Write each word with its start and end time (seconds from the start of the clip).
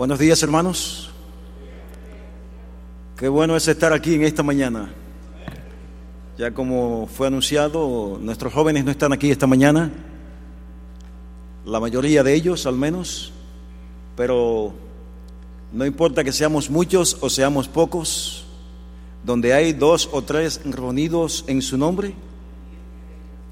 Buenos 0.00 0.18
días, 0.18 0.42
hermanos. 0.42 1.10
Qué 3.18 3.28
bueno 3.28 3.54
es 3.54 3.68
estar 3.68 3.92
aquí 3.92 4.14
en 4.14 4.22
esta 4.22 4.42
mañana. 4.42 4.90
Ya 6.38 6.52
como 6.54 7.06
fue 7.06 7.26
anunciado, 7.26 8.18
nuestros 8.18 8.50
jóvenes 8.50 8.82
no 8.86 8.92
están 8.92 9.12
aquí 9.12 9.30
esta 9.30 9.46
mañana, 9.46 9.92
la 11.66 11.80
mayoría 11.80 12.22
de 12.22 12.32
ellos 12.32 12.64
al 12.64 12.76
menos, 12.76 13.30
pero 14.16 14.72
no 15.70 15.84
importa 15.84 16.24
que 16.24 16.32
seamos 16.32 16.70
muchos 16.70 17.18
o 17.20 17.28
seamos 17.28 17.68
pocos, 17.68 18.46
donde 19.22 19.52
hay 19.52 19.74
dos 19.74 20.08
o 20.12 20.22
tres 20.22 20.62
reunidos 20.64 21.44
en 21.46 21.60
su 21.60 21.76
nombre, 21.76 22.14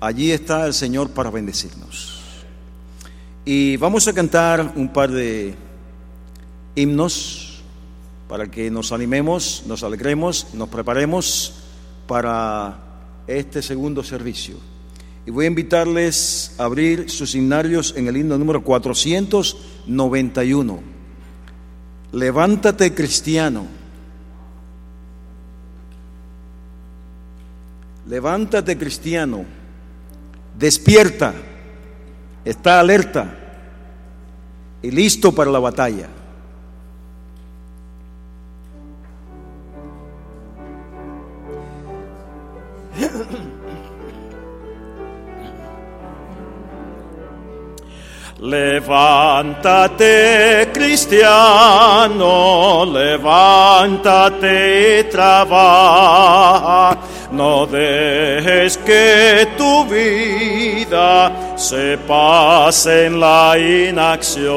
allí 0.01 0.33
está 0.33 0.65
el 0.65 0.73
Señor 0.73 1.11
para 1.11 1.31
bendecirnos. 1.31 2.23
Y 3.45 3.77
vamos 3.77 4.09
a 4.09 4.15
cantar 4.15 4.73
un 4.77 4.91
par 4.91 5.11
de 5.11 5.68
himnos 6.79 7.61
para 8.29 8.49
que 8.51 8.71
nos 8.71 8.93
animemos, 8.93 9.65
nos 9.67 9.83
alegremos, 9.83 10.55
nos 10.55 10.69
preparemos 10.69 11.55
para 12.07 12.79
este 13.27 13.63
segundo 13.63 14.05
servicio. 14.05 14.57
Y 15.27 15.31
voy 15.31 15.47
a 15.47 15.49
invitarles 15.49 16.55
a 16.59 16.65
abrir 16.65 17.09
sus 17.11 17.35
himnarios 17.35 17.95
en 17.97 18.07
el 18.09 18.17
himno 18.17 18.39
número 18.39 18.63
491. 18.63 20.81
Levántate 22.13 22.95
cristiano. 22.95 23.67
Levántate 28.07 28.79
cristiano. 28.79 29.45
Despierta. 30.59 31.35
Está 32.45 32.81
alerta 32.81 33.35
y 34.81 34.91
listo 34.91 35.35
para 35.35 35.51
la 35.51 35.59
batalla. 35.59 36.09
Levántate, 48.49 50.71
cristiano, 50.73 52.87
levántate 52.91 55.01
y 55.01 55.05
trabaja. 55.05 56.97
No 57.31 57.67
dejes 57.67 58.79
que 58.79 59.49
tu 59.59 59.85
vida 59.85 61.31
se 61.59 61.99
pase 61.99 63.05
en 63.05 63.21
la 63.21 63.59
inacción. 63.59 64.49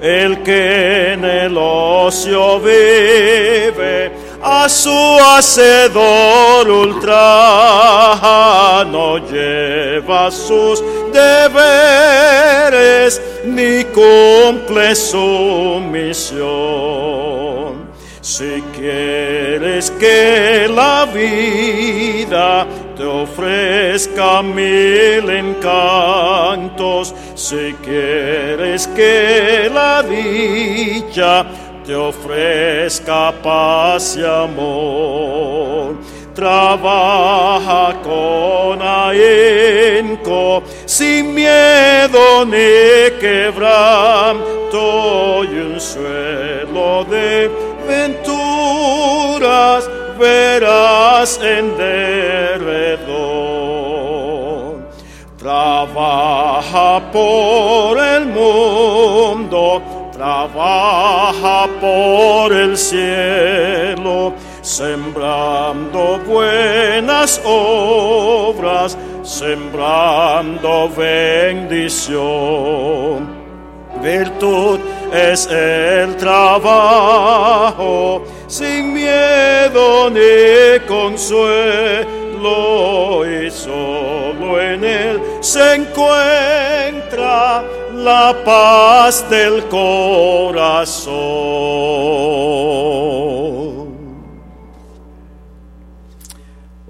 El 0.00 0.42
que 0.42 1.12
en 1.12 1.26
el 1.26 1.58
ocio 1.58 2.58
vive, 2.58 4.12
a 4.42 4.66
su 4.66 5.18
hacedor 5.20 6.70
ultraja, 6.70 7.02
no 8.86 9.18
lleva 9.18 10.30
sus 10.30 10.82
deberes 11.12 13.20
ni 13.44 13.84
cumple 13.84 14.94
su 14.94 15.80
misión. 15.90 17.90
Si 18.20 18.62
quieres 18.76 19.90
que 19.92 20.68
la 20.68 21.06
vida 21.06 22.66
te 22.96 23.04
ofrezca 23.04 24.42
mil 24.42 25.30
encantos, 25.30 27.14
si 27.34 27.74
quieres 27.82 28.86
que 28.88 29.70
la 29.72 30.02
dicha 30.02 31.46
te 31.84 31.94
ofrezca 31.94 33.32
paz 33.42 34.16
y 34.16 34.24
amor. 34.24 35.96
Trabaja 36.34 38.00
con 38.02 38.80
ahínco, 38.80 40.62
sin 40.90 41.34
miedo 41.34 42.44
ni 42.44 43.10
quebranto, 43.20 44.74
y 45.44 45.46
un 45.46 45.80
suelo 45.80 47.04
de 47.04 47.48
venturas 47.86 49.88
verás 50.18 51.38
en 51.40 51.76
derredor. 51.76 53.20
Trabaja 55.38 57.00
por 57.12 57.96
el 57.96 58.26
mundo 58.26 59.80
trabaja 60.20 61.66
por 61.80 62.52
el 62.52 62.76
cielo, 62.76 64.34
sembrando 64.60 66.20
buenas 66.26 67.40
obras, 67.42 68.98
sembrando 69.40 70.88
bendición. 70.90 72.20
Virtud 74.02 74.78
es 75.10 75.46
el 75.46 76.14
trabajo, 76.16 78.22
sin 78.46 78.92
miedo 78.92 80.10
ni 80.10 80.78
consuelo, 80.86 82.04
y 83.24 83.50
solo 83.50 84.60
en 84.60 84.84
él 84.84 85.18
se 85.40 85.76
encuentra 85.76 87.64
la 87.94 88.36
paz 88.44 89.24
del 89.30 89.64
corazón. 89.68 91.10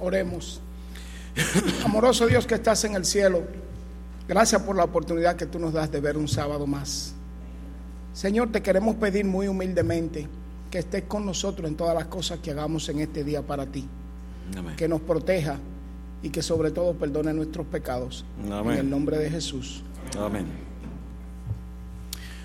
Oremos. 0.00 0.60
Amoroso 1.84 2.26
Dios 2.26 2.46
que 2.46 2.54
estás 2.54 2.84
en 2.84 2.94
el 2.94 3.04
cielo, 3.04 3.42
gracias 4.28 4.62
por 4.62 4.76
la 4.76 4.84
oportunidad 4.84 5.36
que 5.36 5.46
tú 5.46 5.58
nos 5.58 5.72
das 5.72 5.90
de 5.90 6.00
ver 6.00 6.16
un 6.16 6.28
sábado 6.28 6.66
más. 6.66 7.14
Señor, 8.12 8.50
te 8.50 8.62
queremos 8.62 8.94
pedir 8.96 9.24
muy 9.24 9.46
humildemente 9.48 10.26
que 10.70 10.78
estés 10.78 11.02
con 11.02 11.26
nosotros 11.26 11.68
en 11.68 11.76
todas 11.76 11.94
las 11.94 12.06
cosas 12.06 12.38
que 12.38 12.50
hagamos 12.50 12.88
en 12.88 13.00
este 13.00 13.22
día 13.24 13.42
para 13.42 13.66
ti. 13.66 13.86
Que 14.76 14.88
nos 14.88 15.00
proteja 15.00 15.58
y 16.22 16.30
que 16.30 16.40
sobre 16.40 16.70
todo 16.70 16.94
perdone 16.94 17.32
nuestros 17.34 17.66
pecados. 17.66 18.24
En 18.44 18.70
el 18.70 18.88
nombre 18.88 19.18
de 19.18 19.30
Jesús. 19.30 19.82
Amén. 20.18 20.46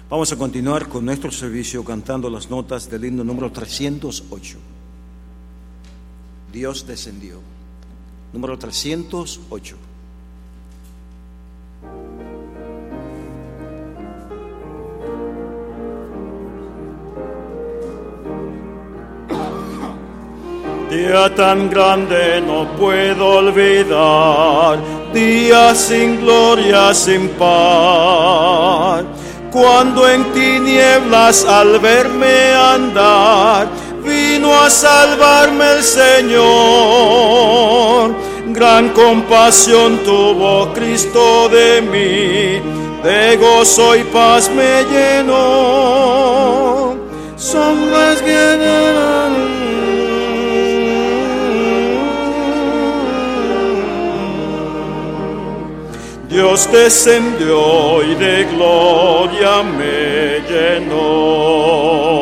Vamos 0.10 0.32
a 0.34 0.36
continuar 0.36 0.90
con 0.90 1.06
nuestro 1.06 1.32
servicio 1.32 1.86
cantando 1.86 2.30
las 2.30 2.50
notas 2.50 2.90
del 2.90 3.06
himno 3.06 3.24
número 3.24 3.50
308. 3.50 4.71
Dios 6.52 6.86
descendió. 6.86 7.40
Número 8.34 8.58
308. 8.58 9.78
Día 20.90 21.34
tan 21.36 21.70
grande 21.70 22.42
no 22.42 22.68
puedo 22.76 23.38
olvidar, 23.38 24.78
día 25.14 25.74
sin 25.74 26.20
gloria, 26.20 26.94
sin 26.94 27.30
paz. 27.30 29.06
Cuando 29.52 30.10
en 30.10 30.34
tinieblas 30.34 31.46
al 31.46 31.80
verme 31.80 32.54
andar, 32.54 33.70
vino 34.42 34.60
a 34.60 34.70
salvarme 34.70 35.78
el 35.78 35.84
Señor. 35.84 36.42
Gran 38.48 38.90
compasión 38.90 40.00
tuvo 40.04 40.74
Cristo 40.74 41.48
de 41.50 41.82
mí, 41.82 42.60
de 43.04 43.38
gozo 43.38 43.96
y 43.96 44.04
paz 44.06 44.50
me 44.50 44.84
llenó. 44.86 46.96
Son 47.36 47.92
las 47.92 48.24
Dios 56.30 56.72
descendió 56.72 58.02
y 58.04 58.16
de 58.16 58.46
gloria 58.46 59.62
me 59.64 60.40
llenó. 60.50 62.21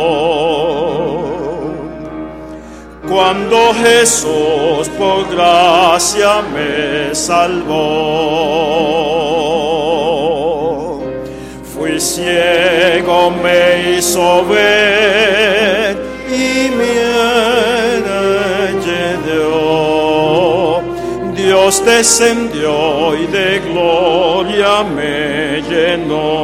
Cuando 3.19 3.73
Jesús 3.73 4.87
por 4.97 5.27
gracia 5.29 6.41
me 6.53 7.13
salvó, 7.13 7.75
fui 11.73 11.99
ciego, 11.99 13.29
me 13.29 13.97
hizo 13.97 14.45
ver 14.45 15.97
y 16.29 16.69
me 16.69 17.09
Dios 21.35 21.83
descendió 21.85 23.15
y 23.17 23.27
de 23.27 23.59
gloria 23.59 24.83
me 24.83 25.61
llenó. 25.69 26.39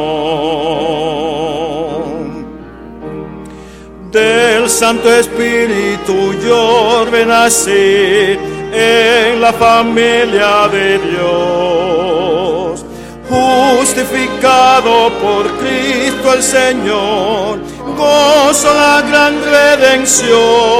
Del 4.11 4.69
Santo 4.69 5.13
Espíritu 5.13 5.94
yo 6.07 7.05
renací 7.09 8.37
en 8.73 9.41
la 9.41 9.51
familia 9.53 10.67
de 10.67 10.99
Dios, 10.99 12.85
justificado 13.29 15.09
por 15.21 15.47
Cristo 15.57 16.33
el 16.33 16.43
Señor, 16.43 17.59
gozo 17.97 18.73
la 18.73 19.01
gran 19.01 19.41
redención 19.43 20.75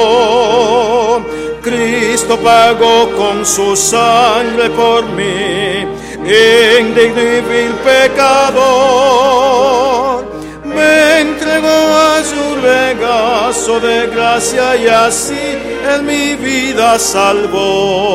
Cristo 1.65 2.37
pagó 2.37 3.09
con 3.17 3.43
su 3.43 3.75
sangre 3.75 4.69
por 4.69 5.03
mí, 5.07 5.83
indigno 6.79 7.21
y 7.21 7.41
vil 7.41 7.73
pecador. 7.83 9.84
A 11.95 12.23
su 12.23 12.45
regazo 12.61 13.79
de 13.79 14.07
gracia 14.07 14.75
y 14.75 14.87
así 14.87 15.45
en 15.93 16.05
mi 16.05 16.35
vida 16.35 16.99
salvó. 16.99 18.13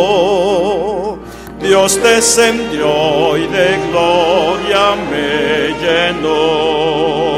Dios 1.61 2.03
descendió 2.03 3.37
y 3.37 3.47
de 3.47 3.79
gloria 3.91 4.97
me 5.11 5.75
llenó. 5.83 7.31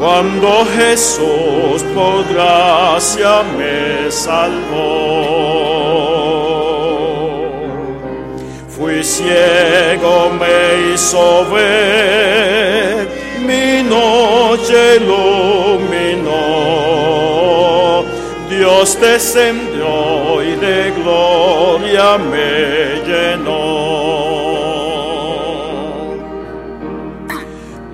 cuando 0.00 0.64
Jesús 0.76 1.82
por 1.94 2.26
gracia 2.32 3.42
me 3.56 4.10
salvó. 4.10 5.69
Ciego, 9.02 10.30
me 10.38 10.92
hizo 10.94 11.46
ver, 11.50 13.08
mi 13.40 13.82
noche 13.82 14.96
iluminó. 14.96 16.30
Dios 18.50 18.98
descendió 19.00 20.42
y 20.42 20.56
de 20.56 20.92
gloria 21.02 22.18
me 22.18 23.00
llenó. 23.06 23.80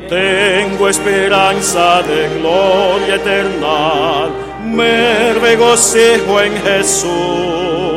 Tengo 0.09 0.89
esperanza 0.89 2.03
de 2.03 2.29
gloria 2.39 3.15
eterna, 3.17 4.29
me 4.65 5.35
regocijo 5.35 6.41
en 6.41 6.57
Jesús. 6.63 7.96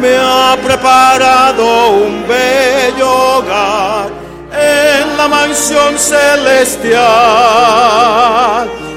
Me 0.00 0.16
ha 0.16 0.56
preparado 0.62 1.90
un 1.90 2.24
bello 2.28 3.10
hogar 3.10 4.08
en 4.52 5.16
la 5.16 5.26
mansión 5.26 5.98
celestial. 5.98 6.98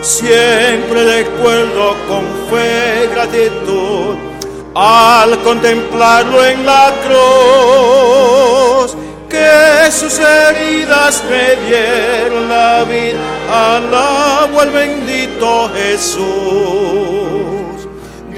Siempre 0.02 1.24
recuerdo 1.24 1.96
con 2.08 2.24
fe 2.50 3.06
y 3.06 3.08
gratitud 3.16 4.16
al 4.76 5.40
contemplarlo 5.40 6.46
en 6.46 6.66
la 6.66 6.94
cruz 7.06 8.96
que 9.28 9.92
sus 9.92 10.20
heridas 10.20 11.24
me 11.30 11.56
dieron 11.68 12.48
la 12.50 12.84
vida, 12.84 13.20
alabo 13.50 14.62
al 14.62 14.70
bendito 14.70 15.70
Jesús. 15.74 17.21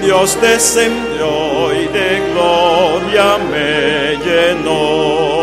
Dios 0.04 0.38
descendió 0.40 1.72
y 1.72 1.86
de 1.86 2.20
gloria 2.32 3.38
me 3.50 4.16
llenó. 4.24 5.34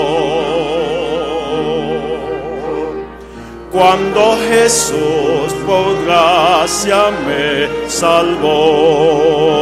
Cuando 3.71 4.37
Jesús 4.49 5.53
por 5.65 6.05
gracia 6.05 7.11
me 7.25 7.89
salvó. 7.89 9.61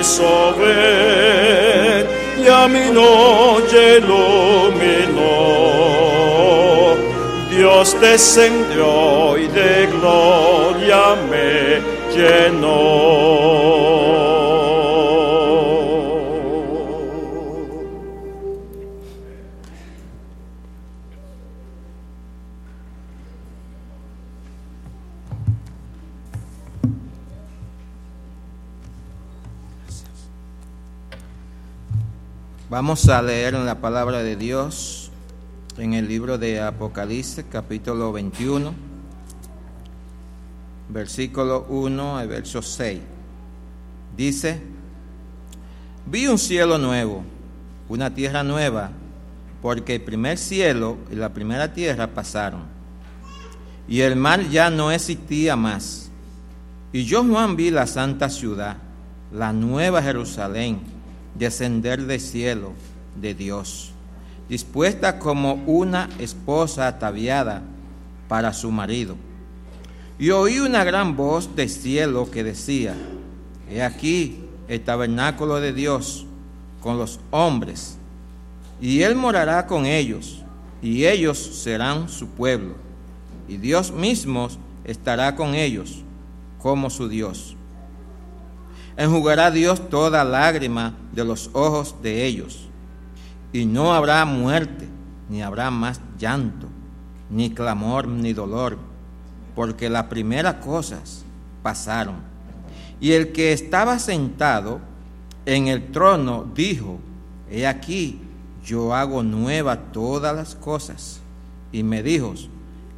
hizo 0.00 0.54
ver 0.56 2.08
y 2.42 2.48
a 2.48 2.66
mi 2.68 2.90
noche 2.90 3.98
iluminó. 3.98 4.99
Dios 7.80 7.98
descendió 7.98 9.38
y 9.38 9.48
de 9.48 9.86
gloria 9.86 11.16
me 11.30 11.80
llenó. 12.14 12.68
Vamos 32.68 33.08
a 33.08 33.22
leer 33.22 33.54
la 33.54 33.76
palabra 33.76 34.22
de 34.22 34.36
Dios 34.36 35.09
en 35.80 35.94
el 35.94 36.06
libro 36.06 36.36
de 36.36 36.60
Apocalipsis, 36.60 37.46
capítulo 37.50 38.12
21, 38.12 38.74
versículo 40.90 41.64
1 41.70 42.18
al 42.18 42.28
verso 42.28 42.60
6. 42.60 43.00
Dice, 44.14 44.60
vi 46.04 46.26
un 46.26 46.36
cielo 46.36 46.76
nuevo, 46.76 47.24
una 47.88 48.12
tierra 48.12 48.42
nueva, 48.42 48.90
porque 49.62 49.94
el 49.94 50.02
primer 50.02 50.36
cielo 50.36 50.98
y 51.10 51.14
la 51.14 51.30
primera 51.30 51.72
tierra 51.72 52.08
pasaron, 52.08 52.64
y 53.88 54.02
el 54.02 54.16
mar 54.16 54.50
ya 54.50 54.68
no 54.68 54.92
existía 54.92 55.56
más. 55.56 56.10
Y 56.92 57.04
yo 57.04 57.24
Juan 57.24 57.56
vi 57.56 57.70
la 57.70 57.86
santa 57.86 58.28
ciudad, 58.28 58.76
la 59.32 59.54
nueva 59.54 60.02
Jerusalén, 60.02 60.80
descender 61.34 62.04
del 62.04 62.20
cielo 62.20 62.72
de 63.18 63.34
Dios, 63.34 63.94
dispuesta 64.50 65.20
como 65.20 65.62
una 65.66 66.10
esposa 66.18 66.88
ataviada 66.88 67.62
para 68.26 68.52
su 68.52 68.72
marido. 68.72 69.14
Y 70.18 70.30
oí 70.30 70.58
una 70.58 70.82
gran 70.82 71.16
voz 71.16 71.54
del 71.54 71.70
cielo 71.70 72.28
que 72.32 72.42
decía, 72.42 72.96
He 73.70 73.80
aquí 73.80 74.40
el 74.66 74.80
tabernáculo 74.80 75.60
de 75.60 75.72
Dios 75.72 76.26
con 76.80 76.98
los 76.98 77.20
hombres, 77.30 77.96
y 78.80 79.02
Él 79.02 79.14
morará 79.14 79.68
con 79.68 79.86
ellos, 79.86 80.42
y 80.82 81.06
ellos 81.06 81.38
serán 81.38 82.08
su 82.08 82.26
pueblo, 82.26 82.74
y 83.46 83.56
Dios 83.56 83.92
mismo 83.92 84.48
estará 84.82 85.36
con 85.36 85.54
ellos 85.54 86.02
como 86.58 86.90
su 86.90 87.08
Dios. 87.08 87.54
Enjugará 88.96 89.52
Dios 89.52 89.88
toda 89.88 90.24
lágrima 90.24 90.94
de 91.12 91.24
los 91.24 91.50
ojos 91.52 91.94
de 92.02 92.26
ellos, 92.26 92.69
y 93.52 93.66
no 93.66 93.92
habrá 93.92 94.24
muerte, 94.24 94.86
ni 95.28 95.42
habrá 95.42 95.70
más 95.70 96.00
llanto, 96.18 96.68
ni 97.30 97.50
clamor, 97.50 98.06
ni 98.06 98.32
dolor, 98.32 98.78
porque 99.54 99.90
las 99.90 100.04
primeras 100.04 100.56
cosas 100.56 101.24
pasaron. 101.62 102.16
Y 103.00 103.12
el 103.12 103.32
que 103.32 103.52
estaba 103.52 103.98
sentado 103.98 104.80
en 105.46 105.68
el 105.68 105.90
trono 105.90 106.46
dijo, 106.54 106.98
he 107.50 107.66
aquí, 107.66 108.20
yo 108.64 108.94
hago 108.94 109.22
nueva 109.22 109.76
todas 109.92 110.34
las 110.34 110.54
cosas. 110.54 111.20
Y 111.72 111.82
me 111.82 112.02
dijo, 112.02 112.34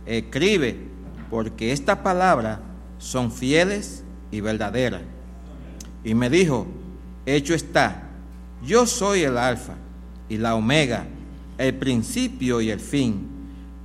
escribe, 0.06 0.88
porque 1.30 1.72
estas 1.72 1.98
palabras 1.98 2.58
son 2.98 3.30
fieles 3.30 4.02
y 4.30 4.40
verdaderas. 4.40 5.02
Y 6.04 6.14
me 6.14 6.28
dijo, 6.28 6.66
hecho 7.24 7.54
está, 7.54 8.02
yo 8.62 8.86
soy 8.86 9.22
el 9.22 9.38
alfa 9.38 9.74
y 10.28 10.38
la 10.38 10.54
omega, 10.54 11.06
el 11.58 11.74
principio 11.74 12.60
y 12.60 12.70
el 12.70 12.80
fin. 12.80 13.28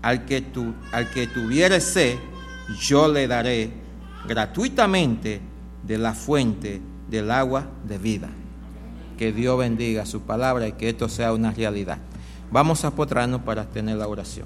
Al 0.02 0.26
que, 0.26 0.42
tu, 0.42 0.74
al 0.92 1.10
que 1.10 1.28
tuviere 1.28 1.82
sed, 1.82 2.18
yo 2.80 3.12
le 3.12 3.28
daré 3.28 3.72
gratuitamente 4.28 5.42
de 5.84 5.98
la 5.98 6.14
fuente 6.14 6.82
del 7.10 7.32
agua 7.32 7.68
de 7.88 7.98
vida. 7.98 8.30
Que 9.18 9.32
Dios 9.32 9.58
bendiga 9.58 10.06
su 10.06 10.22
palabra 10.22 10.68
y 10.68 10.74
que 10.74 10.90
esto 10.90 11.10
sea 11.10 11.34
una 11.34 11.52
realidad. 11.52 11.98
Vamos 12.52 12.86
a 12.86 12.92
potrarnos 12.92 13.42
para 13.42 13.66
tener 13.66 13.98
la 13.98 14.08
oración. 14.08 14.46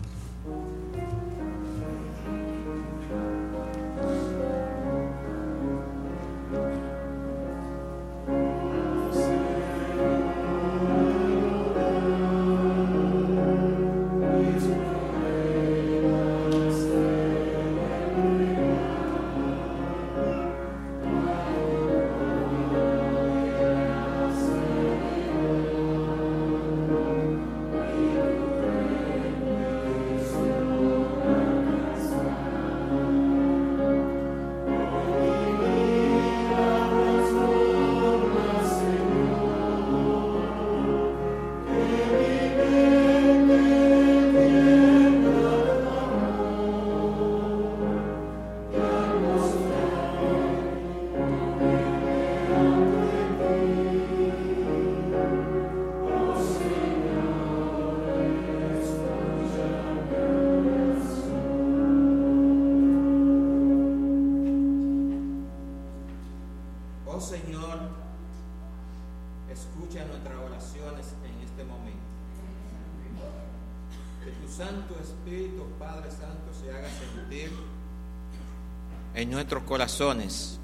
Corazones, 79.59 80.59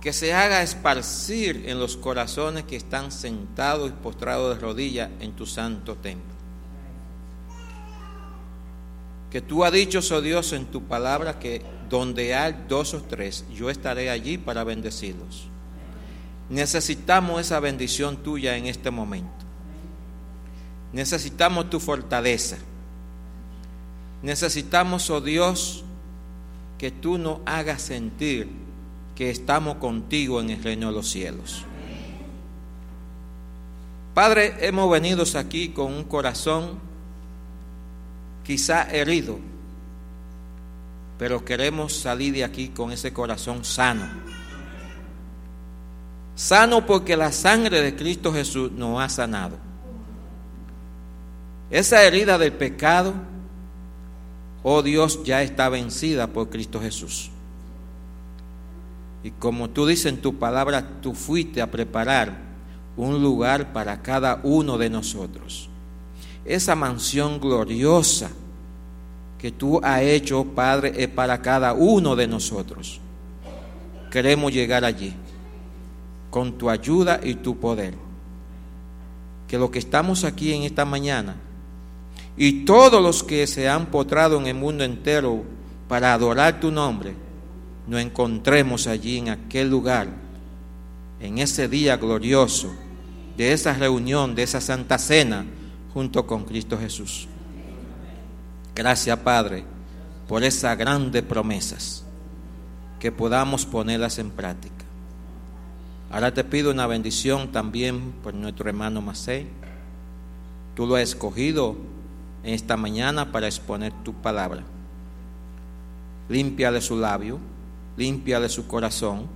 que 0.00 0.12
se 0.12 0.32
haga 0.32 0.62
esparcir 0.62 1.64
en 1.66 1.78
los 1.78 1.96
corazones 1.96 2.64
que 2.64 2.76
están 2.76 3.12
sentados 3.12 3.90
y 3.90 3.92
postrados 3.92 4.56
de 4.56 4.60
rodillas 4.60 5.10
en 5.20 5.32
tu 5.32 5.44
santo 5.44 5.96
templo. 5.96 6.34
Que 9.30 9.40
tú 9.40 9.64
has 9.64 9.72
dicho, 9.72 10.00
oh 10.12 10.20
Dios, 10.20 10.52
en 10.52 10.66
tu 10.66 10.84
palabra 10.84 11.38
que 11.38 11.62
donde 11.88 12.34
hay 12.34 12.64
dos 12.68 12.94
o 12.94 13.02
tres, 13.02 13.44
yo 13.52 13.68
estaré 13.68 14.10
allí 14.10 14.38
para 14.38 14.64
bendecirlos. 14.64 15.48
Necesitamos 16.48 17.40
esa 17.40 17.60
bendición 17.60 18.16
tuya 18.16 18.56
en 18.56 18.66
este 18.66 18.90
momento. 18.90 19.30
Necesitamos 20.92 21.70
tu 21.70 21.78
fortaleza. 21.78 22.56
Necesitamos, 24.22 25.08
oh 25.10 25.20
Dios, 25.20 25.84
que 26.80 26.90
tú 26.90 27.18
nos 27.18 27.40
hagas 27.44 27.82
sentir 27.82 28.48
que 29.14 29.28
estamos 29.28 29.74
contigo 29.74 30.40
en 30.40 30.48
el 30.48 30.64
reino 30.64 30.86
de 30.86 30.94
los 30.94 31.10
cielos. 31.10 31.66
Padre, 34.14 34.54
hemos 34.66 34.90
venido 34.90 35.22
aquí 35.34 35.68
con 35.68 35.92
un 35.92 36.04
corazón 36.04 36.78
quizá 38.44 38.90
herido, 38.90 39.38
pero 41.18 41.44
queremos 41.44 41.92
salir 41.92 42.32
de 42.32 42.44
aquí 42.44 42.68
con 42.68 42.92
ese 42.92 43.12
corazón 43.12 43.62
sano. 43.62 44.08
Sano 46.34 46.86
porque 46.86 47.14
la 47.14 47.30
sangre 47.30 47.82
de 47.82 47.94
Cristo 47.94 48.32
Jesús 48.32 48.72
nos 48.72 49.02
ha 49.02 49.10
sanado. 49.10 49.58
Esa 51.70 52.02
herida 52.04 52.38
del 52.38 52.54
pecado, 52.54 53.12
oh 54.62 54.82
Dios, 54.82 55.22
ya 55.24 55.42
está 55.42 55.68
vencida 55.68 56.26
por 56.28 56.50
Cristo 56.50 56.80
Jesús. 56.80 57.30
Y 59.22 59.30
como 59.32 59.68
tú 59.70 59.86
dices 59.86 60.06
en 60.06 60.20
tu 60.20 60.38
palabra, 60.38 61.00
tú 61.02 61.14
fuiste 61.14 61.60
a 61.60 61.70
preparar 61.70 62.38
un 62.96 63.22
lugar 63.22 63.72
para 63.72 64.02
cada 64.02 64.40
uno 64.42 64.78
de 64.78 64.90
nosotros. 64.90 65.68
Esa 66.44 66.74
mansión 66.74 67.38
gloriosa 67.38 68.30
que 69.38 69.50
tú 69.50 69.80
has 69.82 70.02
hecho, 70.02 70.44
Padre, 70.44 70.92
es 70.96 71.08
para 71.08 71.40
cada 71.40 71.72
uno 71.72 72.16
de 72.16 72.26
nosotros. 72.26 73.00
Queremos 74.10 74.52
llegar 74.52 74.84
allí 74.84 75.14
con 76.30 76.58
tu 76.58 76.70
ayuda 76.70 77.20
y 77.22 77.34
tu 77.34 77.58
poder. 77.58 77.94
Que 79.48 79.58
lo 79.58 79.70
que 79.70 79.78
estamos 79.78 80.24
aquí 80.24 80.52
en 80.52 80.62
esta 80.62 80.84
mañana 80.84 81.36
y 82.36 82.64
todos 82.64 83.02
los 83.02 83.22
que 83.22 83.46
se 83.46 83.68
han 83.68 83.86
potrado 83.86 84.38
en 84.38 84.46
el 84.46 84.54
mundo 84.54 84.84
entero 84.84 85.42
para 85.88 86.14
adorar 86.14 86.60
tu 86.60 86.70
nombre, 86.70 87.14
nos 87.86 88.00
encontremos 88.00 88.86
allí 88.86 89.18
en 89.18 89.28
aquel 89.30 89.68
lugar, 89.68 90.08
en 91.20 91.38
ese 91.38 91.68
día 91.68 91.96
glorioso 91.96 92.72
de 93.36 93.52
esa 93.52 93.74
reunión, 93.74 94.34
de 94.34 94.42
esa 94.42 94.60
santa 94.60 94.98
cena, 94.98 95.44
junto 95.92 96.26
con 96.26 96.44
Cristo 96.44 96.78
Jesús. 96.78 97.26
Gracias, 98.74 99.18
Padre, 99.18 99.64
por 100.28 100.44
esas 100.44 100.78
grandes 100.78 101.22
promesas, 101.22 102.04
que 102.98 103.10
podamos 103.10 103.66
ponerlas 103.66 104.18
en 104.18 104.30
práctica. 104.30 104.84
Ahora 106.10 106.32
te 106.34 106.44
pido 106.44 106.70
una 106.70 106.86
bendición 106.86 107.52
también 107.52 108.12
por 108.22 108.34
nuestro 108.34 108.68
hermano 108.68 109.00
Macei. 109.00 109.46
Tú 110.74 110.86
lo 110.86 110.96
has 110.96 111.02
escogido 111.02 111.76
en 112.42 112.54
esta 112.54 112.76
mañana 112.76 113.32
para 113.32 113.46
exponer 113.46 113.92
tu 114.04 114.14
palabra. 114.14 114.62
Límpiale 116.28 116.80
su 116.80 116.96
labio, 116.96 117.38
límpiale 117.96 118.48
su 118.48 118.66
corazón 118.66 119.26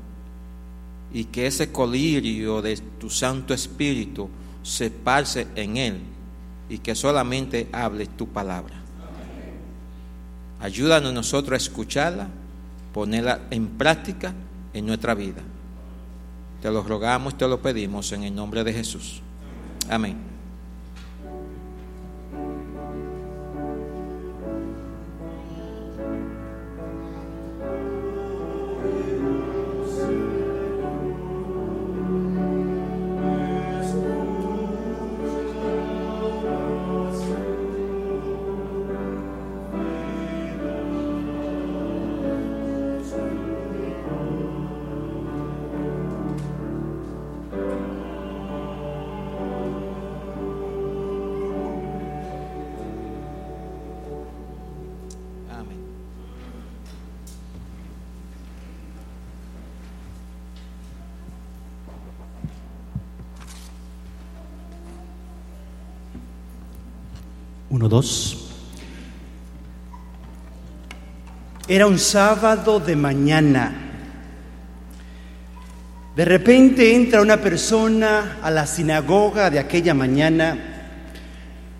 y 1.13 1.25
que 1.25 1.47
ese 1.47 1.71
colirio 1.71 2.63
de 2.63 2.77
tu 2.77 3.11
Santo 3.11 3.55
Espíritu 3.55 4.29
se 4.63 4.91
parse 4.91 5.47
en 5.55 5.77
él 5.77 6.01
y 6.69 6.79
que 6.79 6.95
solamente 6.95 7.69
hable 7.73 8.07
tu 8.07 8.29
palabra. 8.29 8.75
Ayúdanos 10.61 11.13
nosotros 11.13 11.53
a 11.53 11.57
escucharla, 11.63 12.29
ponerla 12.93 13.43
en 13.51 13.67
práctica 13.69 14.35
en 14.73 14.87
nuestra 14.87 15.15
vida. 15.15 15.43
Te 16.63 16.71
lo 16.71 16.83
rogamos, 16.83 17.37
te 17.37 17.47
lo 17.47 17.61
pedimos 17.61 18.11
en 18.13 18.23
el 18.23 18.35
nombre 18.35 18.65
de 18.65 18.73
Jesús. 18.73 19.21
Amén. 19.91 20.34
Era 71.69 71.87
un 71.87 71.99
sábado 71.99 72.81
de 72.81 72.97
mañana. 72.97 73.73
De 76.17 76.25
repente 76.25 76.95
entra 76.95 77.21
una 77.21 77.39
persona 77.39 78.39
a 78.43 78.51
la 78.51 78.67
sinagoga 78.67 79.51
de 79.51 79.59
aquella 79.59 79.95
mañana 79.95 80.75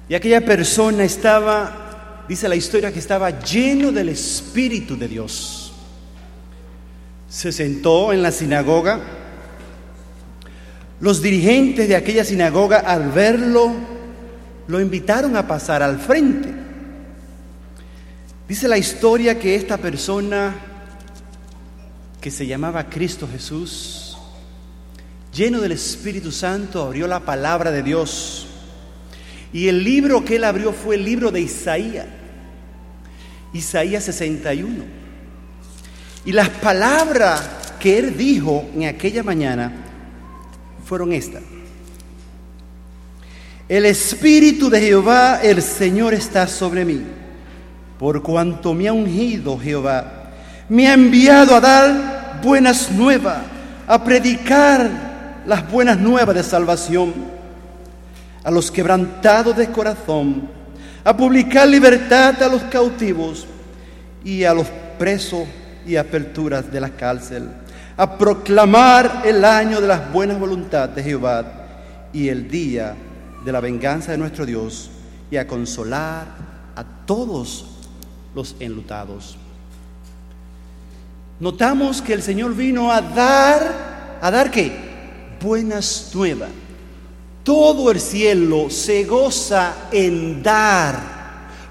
y 0.09 0.15
aquella 0.15 0.45
persona 0.45 1.05
estaba, 1.05 2.25
dice 2.29 2.49
la 2.49 2.57
historia, 2.57 2.93
que 2.93 2.99
estaba 2.99 3.31
lleno 3.41 3.91
del 3.91 4.11
Espíritu 4.11 4.97
de 4.97 5.09
Dios. 5.09 5.73
Se 7.29 7.53
sentó 7.53 8.13
en 8.13 8.23
la 8.23 8.31
sinagoga. 8.31 9.01
Los 11.01 11.23
dirigentes 11.23 11.89
de 11.89 11.97
aquella 11.97 12.25
sinagoga 12.25 12.79
al 12.79 13.11
verlo 13.11 13.94
lo 14.69 14.81
invitaron 14.81 15.37
a 15.37 15.47
pasar 15.47 15.83
al 15.83 15.99
frente. 15.99 16.53
Dice 18.49 18.69
la 18.69 18.79
historia 18.79 19.39
que 19.39 19.55
esta 19.55 19.79
persona 19.79 20.55
que 22.21 22.31
se 22.31 22.47
llamaba 22.47 22.89
Cristo 22.89 23.29
Jesús 23.31 24.05
lleno 25.35 25.61
del 25.61 25.73
Espíritu 25.73 26.31
Santo, 26.31 26.83
abrió 26.83 27.07
la 27.07 27.21
palabra 27.21 27.71
de 27.71 27.83
Dios. 27.83 28.47
Y 29.53 29.69
el 29.69 29.83
libro 29.85 30.25
que 30.25 30.37
él 30.37 30.45
abrió 30.45 30.73
fue 30.73 30.95
el 30.97 31.05
libro 31.05 31.31
de 31.31 31.41
Isaías, 31.41 32.07
Isaías 33.53 34.05
61. 34.05 34.85
Y 36.25 36.33
las 36.33 36.49
palabras 36.49 37.51
que 37.79 37.99
él 37.99 38.17
dijo 38.17 38.69
en 38.75 38.85
aquella 38.85 39.23
mañana 39.23 39.73
fueron 40.85 41.13
estas. 41.13 41.43
El 43.69 43.87
Espíritu 43.87 44.69
de 44.69 44.79
Jehová, 44.79 45.41
el 45.43 45.63
Señor, 45.63 46.13
está 46.13 46.47
sobre 46.47 46.85
mí, 46.85 47.03
por 47.99 48.23
cuanto 48.23 48.75
me 48.75 48.89
ha 48.89 48.93
ungido 48.93 49.59
Jehová, 49.59 50.33
me 50.69 50.87
ha 50.87 50.93
enviado 50.93 51.57
a 51.57 51.61
dar 51.61 52.41
buenas 52.43 52.91
nuevas, 52.91 53.39
a 53.87 54.05
predicar 54.05 55.43
las 55.47 55.71
buenas 55.71 55.99
nuevas 55.99 56.35
de 56.35 56.43
salvación 56.43 57.15
a 58.43 58.51
los 58.51 58.71
quebrantados 58.71 59.57
de 59.57 59.69
corazón, 59.69 60.47
a 61.03 61.17
publicar 61.17 61.67
libertad 61.67 62.43
a 62.43 62.49
los 62.49 62.63
cautivos 62.65 63.47
y 64.23 64.45
a 64.45 64.53
los 64.53 64.67
presos 64.99 65.49
y 65.87 65.97
aperturas 65.97 66.71
de 66.71 66.81
la 66.83 66.91
cárcel, 66.91 67.49
a 67.97 68.19
proclamar 68.19 69.23
el 69.25 69.43
año 69.43 69.81
de 69.81 69.89
las 69.89 70.13
buenas 70.13 70.39
voluntades 70.39 70.97
de 70.97 71.03
Jehová 71.03 71.45
y 72.13 72.29
el 72.29 72.51
día 72.51 72.95
de 73.45 73.53
la 73.53 73.61
venganza 73.61 74.13
de 74.13 74.19
nuestro 74.19 74.47
Dios 74.47 74.91
y 75.31 75.37
a 75.37 75.47
consolar 75.47 76.27
a 76.75 76.85
todos 77.07 77.67
los 78.35 78.57
enlutados. 78.61 79.37
Notamos 81.41 82.01
que 82.01 82.15
el 82.15 82.23
Señor 82.23 82.55
vino 82.55 82.91
a 82.91 83.01
dar, 83.01 84.19
¿a 84.21 84.31
dar 84.31 84.51
qué? 84.51 84.95
buenas 85.45 86.11
nuevas. 86.15 86.49
Todo 87.43 87.91
el 87.91 88.01
cielo 88.01 88.71
se 88.71 89.05
goza 89.05 89.89
en 89.93 90.43
dar, 90.43 90.99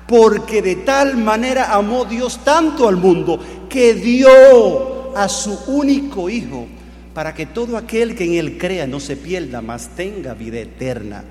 porque 0.08 0.62
de 0.62 0.76
tal 0.78 1.18
manera 1.18 1.74
amó 1.74 2.06
Dios 2.06 2.44
tanto 2.44 2.88
al 2.88 2.98
mundo 2.98 3.40
que 3.68 3.96
dio 3.96 5.18
a 5.18 5.28
su 5.28 5.58
único 5.68 6.30
Hijo, 6.30 6.68
para 7.16 7.34
que 7.34 7.48
todo 7.48 7.76
aquel 7.76 8.16
que 8.16 8.26
en 8.26 8.34
él 8.34 8.58
crea 8.60 8.86
no 8.86 9.00
se 9.00 9.18
pierda, 9.18 9.62
mas 9.62 9.90
tenga 9.96 10.36
vida 10.36 10.60
eterna. 10.60 11.24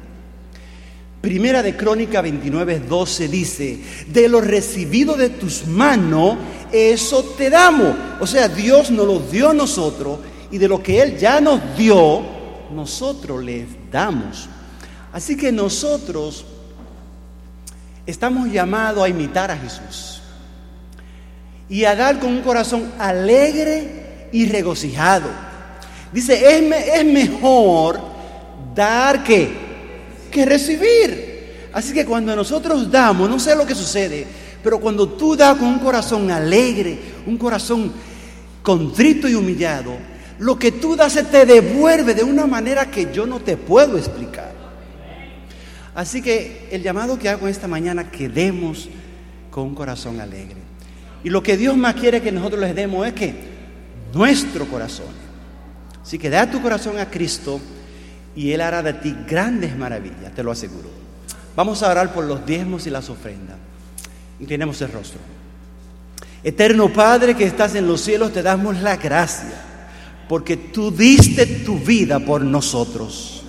Primera 1.23 1.63
de 1.63 1.77
Crónica 1.77 2.21
29, 2.21 2.81
12 2.81 3.29
dice, 3.29 3.79
de 4.09 4.29
lo 4.29 4.41
recibido 4.41 5.17
de 5.17 5.29
tus 5.29 5.69
manos, 5.69 6.37
eso 6.73 7.23
te 7.39 7.49
damos. 7.49 7.95
O 8.19 8.27
sea, 8.27 8.49
Dios 8.49 8.91
nos 8.91 9.07
lo 9.07 9.21
dio 9.21 9.51
a 9.51 9.55
nosotros 9.55 10.19
y 10.51 10.59
de 10.59 10.67
lo 10.67 10.83
que 10.83 11.01
Él 11.01 11.17
ya 11.17 11.41
nos 11.41 11.61
dio, 11.79 12.23
nosotros 12.75 13.41
les 13.45 13.69
damos. 13.89 14.49
Así 15.13 15.37
que 15.37 15.53
nosotros 15.53 16.45
estamos 18.05 18.51
llamados 18.51 19.05
a 19.05 19.09
imitar 19.09 19.49
a 19.53 19.57
Jesús 19.57 20.23
y 21.69 21.85
a 21.85 21.95
dar 21.95 22.19
con 22.19 22.31
un 22.31 22.43
corazón 22.43 22.91
alegre 22.99 24.29
y 24.33 24.47
regocijado. 24.47 25.29
Dice, 26.13 26.35
es, 26.35 26.99
es 26.99 27.05
mejor 27.05 28.01
dar 28.75 29.23
que, 29.23 29.72
que 30.33 30.45
recibir. 30.45 31.69
Así 31.73 31.95
que 31.95 32.05
cuando 32.05 32.35
nosotros 32.35 32.91
damos, 32.91 33.31
no 33.31 33.39
sé 33.39 33.55
lo 33.55 33.65
que 33.65 33.75
sucede, 33.75 34.27
pero 34.63 34.81
cuando 34.81 35.09
tú 35.09 35.37
das 35.37 35.57
con 35.57 35.69
un 35.69 35.79
corazón 35.79 36.31
alegre, 36.31 36.99
un 37.27 37.37
corazón 37.37 37.93
contrito 38.63 39.29
y 39.29 39.35
humillado, 39.35 39.97
lo 40.39 40.59
que 40.59 40.73
tú 40.73 40.97
das 40.97 41.13
se 41.13 41.23
te 41.23 41.47
devuelve 41.47 42.15
de 42.15 42.25
una 42.25 42.47
manera 42.47 42.91
que 42.91 43.13
yo 43.13 43.27
no 43.27 43.41
te 43.41 43.57
puedo 43.57 43.97
explicar. 43.97 44.53
Así 45.95 46.23
que 46.23 46.69
el 46.71 46.83
llamado 46.83 47.19
que 47.19 47.29
hago 47.29 47.49
esta 47.49 47.69
mañana, 47.69 48.11
que 48.11 48.29
demos 48.29 48.89
con 49.51 49.65
un 49.65 49.75
corazón 49.75 50.21
alegre. 50.21 50.57
Y 51.23 51.31
lo 51.31 51.43
que 51.43 51.57
Dios 51.57 51.77
más 51.77 51.95
quiere 51.95 52.21
que 52.21 52.33
nosotros 52.33 52.61
les 52.61 52.75
demos 52.75 53.07
es 53.07 53.13
que 53.13 53.35
nuestro 54.13 54.67
corazón. 54.67 55.07
Así 56.03 56.19
que 56.19 56.31
da 56.31 56.51
tu 56.51 56.61
corazón 56.61 56.99
a 56.99 57.09
Cristo 57.09 57.61
y 58.35 58.53
Él 58.53 58.61
hará 58.61 58.83
de 58.83 58.95
ti 58.95 59.17
grandes 59.27 59.77
maravillas, 59.77 60.35
te 60.35 60.43
lo 60.43 60.51
aseguro. 60.51 60.89
Vamos 61.55 61.83
a 61.83 61.91
orar 61.91 62.13
por 62.13 62.25
los 62.25 62.45
diezmos 62.47 62.87
y 62.87 62.91
las 62.91 63.11
ofrendas. 63.11 63.57
Inclinemos 64.41 64.81
el 64.81 64.91
rostro. 64.91 65.21
Eterno 66.43 66.93
Padre 66.93 67.37
que 67.37 67.45
estás 67.45 67.75
en 67.75 67.87
los 67.87 68.01
cielos, 68.01 68.33
te 68.33 68.43
damos 68.43 68.81
la 68.81 68.97
gracia 68.97 69.53
porque 70.29 70.57
tú 70.57 70.91
diste 70.91 71.47
tu 71.47 71.79
vida 71.79 72.19
por 72.19 72.41
nosotros. 72.43 73.43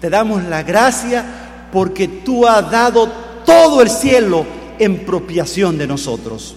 Te 0.00 0.08
damos 0.08 0.44
la 0.44 0.62
gracia 0.62 1.24
porque 1.72 2.08
tú 2.08 2.46
has 2.46 2.70
dado 2.70 3.08
todo 3.44 3.82
el 3.82 3.90
cielo 3.90 4.46
en 4.78 5.04
propiación 5.04 5.76
de 5.76 5.86
nosotros. 5.86 6.56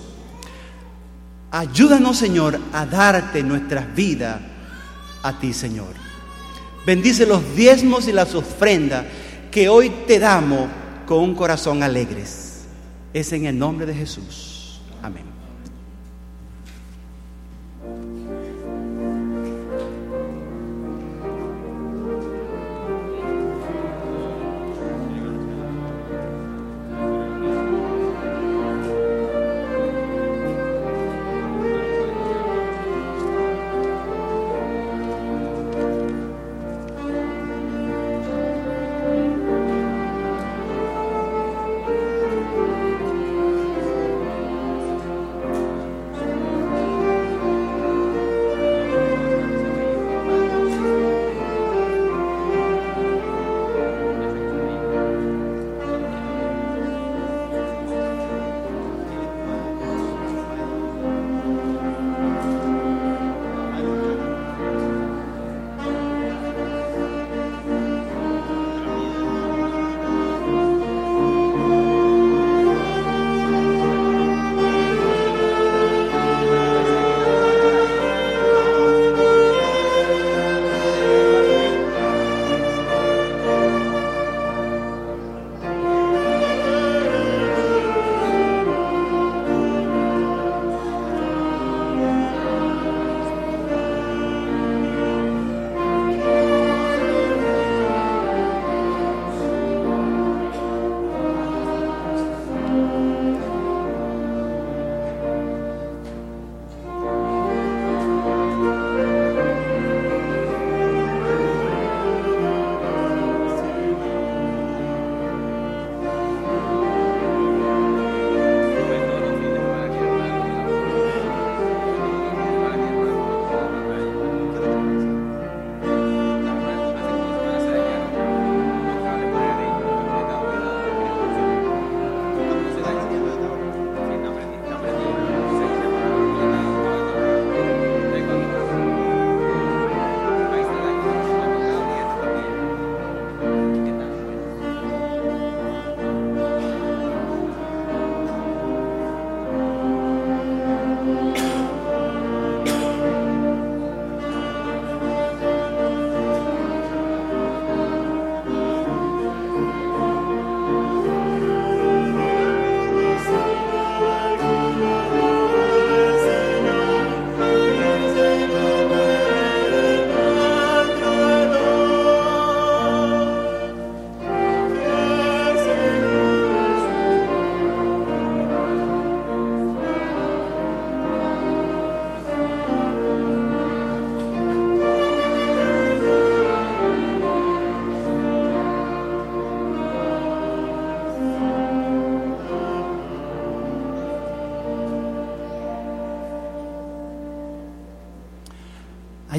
Ayúdanos, 1.52 2.18
Señor, 2.18 2.60
a 2.72 2.86
darte 2.86 3.44
nuestras 3.44 3.94
vidas 3.94 4.40
a 5.24 5.40
ti, 5.40 5.54
Señor. 5.54 6.03
Bendice 6.86 7.26
los 7.26 7.56
diezmos 7.56 8.08
y 8.08 8.12
las 8.12 8.36
ofrendas 8.36 9.06
que 9.52 9.70
hoy 9.70 9.90
te 10.08 10.20
damos 10.20 10.68
con 11.06 11.20
un 11.20 11.36
corazón 11.36 11.84
alegres. 11.84 12.64
Es 13.14 13.32
en 13.32 13.46
el 13.46 13.58
nombre 13.58 13.86
de 13.86 13.94
Jesús. 13.94 14.53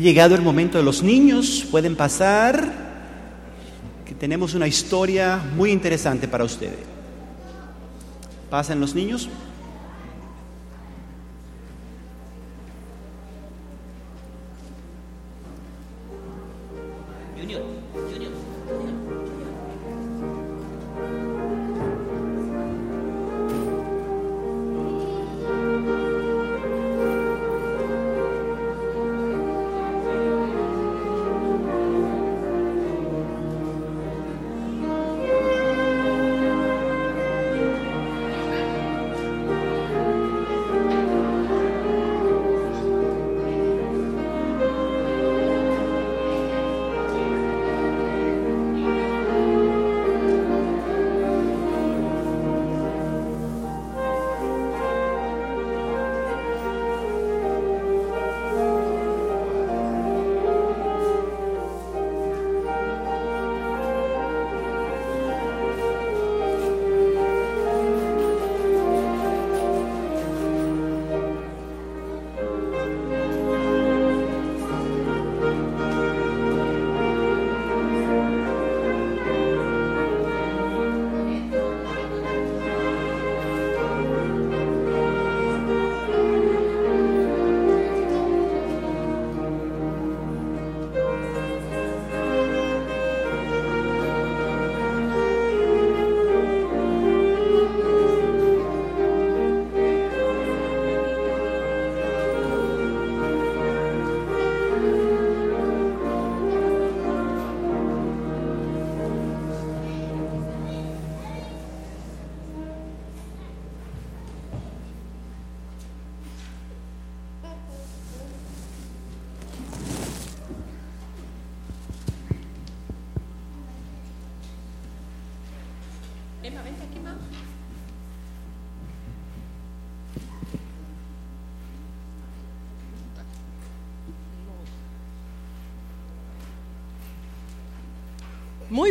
Llegado 0.04 0.34
el 0.34 0.42
momento 0.42 0.78
de 0.78 0.84
los 0.84 1.02
niños, 1.02 1.66
pueden 1.70 1.96
pasar, 1.96 2.72
que 4.04 4.14
tenemos 4.14 4.54
una 4.54 4.68
historia 4.68 5.42
muy 5.56 5.72
interesante 5.72 6.28
para 6.28 6.44
ustedes. 6.44 6.78
Pasen 8.50 8.78
los 8.80 8.94
niños. 8.94 9.28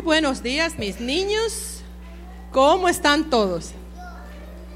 Buenos 0.03 0.43
días, 0.43 0.77
mis 0.77 0.99
niños. 0.99 1.81
¿Cómo 2.51 2.89
están 2.89 3.29
todos? 3.29 3.71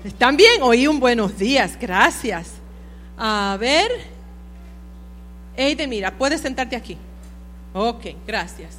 ¿Están 0.03 0.37
bien? 0.37 0.61
Oí 0.61 0.87
un 0.87 0.99
buenos 0.99 1.37
días, 1.37 1.77
gracias. 1.79 2.53
A 3.17 3.57
ver. 3.59 3.91
Eide, 5.55 5.87
mira, 5.87 6.17
puedes 6.17 6.41
sentarte 6.41 6.75
aquí. 6.75 6.97
Ok, 7.73 8.05
gracias. 8.25 8.77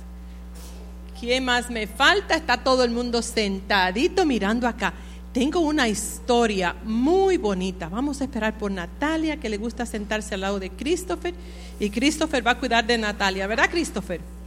¿Quién 1.21 1.45
más 1.45 1.69
me 1.71 1.87
falta? 1.87 2.35
Está 2.35 2.57
todo 2.59 2.83
el 2.83 2.91
mundo 2.91 3.21
sentadito 3.21 4.25
mirando 4.25 4.67
acá. 4.67 4.95
Tengo 5.33 5.61
una 5.61 5.89
historia 5.89 6.75
muy 6.85 7.37
bonita. 7.37 7.89
Vamos 7.89 8.21
a 8.21 8.25
esperar 8.25 8.57
por 8.57 8.71
Natalia, 8.71 9.39
que 9.39 9.49
le 9.49 9.59
gusta 9.59 9.85
sentarse 9.85 10.35
al 10.35 10.41
lado 10.41 10.59
de 10.59 10.71
Christopher. 10.71 11.35
Y 11.79 11.91
Christopher 11.91 12.47
va 12.47 12.53
a 12.53 12.59
cuidar 12.59 12.87
de 12.87 12.97
Natalia, 12.97 13.47
¿verdad, 13.47 13.69
Christopher? 13.71 14.38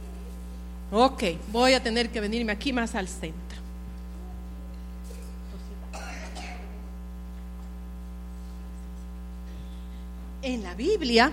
Ok, 0.94 1.22
voy 1.50 1.72
a 1.72 1.82
tener 1.82 2.10
que 2.10 2.20
venirme 2.20 2.52
aquí 2.52 2.70
más 2.70 2.94
al 2.94 3.08
centro. 3.08 3.40
En 10.42 10.62
la 10.62 10.74
Biblia 10.74 11.32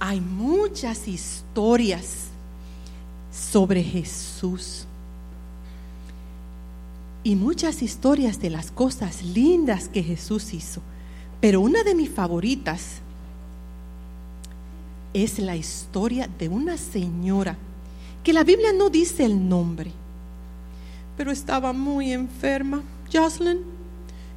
hay 0.00 0.22
muchas 0.22 1.06
historias 1.06 2.28
sobre 3.30 3.82
Jesús 3.82 4.86
y 7.24 7.36
muchas 7.36 7.82
historias 7.82 8.40
de 8.40 8.48
las 8.48 8.70
cosas 8.70 9.22
lindas 9.22 9.88
que 9.88 10.02
Jesús 10.02 10.54
hizo. 10.54 10.80
Pero 11.42 11.60
una 11.60 11.82
de 11.82 11.94
mis 11.94 12.08
favoritas 12.08 13.00
es 15.12 15.38
la 15.38 15.56
historia 15.56 16.26
de 16.38 16.48
una 16.48 16.78
señora 16.78 17.58
que 18.22 18.32
la 18.32 18.44
Biblia 18.44 18.72
no 18.72 18.90
dice 18.90 19.24
el 19.24 19.48
nombre, 19.48 19.92
pero 21.16 21.30
estaba 21.30 21.72
muy 21.72 22.12
enferma. 22.12 22.82
Jocelyn, 23.12 23.60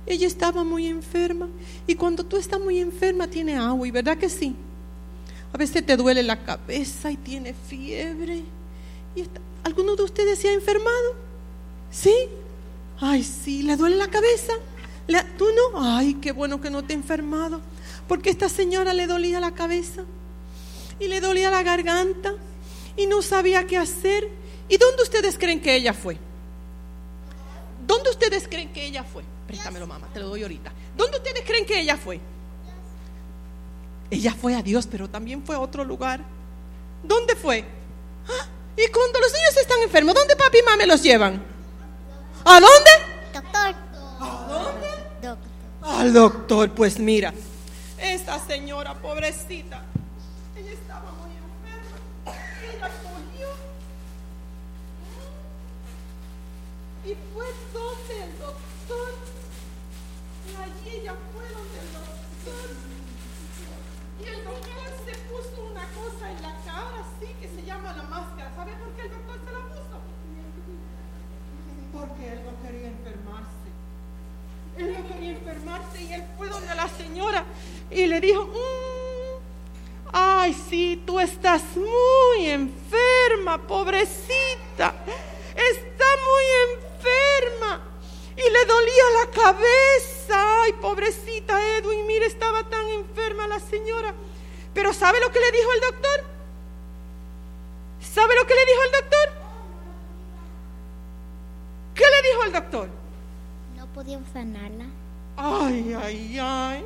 ella 0.06 0.28
estaba 0.28 0.63
muy 0.63 0.88
enferma. 0.88 1.48
Y 1.88 1.95
cuando 1.95 2.24
tú 2.24 2.38
estás 2.38 2.60
muy 2.60 2.80
enferma, 2.80 3.28
tiene 3.28 3.56
agua, 3.56 3.88
¿y 3.88 3.91
verdad 3.91 4.17
que 4.17 4.30
sí? 4.30 4.56
A 5.54 5.58
veces 5.58 5.86
te 5.86 5.95
duele 5.95 6.24
la 6.24 6.43
cabeza 6.43 7.12
y 7.12 7.17
tiene 7.17 7.54
fiebre. 7.54 8.43
¿Y 9.15 9.24
¿Alguno 9.63 9.95
de 9.95 10.04
ustedes 10.04 10.39
se 10.39 10.50
ha 10.50 10.54
enfermado? 10.54 11.15
¿Sí? 11.89 12.13
Ay, 13.00 13.24
sí, 13.24 13.63
¿le 13.63 13.76
duele 13.78 13.95
la 13.95 14.10
cabeza? 14.10 14.54
¿Tú 15.38 15.45
no? 15.45 15.82
Ay, 15.82 16.15
qué 16.15 16.32
bueno 16.32 16.62
que 16.62 16.69
no 16.69 16.84
te 16.84 16.93
he 16.93 16.95
enfermado. 16.95 17.62
Porque 18.08 18.30
esta 18.30 18.50
señora 18.50 18.93
le 18.93 19.08
dolía 19.08 19.39
la 19.39 19.54
cabeza 19.54 20.04
y 21.00 21.08
le 21.08 21.21
dolía 21.21 21.50
la 21.50 21.63
garganta 21.63 22.34
y 22.98 23.06
no 23.08 23.22
sabía 23.22 23.66
qué 23.68 23.78
hacer. 23.78 24.30
¿Y 24.68 24.78
dónde 24.78 25.04
ustedes 25.04 25.38
creen 25.38 25.62
que 25.62 25.76
ella 25.76 25.94
fue? 25.94 26.18
¿Dónde 27.86 28.10
ustedes 28.10 28.48
creen 28.48 28.72
que 28.74 28.86
ella 28.86 29.04
fue? 29.04 29.24
Préstamelo, 29.48 29.86
mamá, 29.86 30.08
te 30.14 30.20
lo 30.20 30.30
doy 30.30 30.42
ahorita. 30.42 30.72
¿Dónde 30.98 31.18
ustedes 31.18 31.44
creen 31.46 31.66
que 31.66 31.80
ella 31.80 31.98
fue? 31.98 32.20
Ella 34.10 34.34
fue 34.34 34.56
a 34.56 34.62
Dios, 34.62 34.88
pero 34.90 35.08
también 35.08 35.44
fue 35.44 35.56
a 35.56 35.60
otro 35.60 35.84
lugar. 35.84 36.22
¿Dónde 37.04 37.36
fue? 37.36 37.64
¿Ah? 38.28 38.48
Y 38.78 38.88
cuando 38.92 39.20
los 39.20 39.32
niños 39.32 39.58
están 39.58 39.82
enfermos, 39.84 40.16
¿dónde 40.16 40.36
papi 40.36 40.58
y 40.60 40.64
mamá 40.64 40.86
los 40.86 41.02
llevan? 41.04 41.42
¿A 42.44 42.60
dónde? 42.60 42.92
Doctor. 43.34 43.76
¿A 44.20 44.48
dónde? 44.50 44.88
Doctor. 45.22 45.38
Al 45.84 46.14
doctor. 46.14 46.72
Pues 46.72 47.00
mira, 47.00 47.34
esta 47.98 48.40
señora 48.46 48.96
pobrecita 48.96 49.84
Y 57.06 57.13
fue 57.36 57.46
donde 57.72 58.24
el 58.24 58.39
doctor. 58.39 59.13
Y 60.50 60.56
allí 60.56 61.02
ella 61.02 61.13
fue 61.32 61.44
donde 61.54 61.80
el 61.80 61.94
doctor. 61.94 62.70
Y 64.20 64.28
el 64.28 64.44
doctor 64.44 64.89
se 65.06 65.13
puso 65.30 65.70
una 65.70 65.86
cosa 65.94 66.32
en 66.32 66.41
la 66.41 66.58
cara 66.65 67.06
así 67.06 67.32
que 67.39 67.48
se 67.48 67.63
llama 67.63 67.94
la 67.96 68.04
máscara. 68.04 68.52
¿Sabe 68.56 68.72
por 68.78 68.89
qué 68.96 69.02
el 69.04 69.12
doctor 69.12 69.39
se 69.46 69.52
la 69.52 69.60
puso? 69.70 70.02
Porque 71.94 72.28
él 72.28 72.39
no 72.44 72.68
quería 72.68 72.88
enfermarse. 72.88 73.70
Él 74.78 74.98
no 74.98 75.08
quería 75.08 75.32
enfermarse 75.32 76.04
y 76.04 76.12
él 76.13 76.24
fue 76.38 76.50
donde 76.50 76.74
la 76.74 76.88
señora 76.89 77.46
y 77.91 78.08
le 78.08 78.20
dijo, 78.20 78.46
mm, 78.46 80.10
ay, 80.12 80.56
sí, 80.56 81.04
tú 81.06 81.20
estás 81.20 81.62
muy 81.76 82.48
enferma, 82.48 83.60
pobrecita. 83.60 84.96
Está 85.56 86.06
muy 86.26 86.74
enferma 86.74 86.86
enferma 87.06 87.82
y 88.36 88.41
le 88.41 88.65
dolía 88.65 89.04
la 89.24 89.32
cabeza. 89.32 90.63
Ay, 90.63 90.74
pobrecita 90.82 91.78
Edwin, 91.78 92.06
mire, 92.08 92.26
estaba 92.26 92.63
tan 92.70 92.88
enferma 92.89 93.48
la 93.48 93.60
señora. 93.60 94.13
Pero 94.74 94.94
¿sabe 94.94 95.20
lo 95.20 95.32
que 95.32 95.39
le 95.39 95.52
dijo 95.52 95.72
el 95.74 95.82
doctor? 95.82 96.24
¿Sabe 98.02 98.36
lo 98.36 98.46
que 98.46 98.56
le 98.56 98.65
dijo 98.65 98.84
el 98.84 98.91
doctor? 98.91 99.30
¿Qué 101.96 102.04
le 102.04 102.30
dijo 102.30 102.44
el 102.44 102.52
doctor? 102.52 102.89
No 103.78 103.88
podía 103.88 104.20
sanarla. 104.34 104.86
Ay, 105.38 105.96
ay, 106.02 106.39
ay. 106.39 106.86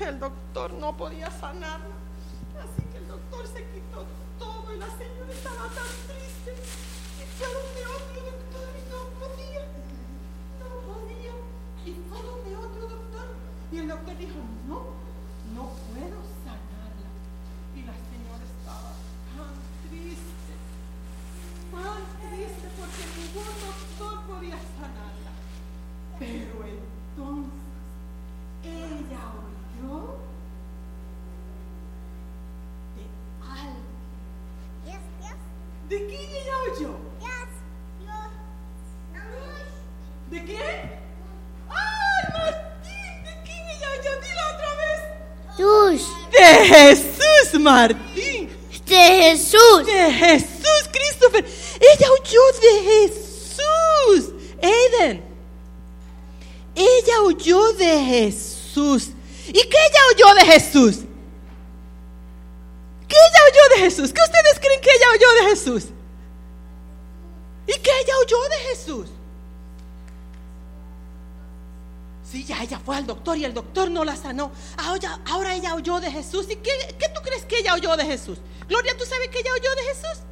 El 0.00 0.18
doctor 0.18 0.72
no 0.72 0.96
podía 0.96 1.30
sanarla. 1.30 1.94
Así 2.58 2.82
que 2.90 2.98
el 2.98 3.08
doctor 3.08 3.46
se 3.46 3.64
quitó 3.72 4.04
todo 4.38 4.74
y 4.74 4.78
la 4.78 4.86
señora 4.86 5.32
estaba 5.32 5.68
tan 5.68 5.92
triste. 6.08 6.54
Y 7.20 7.24
fue 7.36 7.46
donde 7.46 7.86
otro 7.86 8.20
doctor 8.30 8.68
y 8.76 8.82
no 8.90 9.00
podía. 9.20 9.62
No 10.60 10.68
podía. 10.92 11.32
Y 11.84 11.92
fue 12.08 12.18
donde 12.22 12.56
otro 12.56 12.82
doctor. 12.88 13.26
Y 13.72 13.78
el 13.78 13.88
doctor 13.88 14.16
dijo, 14.18 14.38
no, 14.68 14.94
no 15.54 15.62
puedo 15.90 16.18
sanarla. 16.44 17.08
Y 17.74 17.82
la 17.82 17.94
señora 18.10 18.44
estaba 18.46 18.92
tan 19.34 19.54
triste. 19.88 20.54
Tan 21.72 22.02
triste 22.30 22.66
porque 22.78 23.02
ningún 23.18 23.52
doctor 23.66 24.14
podía 24.26 24.58
sanarla. 24.78 25.32
Pero 26.18 26.54
entonces 26.66 27.62
ella 28.62 29.51
De 46.62 46.68
Jesús, 46.68 47.60
Martín. 47.60 48.48
De 48.86 48.94
Jesús. 48.96 49.84
De 49.84 50.12
Jesús, 50.12 50.88
Christopher. 50.92 51.44
Ella 51.44 52.06
oyó 52.12 52.40
de 52.60 52.82
Jesús. 52.90 54.32
Aiden. 54.62 55.24
Ella 56.76 57.22
oyó 57.24 57.72
de 57.72 58.04
Jesús. 58.04 59.08
¿Y 59.48 59.52
qué 59.52 59.76
ella 59.76 60.00
oyó 60.14 60.34
de 60.36 60.52
Jesús? 60.52 60.98
¿Qué 63.08 63.16
ella 63.16 63.40
oyó 63.50 63.74
de 63.74 63.82
Jesús? 63.82 64.12
¿Qué 64.12 64.20
ustedes 64.22 64.60
creen 64.60 64.80
que 64.80 64.90
ella 64.90 65.06
oyó 65.14 65.42
de 65.42 65.50
Jesús? 65.50 65.84
¿Y 67.66 67.72
qué 67.72 67.90
ella 67.90 68.14
oyó 68.24 68.48
de 68.48 68.56
Jesús? 68.70 69.06
Sí, 72.32 72.44
ya 72.44 72.62
ella 72.62 72.80
fue 72.82 72.96
al 72.96 73.06
doctor 73.06 73.36
y 73.36 73.44
el 73.44 73.52
doctor 73.52 73.90
no 73.90 74.06
la 74.06 74.16
sanó. 74.16 74.52
Ahora, 74.78 75.20
ahora 75.26 75.54
ella 75.54 75.74
oyó 75.74 76.00
de 76.00 76.10
Jesús. 76.10 76.46
¿Y 76.50 76.56
qué, 76.56 76.70
qué 76.98 77.10
tú 77.14 77.20
crees 77.20 77.44
que 77.44 77.58
ella 77.58 77.74
oyó 77.74 77.94
de 77.94 78.06
Jesús? 78.06 78.38
Gloria, 78.66 78.96
¿tú 78.96 79.04
sabes 79.04 79.28
que 79.28 79.40
ella 79.40 79.50
oyó 79.52 79.70
de 79.74 79.82
Jesús? 79.82 80.24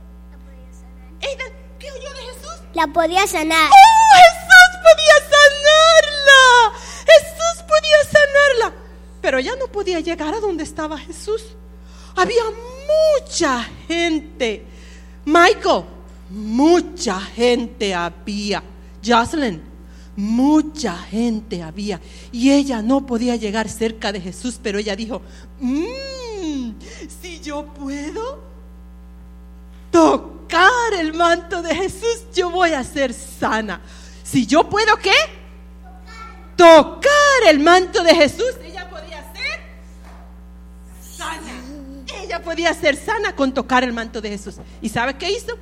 Aiden, 1.23 1.53
¿qué 1.79 1.93
oyó 1.93 2.11
de 2.15 2.21
Jesús? 2.21 2.55
La 2.73 2.87
podía 2.87 3.27
sanar. 3.27 3.69
¡Oh, 3.69 4.17
Jesús 4.17 4.81
podía 4.89 5.15
sanarla! 5.29 6.79
Jesús 7.05 7.65
podía 7.69 7.99
sanarla. 8.11 8.83
Pero 9.21 9.37
ella 9.37 9.53
no 9.57 9.67
podía 9.67 10.01
llegar 10.01 10.33
a 10.33 10.41
donde 10.41 10.65
estaba 10.65 10.97
Jesús. 10.97 11.43
Había 12.17 12.45
mucha 13.19 13.63
gente. 13.87 14.65
Michael, 15.27 15.85
mucha 16.31 17.21
gente 17.21 17.95
había. 17.95 18.63
Jocelyn, 19.05 19.70
mucha 20.21 20.97
gente 20.97 21.63
había. 21.63 22.01
Y 22.31 22.53
ella 22.53 22.83
no 22.83 23.07
podía 23.07 23.37
llegar 23.37 23.69
cerca 23.69 24.13
de 24.13 24.21
Jesús, 24.21 24.59
pero 24.63 24.79
ella 24.79 24.95
dijo, 24.95 25.23
"Mm, 25.61 26.73
si 27.21 27.41
yo 27.41 27.67
puedo 27.75 28.41
tocar 29.91 30.95
el 30.99 31.15
manto 31.15 31.63
de 31.63 31.75
Jesús, 31.75 32.25
yo 32.35 32.51
voy 32.51 32.73
a 32.73 32.85
ser 32.85 33.13
sana. 33.13 33.81
Si 34.23 34.47
yo 34.47 34.69
puedo, 34.69 34.97
¿qué? 34.97 35.15
Tocar 36.57 37.49
el 37.49 37.59
manto 37.59 38.03
de 38.03 38.15
Jesús, 38.15 38.55
ella 38.65 38.89
podía 38.89 39.23
ser 39.33 39.61
sana. 41.17 41.53
Ella 42.23 42.43
podía 42.43 42.75
ser 42.75 42.97
sana 42.97 43.35
con 43.35 43.53
tocar 43.53 43.83
el 43.83 43.93
manto 43.93 44.21
de 44.21 44.29
Jesús. 44.29 44.57
¿Y 44.83 44.89
sabe 44.89 45.17
qué 45.17 45.31
hizo? 45.31 45.59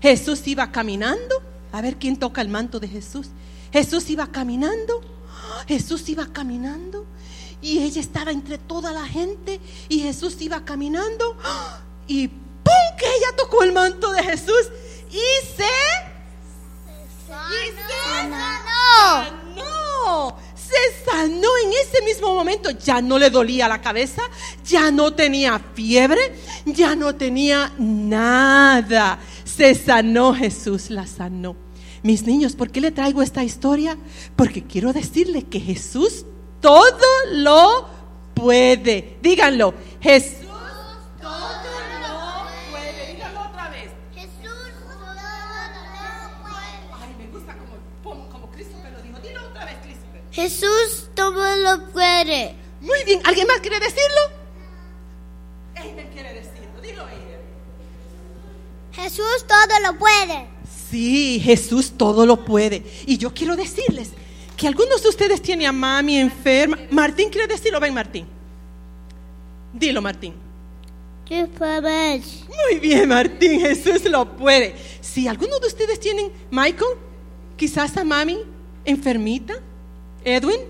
Jesús 0.00 0.46
iba 0.46 0.70
caminando. 0.72 1.47
A 1.72 1.80
ver 1.80 1.96
quién 1.96 2.16
toca 2.16 2.40
el 2.40 2.48
manto 2.48 2.80
de 2.80 2.88
Jesús. 2.88 3.28
Jesús 3.72 4.08
iba 4.10 4.26
caminando. 4.28 5.00
Jesús 5.66 6.08
iba 6.08 6.26
caminando. 6.26 7.06
Y 7.60 7.80
ella 7.80 8.00
estaba 8.00 8.30
entre 8.30 8.58
toda 8.58 8.92
la 8.92 9.06
gente. 9.06 9.60
Y 9.88 10.00
Jesús 10.00 10.40
iba 10.40 10.64
caminando. 10.64 11.36
Y 12.06 12.28
¡pum! 12.28 12.96
Que 12.98 13.06
ella 13.06 13.36
tocó 13.36 13.62
el 13.62 13.72
manto 13.72 14.10
de 14.12 14.22
Jesús. 14.22 14.70
Y 15.10 15.46
se 15.56 15.64
y 17.28 17.70
se 17.70 17.82
sanó. 19.64 20.36
Se 20.54 21.10
sanó 21.10 21.48
en 21.64 21.72
ese 21.72 22.02
mismo 22.04 22.34
momento. 22.34 22.70
Ya 22.70 23.00
no 23.00 23.18
le 23.18 23.30
dolía 23.30 23.68
la 23.68 23.80
cabeza, 23.80 24.22
ya 24.64 24.90
no 24.90 25.14
tenía 25.14 25.58
fiebre, 25.74 26.34
ya 26.66 26.94
no 26.94 27.14
tenía 27.14 27.72
nada. 27.78 29.18
Se 29.58 29.74
sanó 29.74 30.34
Jesús, 30.34 30.88
la 30.88 31.08
sanó. 31.08 31.56
Mis 32.04 32.22
niños, 32.22 32.54
¿por 32.54 32.70
qué 32.70 32.80
le 32.80 32.92
traigo 32.92 33.22
esta 33.22 33.42
historia? 33.42 33.98
Porque 34.36 34.62
quiero 34.62 34.92
decirle 34.92 35.42
que 35.42 35.58
Jesús 35.58 36.24
todo 36.60 37.08
lo 37.32 37.88
puede. 38.34 39.18
Díganlo, 39.20 39.74
Jesús 40.00 40.46
todo 41.20 41.72
lo 42.00 42.70
puede. 42.70 43.14
Díganlo 43.14 43.40
otra 43.40 43.68
vez. 43.70 43.90
Jesús 44.14 44.70
todo 44.86 45.06
lo 45.08 45.24
puede. 46.44 47.02
Ay, 47.02 47.16
me 47.18 47.26
gusta 47.26 47.56
como, 48.04 48.28
como 48.28 48.50
Christopher 48.52 48.92
lo 48.92 49.02
dijo. 49.02 49.18
Dilo 49.18 49.44
otra 49.44 49.64
vez, 49.64 49.74
Christopher. 49.82 50.22
Jesús 50.30 51.10
todo 51.16 51.56
lo 51.56 51.84
puede. 51.88 52.54
Muy 52.80 53.02
bien, 53.04 53.20
¿alguien 53.24 53.48
más 53.48 53.58
quiere 53.58 53.80
decirlo? 53.80 54.20
Aiden 55.74 56.08
quiere 56.12 56.32
decirlo, 56.32 56.80
dilo 56.80 57.04
Aiden. 57.06 57.28
Jesús 58.98 59.46
todo 59.46 59.80
lo 59.86 59.98
puede. 59.98 60.48
Sí, 60.90 61.40
Jesús 61.42 61.92
todo 61.96 62.26
lo 62.26 62.44
puede. 62.44 62.84
Y 63.06 63.16
yo 63.16 63.32
quiero 63.32 63.54
decirles 63.54 64.10
que 64.56 64.66
algunos 64.66 65.02
de 65.02 65.08
ustedes 65.08 65.40
tienen 65.40 65.68
a 65.68 65.72
mami 65.72 66.18
enferma. 66.18 66.76
Martín 66.90 67.30
quiere 67.30 67.46
decirlo, 67.46 67.78
ven 67.78 67.94
Martín. 67.94 68.26
Dilo 69.72 70.02
Martín. 70.02 70.34
Muy 72.48 72.80
bien 72.80 73.08
Martín, 73.08 73.60
Jesús 73.60 74.04
lo 74.10 74.36
puede. 74.36 74.74
Si 75.00 75.28
algunos 75.28 75.60
de 75.60 75.68
ustedes 75.68 76.00
tienen, 76.00 76.32
Michael, 76.50 76.98
quizás 77.56 77.96
a 77.96 78.04
mami 78.04 78.38
enfermita, 78.84 79.54
Edwin, 80.24 80.60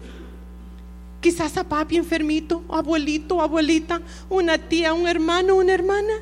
quizás 1.20 1.56
a 1.56 1.64
papi 1.64 1.96
enfermito, 1.96 2.62
abuelito, 2.68 3.40
abuelita, 3.40 4.02
una 4.28 4.58
tía, 4.58 4.92
un 4.92 5.06
hermano, 5.06 5.56
una 5.56 5.72
hermana. 5.72 6.12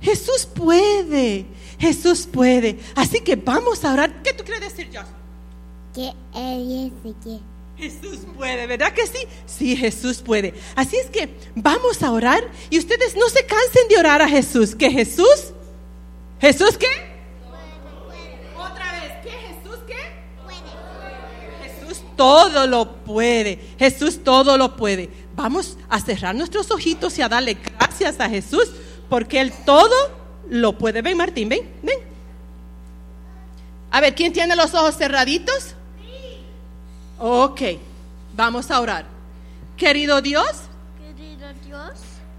Jesús 0.00 0.46
puede, 0.46 1.46
Jesús 1.78 2.26
puede. 2.26 2.78
Así 2.94 3.20
que 3.20 3.36
vamos 3.36 3.84
a 3.84 3.92
orar. 3.92 4.22
¿Qué 4.22 4.32
tú 4.32 4.44
quieres 4.44 4.62
decir, 4.62 4.90
Josh? 4.92 5.06
¿Qué 5.94 6.08
es 6.34 7.02
de 7.02 7.14
qué? 7.22 7.40
Jesús 7.76 8.20
puede, 8.36 8.66
¿verdad 8.66 8.92
que 8.92 9.06
sí? 9.06 9.18
Sí, 9.46 9.74
Jesús 9.74 10.18
puede. 10.18 10.52
Así 10.76 10.96
es 10.96 11.06
que 11.06 11.34
vamos 11.54 12.02
a 12.02 12.12
orar 12.12 12.46
y 12.68 12.78
ustedes 12.78 13.16
no 13.16 13.28
se 13.30 13.44
cansen 13.46 13.88
de 13.88 13.98
orar 13.98 14.20
a 14.20 14.28
Jesús. 14.28 14.74
¿Que 14.74 14.90
Jesús? 14.90 15.52
¿Jesús 16.40 16.76
qué? 16.76 16.86
Otra 18.54 18.92
vez, 18.92 19.12
¿qué 19.22 19.30
Jesús 19.30 19.78
qué? 19.86 19.96
Jesús 21.62 22.02
todo 22.16 22.66
lo 22.66 22.96
puede. 22.96 23.58
Jesús 23.78 24.22
todo 24.22 24.58
lo 24.58 24.76
puede. 24.76 25.08
Vamos 25.34 25.78
a 25.88 26.00
cerrar 26.00 26.34
nuestros 26.34 26.70
ojitos 26.70 27.18
y 27.18 27.22
a 27.22 27.30
darle 27.30 27.54
gracias 27.54 28.20
a 28.20 28.28
Jesús 28.28 28.70
porque 29.10 29.40
Él 29.40 29.52
todo 29.66 29.94
lo 30.48 30.78
puede. 30.78 31.02
Ven, 31.02 31.18
Martín, 31.18 31.50
ven, 31.50 31.68
ven. 31.82 31.98
A 33.90 34.00
ver, 34.00 34.14
¿quién 34.14 34.32
tiene 34.32 34.56
los 34.56 34.72
ojos 34.72 34.96
cerraditos? 34.96 35.74
Ok, 37.18 37.60
vamos 38.34 38.70
a 38.70 38.80
orar. 38.80 39.04
Querido 39.76 40.22
Dios, 40.22 40.46
Querido 40.98 41.48
Dios, 41.66 41.92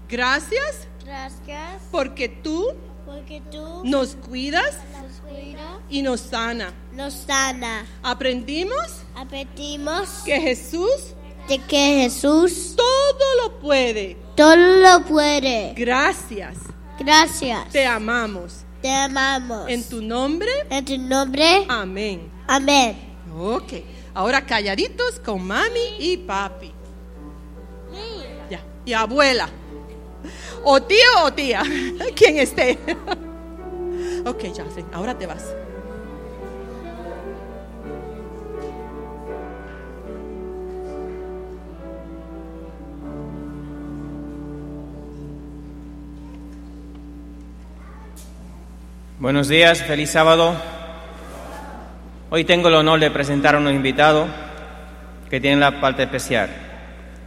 gracias 0.08 0.88
gracias 1.04 1.82
porque 1.90 2.28
tú 2.28 2.68
porque 3.04 3.42
tú 3.50 3.82
nos 3.84 4.14
cuidas 4.14 4.76
nos 4.92 5.32
cuidas, 5.32 5.78
y 5.90 6.02
nos 6.02 6.20
sana. 6.20 6.72
nos 6.92 7.12
sana. 7.14 7.84
Aprendimos 8.02 9.02
Apetimos 9.14 10.08
que 10.24 10.40
Jesús 10.40 11.14
de 11.48 11.58
que 11.58 12.02
Jesús 12.02 12.74
todo 12.76 13.24
lo 13.42 13.58
puede. 13.58 14.16
Todo 14.36 14.56
lo 14.56 15.04
puede. 15.04 15.74
Gracias, 15.76 16.56
Gracias. 16.98 17.68
te 17.70 17.86
amamos. 17.86 18.64
Te 18.80 18.90
amamos. 18.90 19.68
En 19.68 19.88
tu 19.88 20.02
nombre, 20.02 20.50
En 20.70 20.84
tu 20.84 20.98
nombre. 20.98 21.64
amén. 21.68 22.30
Amén. 22.48 22.96
Ok, 23.38 23.72
ahora 24.14 24.44
calladitos 24.44 25.20
con 25.20 25.46
mami 25.46 25.96
y 25.98 26.16
papi. 26.16 26.72
Ya, 28.50 28.60
y 28.84 28.92
abuela. 28.92 29.48
o 30.64 30.82
tío 30.82 30.98
o 31.24 31.32
tía, 31.32 31.62
quien 32.16 32.38
esté. 32.38 32.78
ok, 34.26 34.44
Jocelyn, 34.48 34.86
ahora 34.92 35.16
te 35.16 35.26
vas. 35.26 35.44
Buenos 49.22 49.46
días, 49.46 49.80
feliz 49.84 50.10
sábado. 50.10 50.52
Hoy 52.28 52.42
tengo 52.42 52.66
el 52.66 52.74
honor 52.74 52.98
de 52.98 53.08
presentar 53.12 53.54
a 53.54 53.58
unos 53.58 53.72
invitados 53.72 54.28
que 55.30 55.40
tienen 55.40 55.60
la 55.60 55.80
parte 55.80 56.02
especial 56.02 56.50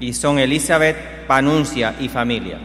y 0.01 0.11
son 0.11 0.37
Elizabeth, 0.37 1.25
Panuncia 1.25 1.95
y 2.01 2.09
familia. 2.09 2.57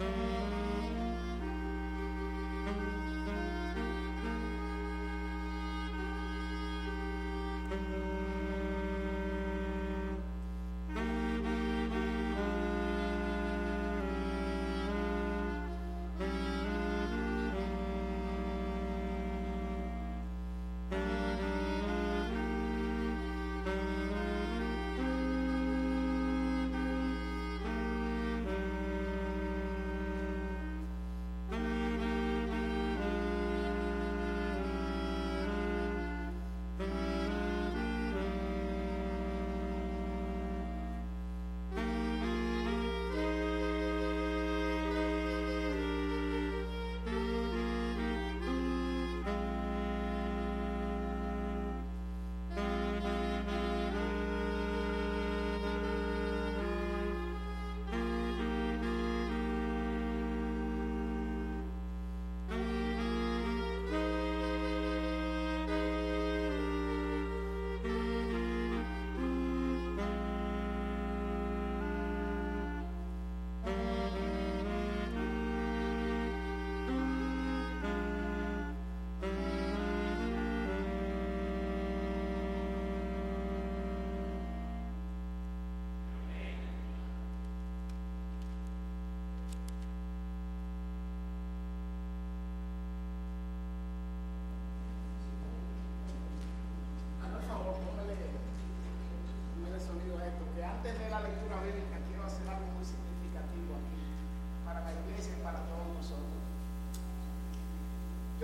Thank 0.00 0.16
you. 0.16 0.29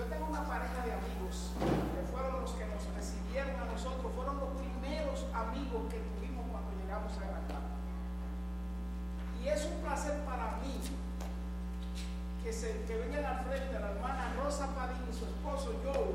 tengo 0.06 0.26
una 0.26 0.44
pareja 0.44 0.84
de 0.84 0.92
amigos 0.92 1.52
que 1.58 2.02
fueron 2.12 2.40
los 2.40 2.52
que 2.52 2.66
nos 2.66 2.82
recibieron 2.94 3.54
a 3.60 3.64
nosotros, 3.66 4.12
fueron 4.14 4.38
los 4.38 4.50
primeros 4.58 5.26
amigos 5.34 5.90
que 5.90 5.98
tuvimos 6.14 6.44
cuando 6.50 6.70
llegamos 6.80 7.12
a 7.12 7.20
Granada. 7.20 7.70
Y 9.42 9.48
es 9.48 9.64
un 9.66 9.78
placer 9.82 10.18
para 10.24 10.58
mí 10.62 10.80
que, 12.42 12.52
se, 12.52 12.82
que 12.86 12.96
vengan 12.96 13.24
al 13.24 13.44
frente 13.44 13.78
la 13.78 13.90
hermana 13.90 14.34
Rosa 14.42 14.74
Padín 14.74 15.02
y 15.10 15.14
su 15.14 15.24
esposo 15.24 15.74
Joe, 15.82 16.14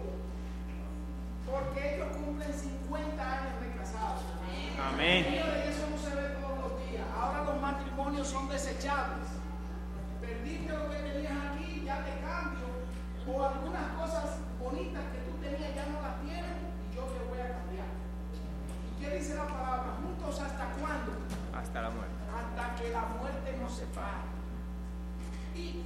porque 1.45 1.95
ellos 1.95 2.15
cumplen 2.15 2.53
50 2.53 3.19
años 3.19 3.61
de 3.61 3.71
casados. 3.75 4.21
Amén. 4.79 5.25
Y 5.31 5.37
eso 5.37 5.87
no 5.89 5.97
se 5.97 6.15
ve 6.15 6.35
todos 6.39 6.57
los 6.59 6.89
días. 6.89 7.03
Ahora 7.15 7.43
los 7.43 7.61
matrimonios 7.61 8.27
son 8.27 8.47
desechables. 8.49 9.27
Perdiste 10.21 10.71
lo 10.71 10.89
que 10.89 10.97
tenías 10.97 11.33
aquí, 11.51 11.83
ya 11.85 12.03
te 12.05 12.19
cambio 12.21 12.60
o 13.27 13.45
algunas 13.45 13.87
cosas 13.99 14.37
bonitas 14.59 15.03
que 15.11 15.19
tú 15.29 15.37
tenías 15.41 15.75
ya 15.75 15.85
no 15.85 16.01
las 16.01 16.21
tienes 16.21 16.57
y 16.91 16.95
yo 16.95 17.03
te 17.03 17.23
voy 17.29 17.39
a 17.39 17.57
cambiar. 17.57 17.87
¿Qué 18.99 19.17
dice 19.17 19.35
la 19.35 19.47
palabra? 19.47 19.97
¿Juntos 20.01 20.39
hasta 20.39 20.65
cuándo? 20.79 21.11
Hasta 21.53 21.81
la 21.81 21.89
muerte. 21.89 22.13
Hasta 22.31 22.75
que 22.75 22.89
la 22.89 23.05
muerte 23.19 23.57
nos 23.61 23.73
separe. 23.73 24.31
Y 25.55 25.83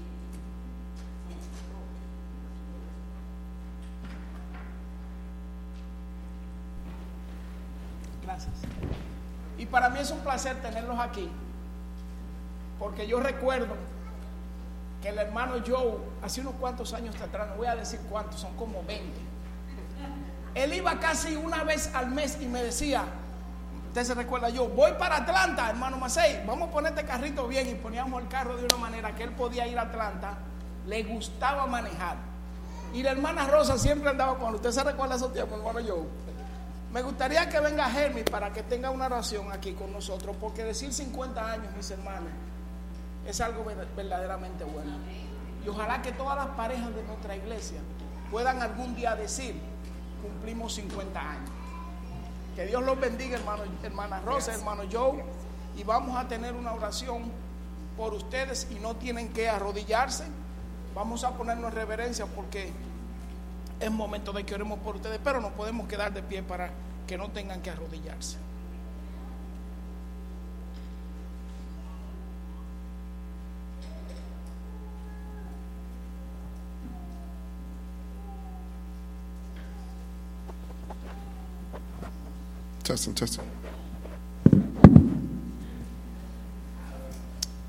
Gracias. 8.23 8.55
Y 9.57 9.67
para 9.67 9.89
mí 9.89 9.99
es 9.99 10.09
un 10.09 10.19
placer 10.19 10.59
tenerlos 10.61 10.99
aquí, 10.99 11.29
porque 12.79 13.07
yo 13.07 13.19
recuerdo 13.19 13.75
que 15.05 15.09
el 15.11 15.19
hermano 15.19 15.53
Joe, 15.63 15.99
hace 16.23 16.41
unos 16.41 16.55
cuantos 16.55 16.91
años 16.91 17.13
atrás, 17.21 17.47
no 17.49 17.57
voy 17.57 17.67
a 17.67 17.75
decir 17.75 17.99
cuántos, 18.09 18.39
son 18.39 18.55
como 18.55 18.81
20, 18.85 19.05
él 20.55 20.73
iba 20.73 20.99
casi 20.99 21.35
una 21.35 21.63
vez 21.63 21.93
al 21.93 22.09
mes 22.09 22.39
y 22.41 22.47
me 22.47 22.63
decía, 22.63 23.03
usted 23.89 24.03
se 24.03 24.15
recuerda 24.15 24.49
yo, 24.49 24.67
voy 24.67 24.93
para 24.93 25.17
Atlanta, 25.17 25.69
hermano 25.69 25.97
Macei, 25.97 26.43
vamos 26.47 26.69
a 26.69 26.71
poner 26.71 26.93
este 26.93 27.05
carrito 27.05 27.47
bien 27.47 27.69
y 27.69 27.75
poníamos 27.75 28.19
el 28.19 28.27
carro 28.29 28.57
de 28.57 28.65
una 28.65 28.77
manera 28.77 29.13
que 29.13 29.21
él 29.21 29.29
podía 29.33 29.67
ir 29.67 29.77
a 29.77 29.83
Atlanta, 29.83 30.39
le 30.87 31.03
gustaba 31.03 31.67
manejar. 31.67 32.17
Y 32.91 33.03
la 33.03 33.11
hermana 33.11 33.45
Rosa 33.45 33.77
siempre 33.77 34.09
andaba 34.09 34.39
con 34.39 34.49
él. 34.49 34.55
¿Usted 34.55 34.71
se 34.71 34.83
recuerda 34.83 35.17
esos 35.17 35.31
tiempos, 35.31 35.59
hermano 35.59 35.87
Joe? 35.87 36.03
Me 36.91 37.03
gustaría 37.03 37.47
que 37.47 37.59
venga 37.59 37.87
Germi 37.91 38.23
para 38.23 38.51
que 38.51 38.63
tenga 38.63 38.89
una 38.89 39.05
oración 39.05 39.51
aquí 39.51 39.73
con 39.73 39.93
nosotros, 39.93 40.35
porque 40.41 40.63
decir 40.63 40.91
50 40.91 41.51
años, 41.51 41.67
mis 41.77 41.91
hermanos, 41.91 42.31
es 43.25 43.41
algo 43.41 43.65
verdaderamente 43.95 44.63
bueno. 44.63 44.97
Y 45.65 45.69
ojalá 45.69 46.01
que 46.01 46.11
todas 46.11 46.35
las 46.35 46.55
parejas 46.55 46.93
de 46.95 47.03
nuestra 47.03 47.35
iglesia 47.35 47.79
puedan 48.29 48.61
algún 48.61 48.95
día 48.95 49.15
decir, 49.15 49.59
cumplimos 50.21 50.73
50 50.75 51.19
años. 51.19 51.49
Que 52.55 52.65
Dios 52.65 52.83
los 52.83 52.99
bendiga, 52.99 53.37
hermano, 53.37 53.63
hermana 53.83 54.21
Rosa, 54.21 54.53
hermano 54.53 54.83
Joe, 54.91 55.23
y 55.75 55.83
vamos 55.83 56.15
a 56.17 56.27
tener 56.27 56.53
una 56.53 56.73
oración 56.73 57.23
por 57.97 58.13
ustedes 58.13 58.67
y 58.71 58.75
no 58.75 58.95
tienen 58.95 59.33
que 59.33 59.49
arrodillarse. 59.49 60.25
Vamos 60.93 61.23
a 61.23 61.31
ponernos 61.31 61.71
en 61.71 61.75
reverencia 61.75 62.25
porque 62.25 62.71
es 63.79 63.91
momento 63.91 64.31
de 64.31 64.45
que 64.45 64.55
oremos 64.55 64.79
por 64.79 64.95
ustedes, 64.95 65.19
pero 65.23 65.41
no 65.41 65.49
podemos 65.51 65.87
quedar 65.87 66.13
de 66.13 66.23
pie 66.23 66.43
para 66.43 66.69
que 67.07 67.17
no 67.17 67.29
tengan 67.29 67.61
que 67.61 67.71
arrodillarse. 67.71 68.37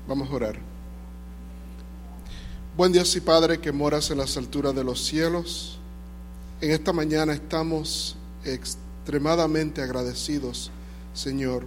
Vamos 0.07 0.29
a 0.29 0.33
orar. 0.33 0.59
Buen 2.77 2.91
Dios 2.91 3.15
y 3.15 3.21
Padre 3.21 3.59
que 3.59 3.71
moras 3.71 4.11
en 4.11 4.19
las 4.19 4.37
alturas 4.37 4.75
de 4.75 4.83
los 4.83 5.03
cielos. 5.03 5.79
En 6.61 6.69
esta 6.69 6.93
mañana 6.93 7.33
estamos 7.33 8.15
extremadamente 8.43 9.81
agradecidos, 9.81 10.69
Señor, 11.15 11.65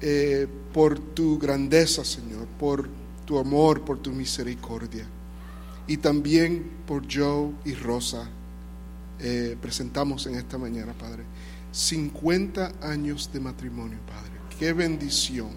eh, 0.00 0.48
por 0.72 0.98
tu 0.98 1.38
grandeza, 1.38 2.04
Señor, 2.04 2.46
por 2.58 2.88
tu 3.26 3.38
amor, 3.38 3.82
por 3.82 4.00
tu 4.00 4.10
misericordia. 4.10 5.06
Y 5.86 5.98
también 5.98 6.68
por 6.84 7.04
Joe 7.08 7.52
y 7.64 7.74
Rosa. 7.74 8.28
Eh, 9.20 9.56
presentamos 9.60 10.26
en 10.26 10.34
esta 10.34 10.58
mañana, 10.58 10.92
Padre. 10.94 11.22
50 11.72 12.72
años 12.82 13.30
de 13.32 13.40
matrimonio, 13.40 13.98
Padre. 14.06 14.32
Qué 14.58 14.72
bendición, 14.72 15.50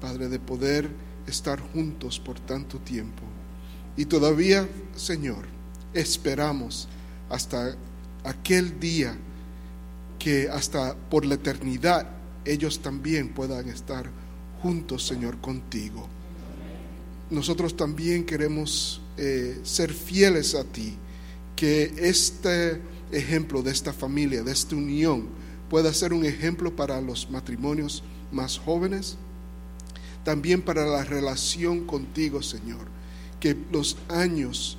Padre, 0.00 0.28
de 0.28 0.38
poder 0.38 0.88
estar 1.26 1.60
juntos 1.60 2.20
por 2.20 2.38
tanto 2.40 2.78
tiempo. 2.78 3.22
Y 3.96 4.06
todavía, 4.06 4.68
Señor, 4.96 5.46
esperamos 5.94 6.88
hasta 7.28 7.76
aquel 8.24 8.78
día 8.78 9.16
que 10.18 10.48
hasta 10.48 10.94
por 10.94 11.24
la 11.26 11.34
eternidad 11.34 12.08
ellos 12.44 12.80
también 12.80 13.28
puedan 13.28 13.68
estar 13.68 14.08
juntos, 14.62 15.06
Señor, 15.06 15.38
contigo. 15.40 16.08
Nosotros 17.30 17.76
también 17.76 18.24
queremos 18.24 19.00
eh, 19.16 19.60
ser 19.62 19.92
fieles 19.92 20.54
a 20.54 20.64
ti, 20.64 20.94
que 21.56 21.92
este 21.96 22.80
ejemplo 23.12 23.62
de 23.62 23.70
esta 23.70 23.92
familia, 23.92 24.42
de 24.42 24.52
esta 24.52 24.74
unión, 24.74 25.28
pueda 25.70 25.92
ser 25.94 26.12
un 26.12 26.24
ejemplo 26.24 26.74
para 26.74 27.00
los 27.00 27.30
matrimonios 27.30 28.02
más 28.30 28.58
jóvenes, 28.58 29.16
también 30.24 30.62
para 30.62 30.86
la 30.86 31.04
relación 31.04 31.86
contigo, 31.86 32.42
Señor, 32.42 32.86
que 33.40 33.56
los 33.72 33.96
años 34.08 34.78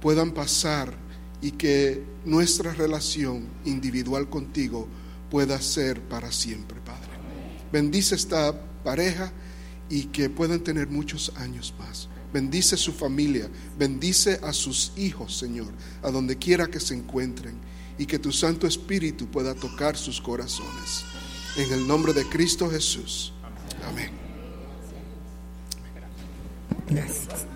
puedan 0.00 0.32
pasar 0.32 0.94
y 1.40 1.52
que 1.52 2.02
nuestra 2.24 2.72
relación 2.72 3.46
individual 3.64 4.28
contigo 4.28 4.88
pueda 5.30 5.60
ser 5.60 6.00
para 6.00 6.32
siempre, 6.32 6.80
Padre. 6.80 7.10
Bendice 7.72 8.14
esta 8.14 8.60
pareja 8.82 9.32
y 9.90 10.04
que 10.04 10.30
puedan 10.30 10.60
tener 10.60 10.88
muchos 10.88 11.32
años 11.36 11.74
más. 11.78 12.08
Bendice 12.32 12.76
su 12.76 12.92
familia, 12.92 13.48
bendice 13.78 14.38
a 14.42 14.52
sus 14.52 14.92
hijos, 14.96 15.36
Señor, 15.36 15.72
a 16.02 16.10
donde 16.10 16.36
quiera 16.36 16.66
que 16.66 16.80
se 16.80 16.94
encuentren, 16.94 17.56
y 17.98 18.06
que 18.06 18.18
tu 18.18 18.32
Santo 18.32 18.66
Espíritu 18.66 19.26
pueda 19.26 19.54
tocar 19.54 19.96
sus 19.96 20.20
corazones. 20.20 21.04
En 21.56 21.72
el 21.72 21.86
nombre 21.86 22.12
de 22.12 22.24
Cristo 22.28 22.70
Jesús. 22.70 23.32
Amén. 23.84 24.10
Gracias. 26.88 27.46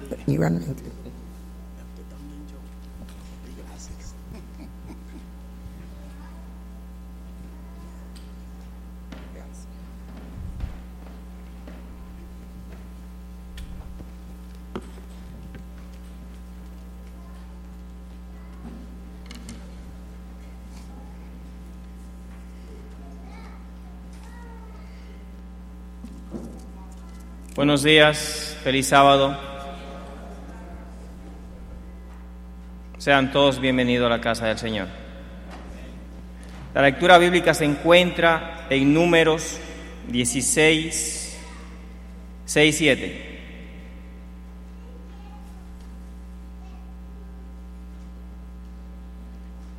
Buenos 27.63 27.85
días, 27.85 28.59
feliz 28.65 28.89
sábado. 28.89 29.39
Sean 32.99 33.31
todos 33.31 33.61
bienvenidos 33.61 34.07
a 34.07 34.09
la 34.09 34.21
casa 34.21 34.49
del 34.49 34.59
Señor. 34.59 34.89
La 36.75 36.83
lectura 36.83 37.19
bíblica 37.19 37.55
se 37.55 37.65
encuentra 37.65 38.67
en 38.69 38.93
números 38.93 39.61
16, 40.09 41.39
6, 42.47 42.77
7. 42.77 43.41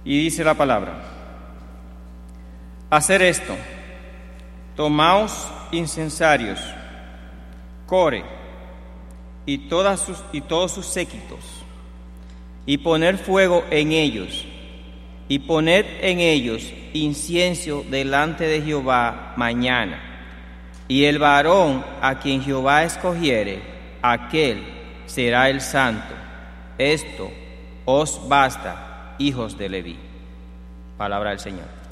Y 0.06 0.24
dice 0.24 0.46
la 0.46 0.54
palabra, 0.54 1.04
hacer 2.90 3.22
esto, 3.24 3.58
tomaos 4.78 5.52
incensarios 5.74 6.62
Core 7.86 8.24
y, 9.46 9.58
todas 9.70 10.00
sus, 10.00 10.24
y 10.32 10.42
todos 10.42 10.72
sus 10.72 10.86
séquitos, 10.86 11.40
y 12.66 12.78
poner 12.78 13.18
fuego 13.18 13.64
en 13.70 13.92
ellos, 13.92 14.46
y 15.28 15.40
poner 15.40 15.86
en 16.02 16.20
ellos 16.20 16.72
incienso 16.94 17.84
delante 17.90 18.46
de 18.46 18.62
Jehová 18.62 19.34
mañana. 19.36 20.00
Y 20.88 21.06
el 21.06 21.20
varón 21.20 21.84
a 22.02 22.20
quien 22.20 22.42
Jehová 22.42 22.84
escogiere, 22.84 23.62
aquel 24.02 24.64
será 25.06 25.50
el 25.50 25.62
santo. 25.62 26.14
Esto 26.78 27.32
os 27.86 28.28
basta, 28.28 29.16
hijos 29.18 29.58
de 29.58 29.70
Leví. 29.70 30.00
Palabra 30.98 31.32
del 31.32 31.40
Señor. 31.40 31.83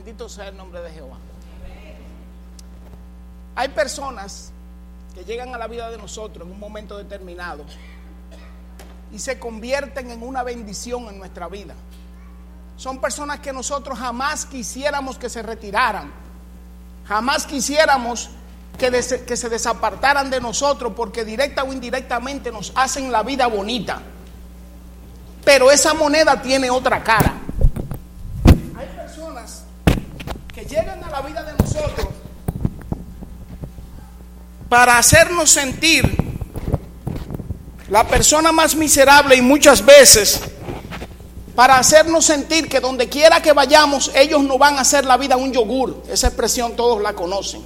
Bendito 0.00 0.30
sea 0.30 0.48
el 0.48 0.56
nombre 0.56 0.80
de 0.80 0.92
Jehová. 0.92 1.18
Hay 3.54 3.68
personas 3.68 4.50
que 5.14 5.26
llegan 5.26 5.54
a 5.54 5.58
la 5.58 5.66
vida 5.66 5.90
de 5.90 5.98
nosotros 5.98 6.46
en 6.46 6.54
un 6.54 6.58
momento 6.58 6.96
determinado 6.96 7.66
y 9.12 9.18
se 9.18 9.38
convierten 9.38 10.10
en 10.10 10.22
una 10.22 10.42
bendición 10.42 11.06
en 11.08 11.18
nuestra 11.18 11.48
vida. 11.48 11.74
Son 12.78 12.98
personas 12.98 13.40
que 13.40 13.52
nosotros 13.52 13.98
jamás 13.98 14.46
quisiéramos 14.46 15.18
que 15.18 15.28
se 15.28 15.42
retiraran. 15.42 16.10
Jamás 17.06 17.44
quisiéramos 17.44 18.30
que, 18.78 18.90
que 18.90 19.36
se 19.36 19.48
desapartaran 19.50 20.30
de 20.30 20.40
nosotros 20.40 20.94
porque 20.96 21.26
directa 21.26 21.62
o 21.62 21.74
indirectamente 21.74 22.50
nos 22.50 22.72
hacen 22.74 23.12
la 23.12 23.22
vida 23.22 23.48
bonita. 23.48 24.00
Pero 25.44 25.70
esa 25.70 25.92
moneda 25.92 26.40
tiene 26.40 26.70
otra 26.70 27.04
cara. 27.04 27.34
Hay 28.78 28.86
personas 28.96 29.64
que 30.54 30.59
llegan 30.70 31.02
a 31.02 31.10
la 31.10 31.20
vida 31.22 31.42
de 31.42 31.52
nosotros 31.54 32.06
para 34.68 34.98
hacernos 34.98 35.50
sentir 35.50 36.16
la 37.88 38.06
persona 38.06 38.52
más 38.52 38.76
miserable 38.76 39.34
y 39.34 39.42
muchas 39.42 39.84
veces 39.84 40.40
para 41.56 41.76
hacernos 41.76 42.24
sentir 42.24 42.68
que 42.68 42.78
donde 42.78 43.08
quiera 43.08 43.42
que 43.42 43.52
vayamos 43.52 44.12
ellos 44.14 44.42
no 44.44 44.58
van 44.58 44.78
a 44.78 44.82
hacer 44.82 45.04
la 45.04 45.16
vida 45.16 45.36
un 45.36 45.52
yogur. 45.52 46.04
Esa 46.08 46.28
expresión 46.28 46.76
todos 46.76 47.02
la 47.02 47.14
conocen. 47.14 47.62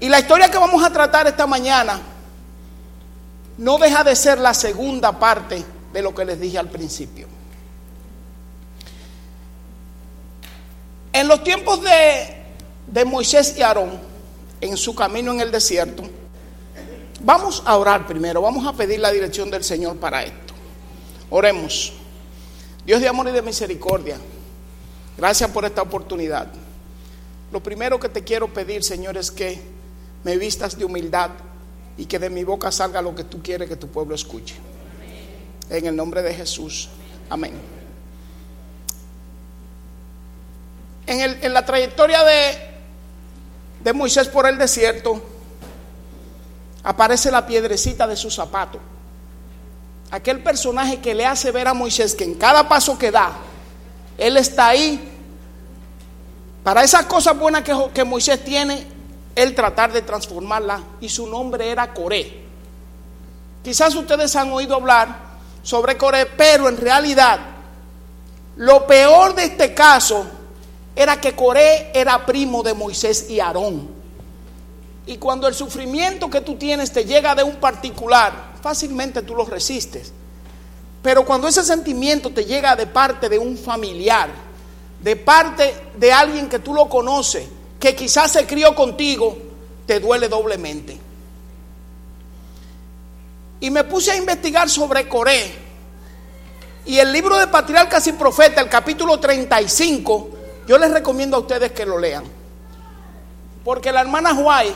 Y 0.00 0.08
la 0.08 0.18
historia 0.18 0.50
que 0.50 0.58
vamos 0.58 0.82
a 0.82 0.90
tratar 0.90 1.26
esta 1.26 1.46
mañana 1.46 2.00
no 3.58 3.78
deja 3.78 4.02
de 4.02 4.16
ser 4.16 4.38
la 4.38 4.54
segunda 4.54 5.18
parte 5.18 5.62
de 5.92 6.02
lo 6.02 6.14
que 6.14 6.24
les 6.24 6.40
dije 6.40 6.58
al 6.58 6.70
principio. 6.70 7.28
En 11.14 11.28
los 11.28 11.44
tiempos 11.44 11.80
de, 11.80 12.34
de 12.88 13.04
Moisés 13.04 13.54
y 13.56 13.62
Aarón, 13.62 14.00
en 14.60 14.76
su 14.76 14.96
camino 14.96 15.32
en 15.32 15.40
el 15.40 15.52
desierto, 15.52 16.02
vamos 17.20 17.62
a 17.64 17.76
orar 17.76 18.04
primero, 18.04 18.42
vamos 18.42 18.66
a 18.66 18.72
pedir 18.72 18.98
la 18.98 19.12
dirección 19.12 19.48
del 19.48 19.62
Señor 19.62 19.96
para 19.98 20.24
esto. 20.24 20.54
Oremos. 21.30 21.92
Dios 22.84 23.00
de 23.00 23.06
amor 23.06 23.28
y 23.28 23.30
de 23.30 23.42
misericordia, 23.42 24.16
gracias 25.16 25.48
por 25.52 25.64
esta 25.64 25.82
oportunidad. 25.82 26.48
Lo 27.52 27.62
primero 27.62 28.00
que 28.00 28.08
te 28.08 28.24
quiero 28.24 28.52
pedir, 28.52 28.82
Señor, 28.82 29.16
es 29.16 29.30
que 29.30 29.62
me 30.24 30.36
vistas 30.36 30.76
de 30.76 30.84
humildad 30.84 31.30
y 31.96 32.06
que 32.06 32.18
de 32.18 32.28
mi 32.28 32.42
boca 32.42 32.72
salga 32.72 33.00
lo 33.00 33.14
que 33.14 33.22
tú 33.22 33.40
quieres 33.40 33.68
que 33.68 33.76
tu 33.76 33.86
pueblo 33.86 34.16
escuche. 34.16 34.56
En 35.70 35.86
el 35.86 35.94
nombre 35.94 36.22
de 36.22 36.34
Jesús. 36.34 36.88
Amén. 37.30 37.52
En, 41.06 41.20
el- 41.20 41.38
en 41.44 41.52
la 41.52 41.64
trayectoria 41.64 42.24
de, 42.24 42.58
de 43.80 43.92
Moisés 43.92 44.28
por 44.28 44.46
el 44.46 44.56
desierto, 44.58 45.22
aparece 46.82 47.30
la 47.30 47.46
piedrecita 47.46 48.06
de 48.06 48.16
su 48.16 48.30
zapato. 48.30 48.78
Aquel 50.10 50.42
personaje 50.42 51.00
que 51.00 51.14
le 51.14 51.26
hace 51.26 51.50
ver 51.50 51.66
a 51.68 51.74
Moisés 51.74 52.14
que 52.14 52.24
en 52.24 52.34
cada 52.34 52.68
paso 52.68 52.96
que 52.98 53.10
da, 53.10 53.32
él 54.16 54.36
está 54.36 54.68
ahí 54.68 55.10
para 56.62 56.84
esas 56.84 57.06
cosas 57.06 57.36
buenas 57.38 57.62
que, 57.62 57.74
que 57.92 58.04
Moisés 58.04 58.42
tiene, 58.44 58.86
él 59.34 59.54
tratar 59.54 59.92
de 59.92 60.02
transformarla 60.02 60.80
y 61.00 61.08
su 61.08 61.26
nombre 61.26 61.68
era 61.70 61.92
Coré. 61.92 62.44
Quizás 63.62 63.94
ustedes 63.94 64.34
han 64.36 64.52
oído 64.52 64.76
hablar 64.76 65.08
sobre 65.62 65.96
Coré, 65.96 66.26
pero 66.26 66.68
en 66.68 66.76
realidad 66.76 67.40
lo 68.56 68.86
peor 68.86 69.34
de 69.34 69.44
este 69.44 69.74
caso 69.74 70.26
era 70.96 71.20
que 71.20 71.34
Coré 71.34 71.90
era 71.92 72.24
primo 72.24 72.62
de 72.62 72.74
Moisés 72.74 73.28
y 73.28 73.40
Aarón. 73.40 73.88
Y 75.06 75.18
cuando 75.18 75.46
el 75.48 75.54
sufrimiento 75.54 76.30
que 76.30 76.40
tú 76.40 76.56
tienes 76.56 76.92
te 76.92 77.04
llega 77.04 77.34
de 77.34 77.42
un 77.42 77.56
particular, 77.56 78.54
fácilmente 78.62 79.22
tú 79.22 79.34
lo 79.34 79.44
resistes. 79.44 80.12
Pero 81.02 81.24
cuando 81.24 81.48
ese 81.48 81.62
sentimiento 81.62 82.30
te 82.30 82.44
llega 82.44 82.74
de 82.76 82.86
parte 82.86 83.28
de 83.28 83.38
un 83.38 83.58
familiar, 83.58 84.30
de 85.00 85.16
parte 85.16 85.74
de 85.96 86.12
alguien 86.12 86.48
que 86.48 86.60
tú 86.60 86.72
lo 86.72 86.88
conoces, 86.88 87.46
que 87.78 87.94
quizás 87.94 88.32
se 88.32 88.46
crió 88.46 88.74
contigo, 88.74 89.36
te 89.86 90.00
duele 90.00 90.28
doblemente. 90.28 90.98
Y 93.60 93.70
me 93.70 93.84
puse 93.84 94.12
a 94.12 94.16
investigar 94.16 94.70
sobre 94.70 95.06
Coré. 95.06 95.54
Y 96.86 96.98
el 96.98 97.12
libro 97.12 97.38
de 97.38 97.48
Patriarcas 97.48 98.06
y 98.06 98.12
Profetas, 98.12 98.64
el 98.64 98.70
capítulo 98.70 99.20
35, 99.20 100.30
yo 100.66 100.78
les 100.78 100.90
recomiendo 100.90 101.36
a 101.36 101.40
ustedes 101.40 101.72
que 101.72 101.84
lo 101.86 101.98
lean. 101.98 102.24
Porque 103.64 103.92
la 103.92 104.00
hermana 104.00 104.34
Huay, 104.34 104.74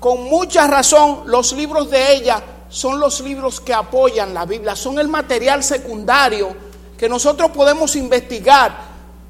con 0.00 0.24
mucha 0.24 0.66
razón, 0.66 1.22
los 1.26 1.52
libros 1.52 1.90
de 1.90 2.14
ella 2.14 2.42
son 2.68 2.98
los 2.98 3.20
libros 3.20 3.60
que 3.60 3.72
apoyan 3.72 4.34
la 4.34 4.44
Biblia, 4.46 4.74
son 4.74 4.98
el 4.98 5.08
material 5.08 5.62
secundario 5.62 6.54
que 6.98 7.08
nosotros 7.08 7.50
podemos 7.50 7.94
investigar 7.96 8.76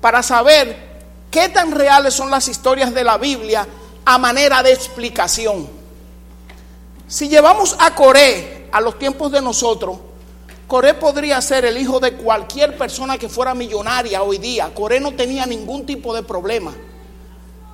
para 0.00 0.22
saber 0.22 0.94
qué 1.30 1.48
tan 1.48 1.72
reales 1.72 2.14
son 2.14 2.30
las 2.30 2.48
historias 2.48 2.94
de 2.94 3.04
la 3.04 3.18
Biblia 3.18 3.66
a 4.04 4.18
manera 4.18 4.62
de 4.62 4.72
explicación. 4.72 5.68
Si 7.06 7.28
llevamos 7.28 7.76
a 7.78 7.94
Coré 7.94 8.68
a 8.72 8.80
los 8.80 8.98
tiempos 8.98 9.30
de 9.32 9.40
nosotros, 9.40 9.98
Coré 10.66 10.94
podría 10.94 11.40
ser 11.42 11.66
el 11.66 11.76
hijo 11.76 12.00
de 12.00 12.14
cualquier 12.14 12.76
persona 12.78 13.18
que 13.18 13.28
fuera 13.28 13.54
millonaria 13.54 14.22
hoy 14.22 14.38
día. 14.38 14.72
Coré 14.74 14.98
no 14.98 15.12
tenía 15.12 15.44
ningún 15.44 15.84
tipo 15.84 16.14
de 16.14 16.22
problema. 16.22 16.74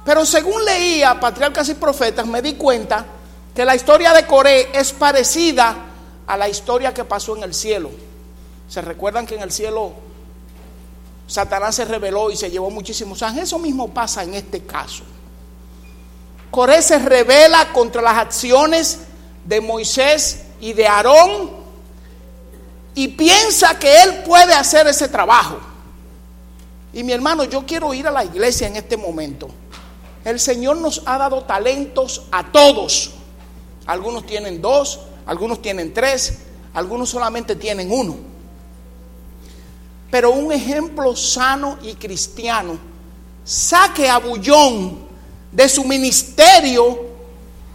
Pero 0.04 0.26
según 0.26 0.64
leía 0.64 1.20
Patriarcas 1.20 1.68
y 1.68 1.74
Profetas, 1.74 2.26
me 2.26 2.42
di 2.42 2.54
cuenta 2.54 3.06
que 3.54 3.64
la 3.64 3.76
historia 3.76 4.12
de 4.12 4.26
Coré 4.26 4.70
es 4.72 4.92
parecida 4.92 5.76
a 6.26 6.36
la 6.36 6.48
historia 6.48 6.92
que 6.92 7.04
pasó 7.04 7.36
en 7.36 7.44
el 7.44 7.54
cielo. 7.54 7.90
¿Se 8.68 8.80
recuerdan 8.80 9.26
que 9.26 9.36
en 9.36 9.42
el 9.42 9.52
cielo 9.52 9.92
Satanás 11.26 11.76
se 11.76 11.84
rebeló 11.84 12.30
y 12.30 12.36
se 12.36 12.50
llevó 12.50 12.70
muchísimos 12.70 13.22
ángeles? 13.22 13.48
Eso 13.48 13.58
mismo 13.58 13.88
pasa 13.88 14.24
en 14.24 14.34
este 14.34 14.62
caso. 14.62 15.04
Coré 16.50 16.82
se 16.82 16.98
revela 16.98 17.72
contra 17.72 18.02
las 18.02 18.18
acciones 18.18 19.00
de 19.44 19.60
Moisés 19.60 20.44
y 20.60 20.72
de 20.72 20.88
Aarón 20.88 21.59
y 22.94 23.08
piensa 23.08 23.78
que 23.78 24.02
él 24.02 24.22
puede 24.24 24.52
hacer 24.54 24.86
ese 24.86 25.08
trabajo. 25.08 25.58
Y 26.92 27.04
mi 27.04 27.12
hermano, 27.12 27.44
yo 27.44 27.64
quiero 27.64 27.94
ir 27.94 28.06
a 28.06 28.10
la 28.10 28.24
iglesia 28.24 28.66
en 28.66 28.76
este 28.76 28.96
momento. 28.96 29.48
El 30.24 30.40
Señor 30.40 30.76
nos 30.76 31.02
ha 31.06 31.18
dado 31.18 31.44
talentos 31.44 32.22
a 32.32 32.50
todos. 32.50 33.12
Algunos 33.86 34.26
tienen 34.26 34.60
dos, 34.60 35.00
algunos 35.26 35.62
tienen 35.62 35.94
tres, 35.94 36.38
algunos 36.74 37.08
solamente 37.08 37.56
tienen 37.56 37.90
uno. 37.90 38.16
Pero 40.10 40.32
un 40.32 40.52
ejemplo 40.52 41.14
sano 41.14 41.78
y 41.82 41.94
cristiano, 41.94 42.78
saque 43.44 44.08
a 44.08 44.18
Bullón 44.18 44.98
de 45.52 45.68
su 45.68 45.84
ministerio 45.84 47.08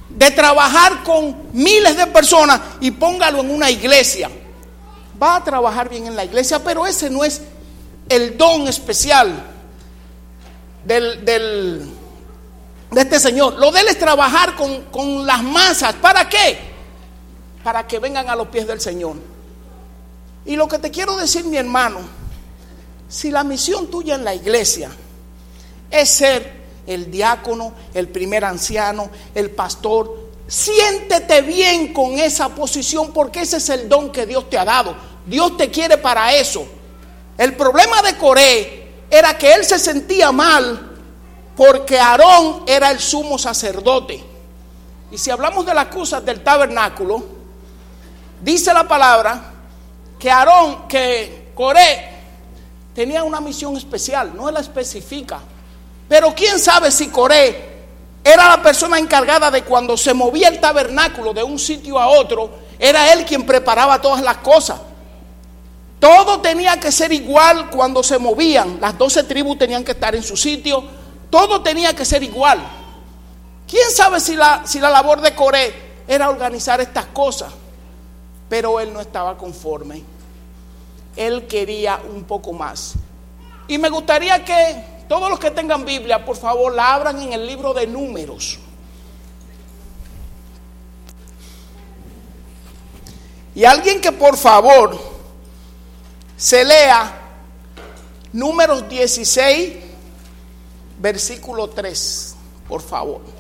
de 0.10 0.32
trabajar 0.32 1.04
con 1.04 1.36
miles 1.54 1.98
de 1.98 2.08
personas 2.08 2.62
y 2.82 2.92
póngalo 2.92 3.40
en 3.40 3.52
una 3.52 3.72
iglesia. 3.72 4.30
Va 5.22 5.38
a 5.38 5.44
trabajar 5.44 5.90
bien 5.90 6.08
en 6.08 6.16
la 6.16 6.26
iglesia, 6.26 6.64
pero 6.64 6.86
ese 6.86 7.10
no 7.10 7.24
es 7.24 7.42
el 8.10 8.38
don 8.38 8.68
especial 8.68 9.44
del, 10.84 11.24
del, 11.26 11.90
de 12.92 13.02
este 13.02 13.20
Señor. 13.20 13.56
Lo 13.56 13.72
de 13.72 13.82
él 13.82 13.88
es 13.88 14.00
trabajar 14.00 14.56
con, 14.56 14.84
con 14.86 15.26
las 15.26 15.42
masas. 15.44 15.96
¿Para 15.96 16.28
qué? 16.28 16.60
Para 17.64 17.88
que 17.88 18.00
vengan 18.00 18.30
a 18.30 18.36
los 18.36 18.48
pies 18.48 18.68
del 18.68 18.80
Señor. 18.82 19.16
Y 20.46 20.56
lo 20.56 20.68
que 20.68 20.80
te 20.80 20.92
quiero 20.92 21.18
decir, 21.18 21.46
mi 21.46 21.58
hermano, 21.58 22.00
si 23.08 23.32
la 23.32 23.44
misión 23.44 23.88
tuya 23.90 24.16
en 24.16 24.24
la 24.24 24.36
iglesia 24.36 24.92
es 25.90 26.10
ser 26.10 26.66
el 26.86 27.10
diácono, 27.10 27.74
el 27.94 28.08
primer 28.10 28.46
anciano, 28.46 29.10
el 29.34 29.50
pastor, 29.52 30.25
siéntete 30.48 31.42
bien 31.42 31.94
con 31.94 32.20
esa 32.20 32.50
posición 32.50 33.12
porque 33.12 33.42
ese 33.42 33.58
es 33.58 33.70
el 33.70 33.90
don 33.90 34.12
que 34.12 34.26
Dios 34.26 34.50
te 34.50 34.58
ha 34.58 34.66
dado. 34.66 34.96
Dios 35.26 35.58
te 35.58 35.70
quiere 35.70 35.98
para 35.98 36.34
eso. 36.34 36.68
El 37.38 37.56
problema 37.56 38.02
de 38.02 38.18
Coré 38.18 38.94
era 39.10 39.38
que 39.38 39.54
él 39.54 39.66
se 39.66 39.80
sentía 39.80 40.32
mal 40.32 40.92
porque 41.56 42.00
Aarón 42.00 42.64
era 42.68 42.92
el 42.92 43.00
sumo 43.00 43.38
sacerdote. 43.38 44.24
Y 45.12 45.18
si 45.18 45.32
hablamos 45.32 45.66
de 45.66 45.74
las 45.74 45.88
cosas 45.88 46.24
del 46.26 46.44
tabernáculo, 46.44 47.24
dice 48.42 48.74
la 48.74 48.88
palabra 48.88 49.54
que 50.20 50.30
Aarón, 50.30 50.88
que 50.88 51.52
Coré 51.56 52.10
tenía 52.94 53.24
una 53.24 53.42
misión 53.42 53.76
especial, 53.78 54.36
no 54.36 54.50
la 54.52 54.60
especifica. 54.60 55.40
Pero 56.08 56.34
quién 56.36 56.60
sabe 56.60 56.92
si 56.92 57.08
Coré 57.08 57.75
era 58.26 58.50
la 58.50 58.60
persona 58.60 58.98
encargada 58.98 59.52
de 59.52 59.64
cuando 59.64 59.96
se 59.96 60.12
movía 60.12 60.48
el 60.48 60.60
tabernáculo 60.60 61.32
de 61.32 61.44
un 61.44 61.60
sitio 61.60 62.00
a 62.00 62.08
otro, 62.08 62.50
era 62.80 63.14
él 63.14 63.24
quien 63.24 63.46
preparaba 63.46 64.02
todas 64.02 64.24
las 64.24 64.38
cosas. 64.38 64.80
Todo 66.00 66.42
tenía 66.42 66.80
que 66.80 66.92
ser 66.92 67.14
igual 67.14 67.70
cuando 67.70 68.02
se 68.02 68.18
movían. 68.18 68.80
Las 68.82 68.98
doce 68.98 69.24
tribus 69.26 69.60
tenían 69.60 69.84
que 69.84 69.92
estar 69.92 70.16
en 70.16 70.24
su 70.24 70.36
sitio. 70.36 70.84
Todo 71.30 71.62
tenía 71.62 71.96
que 71.96 72.04
ser 72.04 72.24
igual. 72.24 72.60
¿Quién 73.68 73.92
sabe 73.92 74.20
si 74.20 74.36
la, 74.36 74.64
si 74.66 74.80
la 74.80 74.90
labor 74.90 75.22
de 75.22 75.36
Coré 75.36 75.74
era 76.08 76.28
organizar 76.28 76.82
estas 76.82 77.06
cosas? 77.06 77.54
Pero 78.50 78.80
él 78.80 78.92
no 78.92 79.02
estaba 79.02 79.38
conforme. 79.38 80.02
Él 81.16 81.46
quería 81.46 82.00
un 82.12 82.24
poco 82.24 82.54
más. 82.54 82.96
Y 83.68 83.78
me 83.78 83.90
gustaría 83.90 84.44
que 84.44 84.95
todos 85.08 85.30
los 85.30 85.40
que 85.40 85.52
tengan 85.52 85.86
Biblia, 85.86 86.26
por 86.26 86.36
favor, 86.36 86.74
la 86.74 86.94
abran 86.94 87.22
en 87.22 87.34
el 87.34 87.46
libro 87.46 87.74
de 87.74 87.88
números. 87.88 88.60
Y 93.54 93.64
alguien 93.64 94.02
que 94.02 94.12
por 94.12 94.36
favor 94.36 95.00
se 96.36 96.66
lea 96.66 97.22
números 98.34 98.90
16, 98.90 99.74
versículo 101.00 101.70
3, 101.70 102.36
por 102.68 102.82
favor. 102.82 103.35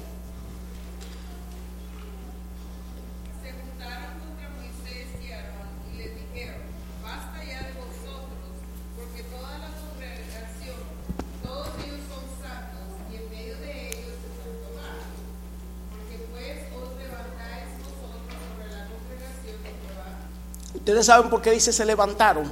Ustedes 20.85 21.07
saben 21.07 21.31
por 21.31 21.41
qué 21.41 21.49
dice 21.49 21.73
se 21.73 21.83
levantaron. 21.83 22.47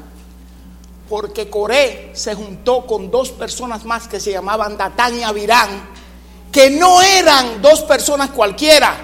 Porque 1.07 1.51
Coré 1.51 2.09
se 2.15 2.33
juntó 2.33 2.87
con 2.87 3.11
dos 3.11 3.29
personas 3.29 3.85
más 3.85 4.07
que 4.07 4.19
se 4.19 4.31
llamaban 4.31 4.75
Datán 4.75 5.15
y 5.19 5.21
Abirán, 5.21 5.69
que 6.51 6.71
no 6.71 6.99
eran 7.03 7.61
dos 7.61 7.81
personas 7.81 8.31
cualquiera. 8.31 8.95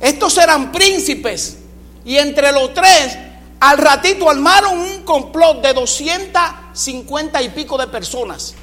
Estos 0.00 0.38
eran 0.38 0.72
príncipes. 0.72 1.58
Y 2.06 2.16
entre 2.16 2.50
los 2.50 2.72
tres, 2.72 3.18
al 3.60 3.76
ratito 3.76 4.30
armaron 4.30 4.78
un 4.78 5.02
complot 5.02 5.60
de 5.60 5.74
250 5.74 7.42
y 7.42 7.48
pico 7.50 7.76
de 7.76 7.88
personas. 7.88 8.54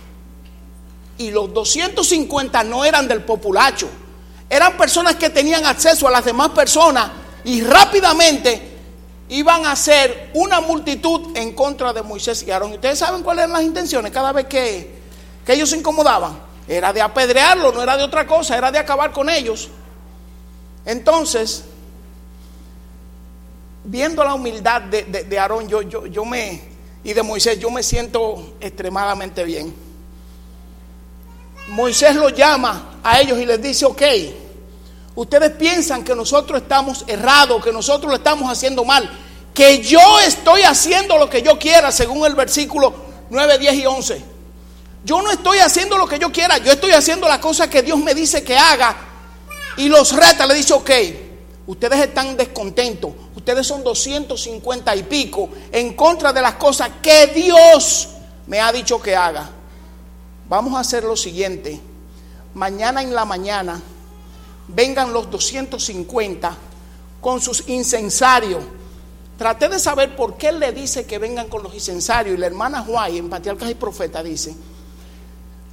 Y 1.19 1.29
los 1.29 1.53
250 1.53 2.63
no 2.63 2.83
eran 2.83 3.07
del 3.07 3.23
populacho. 3.23 3.87
Eran 4.49 4.75
personas 4.75 5.17
que 5.17 5.29
tenían 5.29 5.67
acceso 5.67 6.07
a 6.07 6.11
las 6.11 6.25
demás 6.25 6.49
personas 6.49 7.11
y 7.43 7.61
rápidamente 7.61 8.78
iban 9.29 9.65
a 9.65 9.71
hacer 9.73 10.31
una 10.33 10.59
multitud 10.59 11.35
en 11.37 11.53
contra 11.53 11.93
de 11.93 12.01
Moisés 12.01 12.43
y 12.47 12.51
Aarón. 12.51 12.73
¿Ustedes 12.73 12.99
saben 12.99 13.23
cuáles 13.23 13.43
eran 13.43 13.53
las 13.53 13.63
intenciones 13.63 14.11
cada 14.11 14.31
vez 14.31 14.45
que, 14.47 14.91
que 15.45 15.53
ellos 15.53 15.69
se 15.69 15.77
incomodaban? 15.77 16.39
Era 16.67 16.91
de 16.93 17.01
apedrearlo, 17.01 17.71
no 17.71 17.81
era 17.81 17.95
de 17.97 18.03
otra 18.03 18.25
cosa, 18.27 18.57
era 18.57 18.71
de 18.71 18.79
acabar 18.79 19.11
con 19.11 19.29
ellos. 19.29 19.69
Entonces, 20.85 21.63
viendo 23.83 24.23
la 24.23 24.33
humildad 24.33 24.81
de, 24.81 25.03
de- 25.03 25.39
Aarón, 25.39 25.67
yo, 25.67 25.81
yo, 25.83 26.05
yo 26.07 26.25
me, 26.25 26.61
y 27.03 27.13
de 27.13 27.23
Moisés, 27.23 27.59
yo 27.59 27.69
me 27.71 27.83
siento 27.83 28.55
extremadamente 28.59 29.43
bien. 29.43 29.73
Moisés 31.69 32.15
los 32.15 32.33
llama 32.33 32.99
a 33.03 33.19
ellos 33.19 33.37
y 33.39 33.45
les 33.45 33.61
dice, 33.61 33.85
ok, 33.85 34.01
ustedes 35.19 35.51
piensan 35.51 36.05
que 36.05 36.15
nosotros 36.15 36.61
estamos 36.61 37.03
errados, 37.05 37.61
que 37.61 37.73
nosotros 37.73 38.09
lo 38.09 38.15
estamos 38.15 38.49
haciendo 38.49 38.85
mal, 38.85 39.09
que 39.53 39.81
yo 39.81 39.99
estoy 40.25 40.61
haciendo 40.61 41.17
lo 41.17 41.29
que 41.29 41.41
yo 41.41 41.59
quiera, 41.59 41.91
según 41.91 42.25
el 42.25 42.35
versículo 42.35 42.93
9, 43.29 43.57
10 43.57 43.73
y 43.73 43.85
11. 43.85 44.23
Yo 45.03 45.21
no 45.21 45.29
estoy 45.29 45.57
haciendo 45.57 45.97
lo 45.97 46.07
que 46.07 46.19
yo 46.19 46.31
quiera, 46.31 46.57
yo 46.59 46.71
estoy 46.71 46.91
haciendo 46.91 47.27
la 47.27 47.41
cosa 47.41 47.69
que 47.69 47.81
Dios 47.81 47.99
me 47.99 48.15
dice 48.15 48.43
que 48.43 48.57
haga. 48.57 48.95
Y 49.75 49.89
los 49.89 50.13
reta, 50.13 50.45
le 50.45 50.53
dice, 50.53 50.73
ok, 50.73 50.89
ustedes 51.67 51.99
están 51.99 52.37
descontentos, 52.37 53.11
ustedes 53.35 53.67
son 53.67 53.83
250 53.83 54.95
y 54.95 55.03
pico 55.03 55.49
en 55.69 55.95
contra 55.95 56.31
de 56.31 56.41
las 56.41 56.55
cosas 56.55 56.91
que 57.01 57.27
Dios 57.27 58.07
me 58.47 58.61
ha 58.61 58.71
dicho 58.71 59.01
que 59.01 59.17
haga. 59.17 59.49
Vamos 60.47 60.75
a 60.75 60.79
hacer 60.79 61.03
lo 61.03 61.17
siguiente, 61.17 61.77
mañana 62.53 63.01
en 63.01 63.13
la 63.13 63.25
mañana 63.25 63.81
vengan 64.69 65.13
los 65.13 65.29
250 65.29 66.57
con 67.21 67.41
sus 67.41 67.67
incensarios. 67.67 68.63
Traté 69.37 69.69
de 69.69 69.79
saber 69.79 70.15
por 70.15 70.37
qué 70.37 70.49
él 70.49 70.59
le 70.59 70.71
dice 70.71 71.05
que 71.05 71.17
vengan 71.17 71.47
con 71.47 71.63
los 71.63 71.73
incensarios. 71.73 72.35
Y 72.35 72.39
la 72.39 72.47
hermana 72.47 72.81
Juay, 72.81 73.17
en 73.17 73.29
Patriarcas 73.29 73.69
y 73.69 73.75
Profeta, 73.75 74.21
dice: 74.21 74.55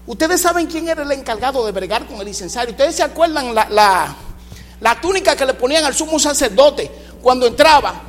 Ustedes 0.06 0.40
saben 0.40 0.66
quién 0.66 0.88
era 0.88 1.02
el 1.02 1.12
encargado 1.12 1.64
de 1.66 1.72
bregar 1.72 2.06
con 2.06 2.20
el 2.20 2.28
incensario. 2.28 2.70
Ustedes 2.70 2.94
se 2.94 3.02
acuerdan 3.02 3.54
la, 3.54 3.68
la, 3.68 4.14
la 4.80 5.00
túnica 5.00 5.34
que 5.34 5.46
le 5.46 5.54
ponían 5.54 5.84
al 5.84 5.94
sumo 5.94 6.18
sacerdote 6.18 6.90
cuando 7.20 7.46
entraba. 7.46 8.02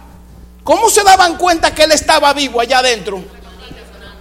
¿Cómo 0.63 0.89
se 0.89 1.03
daban 1.03 1.37
cuenta 1.37 1.73
que 1.73 1.83
él 1.83 1.91
estaba 1.91 2.33
vivo 2.33 2.59
allá 2.59 2.79
adentro? 2.79 3.23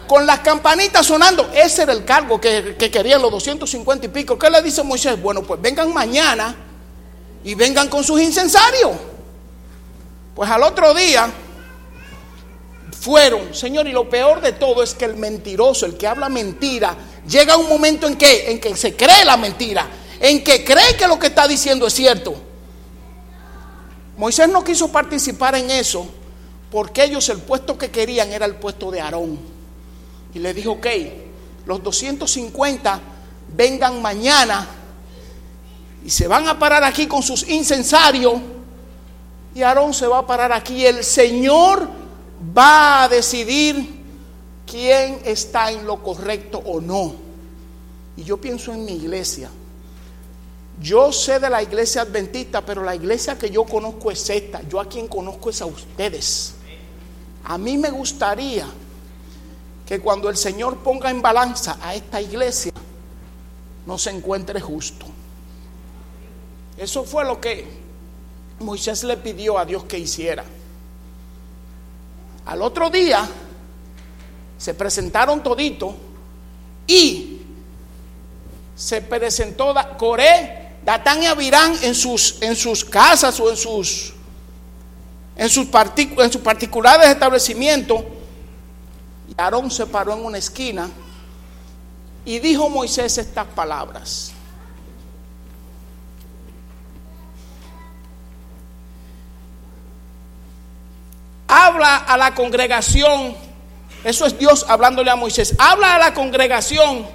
Con 0.06 0.26
las 0.26 0.40
campanitas 0.40 1.06
sonando. 1.06 1.50
Ese 1.52 1.82
era 1.82 1.92
el 1.92 2.04
cargo 2.04 2.40
que, 2.40 2.76
que 2.78 2.90
querían 2.90 3.20
los 3.20 3.30
250 3.30 4.06
y 4.06 4.08
pico. 4.08 4.38
¿Qué 4.38 4.48
le 4.50 4.62
dice 4.62 4.82
Moisés? 4.82 5.20
Bueno, 5.20 5.42
pues 5.42 5.60
vengan 5.60 5.92
mañana 5.92 6.54
y 7.44 7.54
vengan 7.54 7.88
con 7.88 8.02
sus 8.02 8.20
incensarios. 8.20 8.92
Pues 10.34 10.50
al 10.50 10.62
otro 10.62 10.92
día 10.92 11.32
fueron, 13.00 13.54
Señor, 13.54 13.86
y 13.86 13.92
lo 13.92 14.10
peor 14.10 14.40
de 14.40 14.52
todo 14.52 14.82
es 14.82 14.94
que 14.94 15.04
el 15.04 15.16
mentiroso, 15.16 15.86
el 15.86 15.96
que 15.96 16.06
habla 16.06 16.28
mentira, 16.28 16.96
llega 17.26 17.56
un 17.56 17.68
momento 17.68 18.06
en 18.06 18.16
que, 18.16 18.50
en 18.50 18.60
que 18.60 18.76
se 18.76 18.96
cree 18.96 19.24
la 19.24 19.36
mentira, 19.36 19.88
en 20.20 20.42
que 20.42 20.64
cree 20.64 20.96
que 20.96 21.06
lo 21.06 21.18
que 21.18 21.28
está 21.28 21.46
diciendo 21.46 21.86
es 21.86 21.94
cierto. 21.94 22.34
Moisés 24.16 24.48
no 24.48 24.64
quiso 24.64 24.88
participar 24.88 25.54
en 25.54 25.70
eso 25.70 26.06
porque 26.70 27.04
ellos 27.04 27.28
el 27.28 27.38
puesto 27.38 27.78
que 27.78 27.90
querían 27.90 28.32
era 28.32 28.44
el 28.44 28.56
puesto 28.56 28.90
de 28.90 29.00
Aarón. 29.00 29.55
Y 30.36 30.38
le 30.38 30.52
dijo, 30.52 30.72
ok, 30.72 30.86
los 31.64 31.82
250 31.82 33.00
vengan 33.56 34.02
mañana 34.02 34.68
y 36.04 36.10
se 36.10 36.28
van 36.28 36.46
a 36.46 36.58
parar 36.58 36.84
aquí 36.84 37.06
con 37.06 37.22
sus 37.22 37.48
incensarios 37.48 38.34
y 39.54 39.62
Aarón 39.62 39.94
se 39.94 40.06
va 40.06 40.18
a 40.18 40.26
parar 40.26 40.52
aquí. 40.52 40.84
El 40.84 41.02
Señor 41.02 41.88
va 42.56 43.04
a 43.04 43.08
decidir 43.08 44.04
quién 44.70 45.20
está 45.24 45.72
en 45.72 45.86
lo 45.86 46.02
correcto 46.02 46.58
o 46.58 46.82
no. 46.82 47.14
Y 48.18 48.22
yo 48.22 48.36
pienso 48.36 48.74
en 48.74 48.84
mi 48.84 48.92
iglesia. 48.92 49.48
Yo 50.82 51.12
sé 51.12 51.40
de 51.40 51.48
la 51.48 51.62
iglesia 51.62 52.02
adventista, 52.02 52.60
pero 52.60 52.82
la 52.82 52.94
iglesia 52.94 53.38
que 53.38 53.48
yo 53.48 53.64
conozco 53.64 54.10
es 54.10 54.28
esta. 54.28 54.60
Yo 54.68 54.80
a 54.80 54.86
quien 54.86 55.08
conozco 55.08 55.48
es 55.48 55.62
a 55.62 55.64
ustedes. 55.66 56.56
A 57.44 57.56
mí 57.56 57.78
me 57.78 57.88
gustaría 57.88 58.66
que 59.86 60.00
cuando 60.00 60.28
el 60.28 60.36
Señor 60.36 60.78
ponga 60.78 61.10
en 61.10 61.22
balanza 61.22 61.78
a 61.80 61.94
esta 61.94 62.20
iglesia, 62.20 62.72
no 63.86 63.96
se 63.98 64.10
encuentre 64.10 64.60
justo. 64.60 65.06
Eso 66.76 67.04
fue 67.04 67.24
lo 67.24 67.40
que 67.40 67.64
Moisés 68.58 69.04
le 69.04 69.16
pidió 69.16 69.58
a 69.58 69.64
Dios 69.64 69.84
que 69.84 69.98
hiciera. 69.98 70.44
Al 72.46 72.62
otro 72.62 72.90
día 72.90 73.28
se 74.58 74.74
presentaron 74.74 75.42
toditos 75.42 75.94
y 76.86 77.42
se 78.74 79.02
presentó 79.02 79.72
Coré, 79.96 80.74
Datán 80.84 81.22
y 81.22 81.26
Abirán 81.26 81.74
en 81.82 81.94
sus, 81.94 82.42
en 82.42 82.56
sus 82.56 82.84
casas 82.84 83.38
o 83.40 83.50
en 83.50 83.56
sus, 83.56 84.12
en 85.36 85.48
sus, 85.48 85.66
particu- 85.66 86.22
en 86.22 86.30
sus 86.32 86.42
particulares 86.42 87.08
establecimientos. 87.08 88.02
Y 89.28 89.34
Aarón 89.36 89.70
se 89.70 89.86
paró 89.86 90.12
en 90.14 90.24
una 90.24 90.38
esquina 90.38 90.88
y 92.24 92.38
dijo 92.40 92.68
Moisés 92.68 93.18
estas 93.18 93.46
palabras. 93.46 94.32
Habla 101.48 101.98
a 101.98 102.16
la 102.16 102.34
congregación, 102.34 103.36
eso 104.02 104.26
es 104.26 104.36
Dios 104.36 104.66
hablándole 104.68 105.10
a 105.10 105.16
Moisés, 105.16 105.54
habla 105.58 105.94
a 105.94 105.98
la 105.98 106.14
congregación 106.14 107.06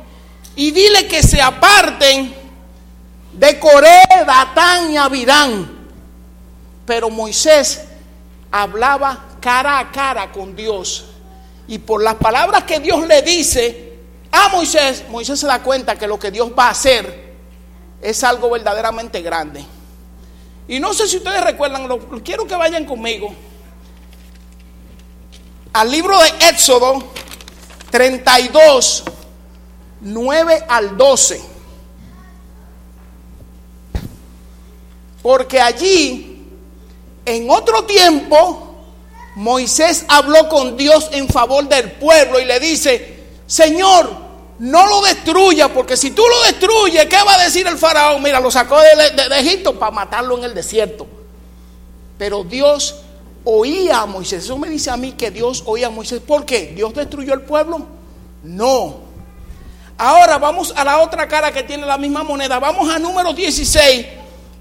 y 0.55 0.71
dile 0.71 1.07
que 1.07 1.21
se 1.21 1.41
aparten 1.41 2.33
de 3.33 3.59
Coré, 3.59 4.01
Datán 4.25 4.91
y 4.91 4.97
Abirán. 4.97 5.79
Pero 6.85 7.09
Moisés 7.09 7.83
hablaba 8.51 9.25
cara 9.41 9.79
a 9.79 9.91
cara 9.91 10.31
con 10.31 10.55
Dios. 10.55 11.10
Y 11.71 11.79
por 11.79 12.03
las 12.03 12.15
palabras 12.15 12.65
que 12.65 12.81
Dios 12.81 13.07
le 13.07 13.21
dice 13.21 13.93
a 14.29 14.49
Moisés, 14.49 15.05
Moisés 15.07 15.39
se 15.39 15.47
da 15.47 15.63
cuenta 15.63 15.95
que 15.95 16.05
lo 16.05 16.19
que 16.19 16.29
Dios 16.29 16.51
va 16.51 16.65
a 16.65 16.71
hacer 16.71 17.33
es 18.01 18.25
algo 18.25 18.49
verdaderamente 18.49 19.21
grande. 19.21 19.63
Y 20.67 20.81
no 20.81 20.93
sé 20.93 21.07
si 21.07 21.15
ustedes 21.15 21.41
recuerdan, 21.41 21.87
lo, 21.87 21.97
quiero 22.21 22.45
que 22.45 22.55
vayan 22.55 22.83
conmigo 22.83 23.33
al 25.71 25.89
libro 25.89 26.19
de 26.19 26.49
Éxodo 26.49 27.05
32, 27.89 29.05
9 30.01 30.65
al 30.67 30.97
12. 30.97 31.41
Porque 35.21 35.61
allí, 35.61 36.49
en 37.23 37.49
otro 37.49 37.85
tiempo, 37.85 38.70
Moisés 39.35 40.05
habló 40.07 40.49
con 40.49 40.75
Dios 40.75 41.09
en 41.13 41.27
favor 41.27 41.67
del 41.67 41.91
pueblo 41.93 42.39
y 42.39 42.45
le 42.45 42.59
dice, 42.59 43.19
Señor, 43.47 44.09
no 44.59 44.85
lo 44.85 45.01
destruya, 45.01 45.73
porque 45.73 45.97
si 45.97 46.11
tú 46.11 46.21
lo 46.21 46.43
destruyes, 46.43 47.07
¿qué 47.07 47.17
va 47.25 47.33
a 47.33 47.43
decir 47.43 47.65
el 47.65 47.77
faraón? 47.77 48.21
Mira, 48.21 48.39
lo 48.39 48.51
sacó 48.51 48.79
de, 48.79 49.39
Egipto 49.39 49.77
para 49.79 49.91
matarlo 49.91 50.37
en 50.37 50.43
el 50.43 50.53
desierto. 50.53 51.07
Pero 52.17 52.43
Dios 52.43 52.97
oía 53.43 54.01
a 54.01 54.05
Moisés. 54.05 54.43
Eso 54.43 54.57
me 54.57 54.69
dice 54.69 54.91
a 54.91 54.97
mí 54.97 55.13
que 55.13 55.31
Dios 55.31 55.63
oía 55.65 55.87
a 55.87 55.89
Moisés. 55.89 56.19
¿Por 56.19 56.45
qué? 56.45 56.73
¿Dios 56.75 56.93
destruyó 56.93 57.33
el 57.33 57.41
pueblo? 57.41 57.87
No. 58.43 58.99
Ahora 59.97 60.37
vamos 60.37 60.73
a 60.75 60.83
la 60.83 60.99
otra 60.99 61.27
cara 61.27 61.51
que 61.51 61.63
tiene 61.63 61.85
la 61.85 61.97
misma 61.97 62.23
moneda. 62.23 62.59
Vamos 62.59 62.87
a 62.93 62.99
número 62.99 63.33
16. 63.33 64.05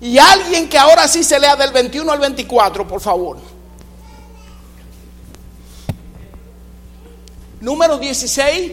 Y 0.01 0.17
alguien 0.17 0.69
que 0.69 0.79
ahora 0.79 1.07
sí 1.09 1.23
se 1.23 1.39
lea 1.39 1.57
del 1.57 1.73
21 1.73 2.11
al 2.11 2.21
24, 2.21 2.89
por 2.89 3.03
favor. 3.03 3.37
Número 7.61 7.99
16, 7.99 8.73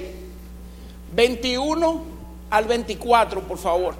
21 1.13 2.03
al 2.49 2.65
24, 2.65 3.41
por 3.41 3.57
favor. 3.57 3.95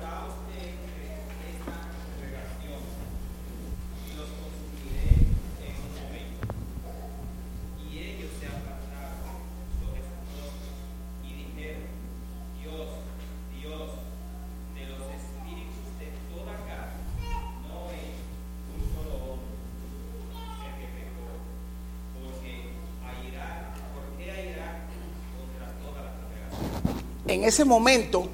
En 27.38 27.44
ese 27.44 27.64
momento, 27.64 28.28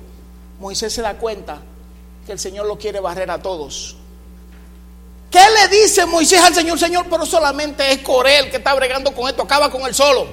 Moisés 0.61 0.93
se 0.93 1.01
da 1.01 1.17
cuenta 1.17 1.61
que 2.25 2.31
el 2.31 2.39
Señor 2.39 2.65
lo 2.65 2.77
quiere 2.77 3.01
barrer 3.01 3.29
a 3.31 3.41
todos. 3.41 3.97
¿Qué 5.29 5.39
le 5.39 5.67
dice 5.81 6.05
Moisés 6.05 6.41
al 6.41 6.55
Señor? 6.55 6.79
Señor, 6.79 7.07
pero 7.09 7.25
solamente 7.25 7.91
es 7.91 7.99
Coré 7.99 8.39
el 8.39 8.49
que 8.49 8.57
está 8.57 8.73
bregando 8.73 9.13
con 9.13 9.27
esto, 9.27 9.43
acaba 9.43 9.69
con 9.69 9.81
él 9.81 9.93
solo. 9.93 10.25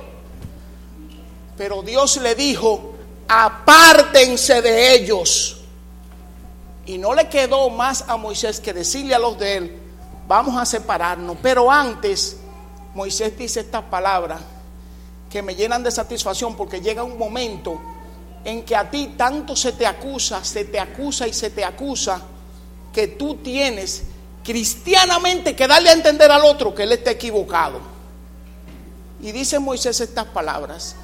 Pero 1.57 1.83
Dios 1.83 2.19
le 2.19 2.37
dijo, 2.37 2.95
apártense 3.27 4.63
de 4.63 4.95
ellos. 4.95 5.63
Y 6.87 6.97
no 6.97 7.13
le 7.13 7.29
quedó 7.29 7.71
más 7.71 8.05
a 8.07 8.17
Moisés 8.17 8.61
que 8.61 8.73
decirle 8.73 9.17
a 9.17 9.19
los 9.19 9.37
de 9.37 9.57
él, 9.57 9.79
vamos 10.29 10.57
a 10.57 10.65
separarnos. 10.65 11.39
Pero 11.43 11.69
antes, 11.73 12.37
Moisés 12.95 13.37
dice 13.37 13.59
estas 13.59 13.83
palabras 13.83 14.41
que 15.29 15.43
me 15.43 15.57
llenan 15.57 15.83
de 15.83 15.91
satisfacción 15.91 16.55
porque 16.57 16.81
llega 16.81 17.03
un 17.03 17.19
momento 17.19 17.81
en 18.45 18.65
que 18.65 18.75
a 18.75 18.91
ti 18.91 19.15
tanto 19.17 19.55
se 19.55 19.73
te 19.73 19.87
acusa, 19.87 20.43
se 20.45 20.65
te 20.65 20.81
acusa 20.81 21.29
y 21.29 21.33
se 21.33 21.51
te 21.51 21.65
acusa, 21.65 22.23
que 22.93 23.09
tú 23.09 23.37
tienes 23.37 24.03
cristianamente 24.43 25.55
que 25.55 25.67
darle 25.67 25.91
a 25.91 25.95
entender 25.95 26.31
al 26.31 26.45
otro 26.45 26.75
que 26.75 26.85
él 26.85 26.93
está 26.93 27.11
equivocado. 27.11 27.81
Y 29.23 29.33
dice 29.33 29.59
Moisés 29.59 30.01
estas 30.01 30.27
palabras, 30.27 30.97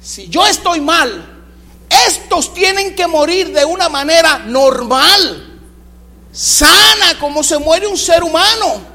si 0.00 0.28
yo 0.28 0.44
estoy 0.44 0.80
mal, 0.80 1.44
estos 2.06 2.52
tienen 2.52 2.96
que 2.96 3.06
morir 3.06 3.52
de 3.52 3.64
una 3.64 3.88
manera 3.88 4.38
normal, 4.40 5.60
sana, 6.32 7.18
como 7.20 7.42
se 7.44 7.58
muere 7.58 7.86
un 7.86 7.96
ser 7.96 8.24
humano. 8.24 8.92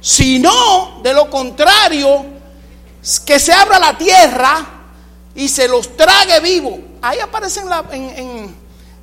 Si 0.00 0.38
no, 0.38 1.00
de 1.02 1.14
lo 1.14 1.30
contrario, 1.30 2.26
que 3.24 3.38
se 3.38 3.52
abra 3.54 3.78
la 3.78 3.96
tierra 3.96 4.73
y 5.34 5.48
se 5.48 5.68
los 5.68 5.96
trague 5.96 6.40
vivo. 6.40 6.78
Ahí 7.02 7.18
aparece 7.18 7.60
en 7.60 7.68
la, 7.68 7.84
en, 7.90 8.10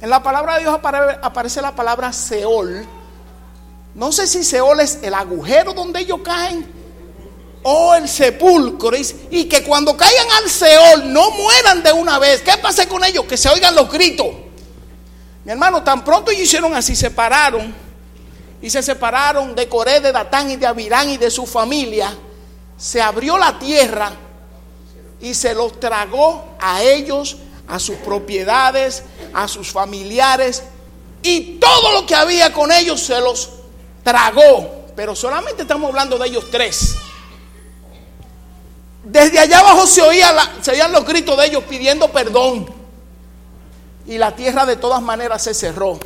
en- 0.01 0.09
la 0.09 0.23
palabra 0.23 0.55
de 0.55 0.61
Dios 0.61 0.73
apare- 0.73 1.19
aparece 1.21 1.61
la 1.61 1.75
palabra 1.75 2.11
Seol. 2.11 2.85
No 3.93 4.11
sé 4.11 4.25
si 4.25 4.43
Seol 4.43 4.79
es 4.79 4.99
el 5.03 5.13
agujero 5.13 5.73
donde 5.73 5.99
ellos 5.99 6.19
caen 6.23 6.65
o 7.63 7.93
el 7.93 8.09
sepulcro. 8.09 8.97
Y 9.29 9.45
que 9.45 9.63
cuando 9.63 9.95
caigan 9.95 10.27
al 10.41 10.49
Seol 10.49 11.13
no 11.13 11.29
mueran 11.31 11.83
de 11.83 11.91
una 11.91 12.17
vez. 12.17 12.41
¿Qué 12.41 12.57
pasa 12.57 12.87
con 12.87 13.03
ellos? 13.03 13.25
Que 13.25 13.37
se 13.37 13.49
oigan 13.49 13.75
los 13.75 13.91
gritos. 13.91 14.27
Mi 15.43 15.51
hermano, 15.51 15.83
tan 15.83 16.03
pronto 16.03 16.31
ellos 16.31 16.43
hicieron 16.45 16.73
así, 16.73 16.95
se 16.95 17.07
separaron. 17.07 17.75
Y 18.63 18.69
se 18.69 18.81
separaron 18.81 19.53
de 19.55 19.67
Coré, 19.67 19.99
de 19.99 20.11
Datán 20.11 20.49
y 20.51 20.55
de 20.55 20.65
Abirán 20.67 21.09
y 21.09 21.17
de 21.17 21.29
su 21.29 21.45
familia. 21.45 22.15
Se 22.77 23.01
abrió 23.01 23.37
la 23.37 23.59
tierra 23.59 24.11
y 25.21 25.33
se 25.33 25.53
los 25.53 25.79
tragó 25.79 26.55
a 26.59 26.81
ellos, 26.81 27.37
a 27.67 27.79
sus 27.79 27.95
propiedades, 27.97 29.03
a 29.33 29.47
sus 29.47 29.71
familiares 29.71 30.63
y 31.23 31.59
todo 31.59 31.91
lo 31.93 32.05
que 32.05 32.15
había 32.15 32.51
con 32.51 32.71
ellos 32.71 33.01
se 33.01 33.19
los 33.21 33.49
tragó. 34.03 34.85
Pero 34.95 35.15
solamente 35.15 35.61
estamos 35.61 35.89
hablando 35.89 36.17
de 36.17 36.27
ellos 36.27 36.45
tres. 36.51 36.95
Desde 39.03 39.39
allá 39.39 39.59
abajo 39.59 39.87
se, 39.87 40.01
oía 40.01 40.57
se 40.61 40.71
oían 40.71 40.91
los 40.91 41.05
gritos 41.05 41.37
de 41.37 41.45
ellos 41.45 41.63
pidiendo 41.63 42.11
perdón. 42.11 42.69
Y 44.07 44.17
la 44.17 44.35
tierra 44.35 44.65
de 44.65 44.75
todas 44.75 45.01
maneras 45.01 45.43
se 45.43 45.53
cerró. 45.53 45.99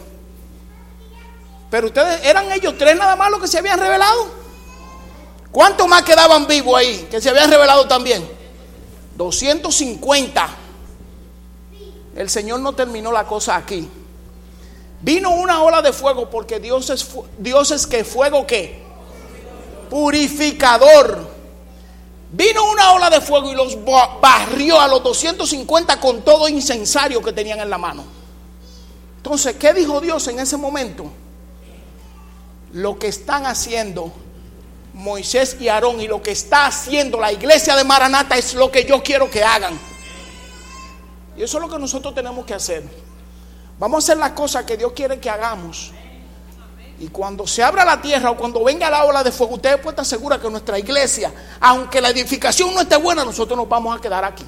Pero 1.72 1.88
ustedes, 1.88 2.24
¿eran 2.26 2.52
ellos 2.52 2.76
tres 2.78 2.96
nada 2.96 3.16
más 3.16 3.32
los 3.32 3.42
que 3.42 3.48
se 3.48 3.58
habían 3.58 3.80
revelado? 3.80 4.28
¿Cuántos 5.52 5.88
más 5.88 6.04
quedaban 6.04 6.46
vivos 6.48 6.78
ahí 6.78 7.08
que 7.10 7.22
se 7.22 7.30
habían 7.30 7.50
revelado 7.50 7.88
también? 7.88 8.35
250. 9.16 10.50
El 12.16 12.30
Señor 12.30 12.60
no 12.62 12.74
terminó 12.74 13.12
la 13.12 13.26
cosa 13.26 13.56
aquí. 13.56 13.88
Vino 15.02 15.32
una 15.32 15.62
ola 15.62 15.82
de 15.82 15.92
fuego 15.94 16.30
porque 16.30 16.60
Dios 16.60 16.90
es, 16.90 17.08
Dios 17.38 17.72
es 17.72 17.86
que 17.86 18.04
fuego 18.04 18.48
qué? 18.48 18.82
Purificador. 19.90 21.36
Vino 22.32 22.70
una 22.72 22.92
ola 22.94 23.10
de 23.10 23.22
fuego 23.22 23.52
y 23.52 23.56
los 23.56 23.84
ba- 23.86 24.18
barrió 24.22 24.80
a 24.80 24.88
los 24.88 25.04
250 25.04 26.00
con 26.00 26.22
todo 26.24 26.50
incensario 26.50 27.22
que 27.22 27.32
tenían 27.32 27.60
en 27.60 27.70
la 27.70 27.78
mano. 27.78 28.04
Entonces, 29.18 29.56
¿qué 29.56 29.74
dijo 29.74 30.02
Dios 30.02 30.28
en 30.28 30.40
ese 30.40 30.58
momento? 30.58 31.06
Lo 32.74 32.98
que 33.00 33.08
están 33.08 33.46
haciendo 33.46 34.12
Moisés 34.96 35.58
y 35.60 35.68
Aarón 35.68 36.00
y 36.00 36.08
lo 36.08 36.22
que 36.22 36.32
está 36.32 36.68
haciendo 36.68 37.20
la 37.20 37.30
iglesia 37.30 37.76
de 37.76 37.84
Maranata 37.84 38.38
es 38.38 38.54
lo 38.54 38.72
que 38.72 38.86
yo 38.86 39.04
quiero 39.04 39.30
que 39.30 39.44
hagan. 39.44 39.78
Y 41.36 41.44
eso 41.44 41.58
es 41.58 41.62
lo 41.62 41.70
que 41.70 41.78
nosotros 41.78 42.16
tenemos 42.16 42.46
que 42.46 42.54
hacer. 42.54 42.82
Vamos 43.78 43.98
a 43.98 44.06
hacer 44.06 44.18
las 44.18 44.32
cosas 44.32 44.64
que 44.64 44.78
Dios 44.78 44.94
quiere 44.94 45.20
que 45.20 45.30
hagamos. 45.30 45.92
Y 46.98 47.10
cuando 47.10 47.46
se 47.46 47.62
abra 47.62 47.84
la 47.84 48.02
tierra 48.02 48.32
o 48.32 48.38
cuando 48.38 48.64
venga 48.64 48.90
la 48.90 49.04
ola 49.04 49.22
de 49.22 49.34
fuego, 49.34 49.56
ustedes 49.56 49.76
pueden 49.80 50.00
estar 50.00 50.06
seguros 50.06 50.40
que 50.40 50.50
nuestra 50.50 50.80
iglesia, 50.80 51.34
aunque 51.60 52.00
la 52.00 52.08
edificación 52.08 52.74
no 52.74 52.80
esté 52.80 52.96
buena, 52.96 53.26
nosotros 53.26 53.58
nos 53.58 53.68
vamos 53.68 53.98
a 53.98 54.00
quedar 54.00 54.24
aquí. 54.24 54.46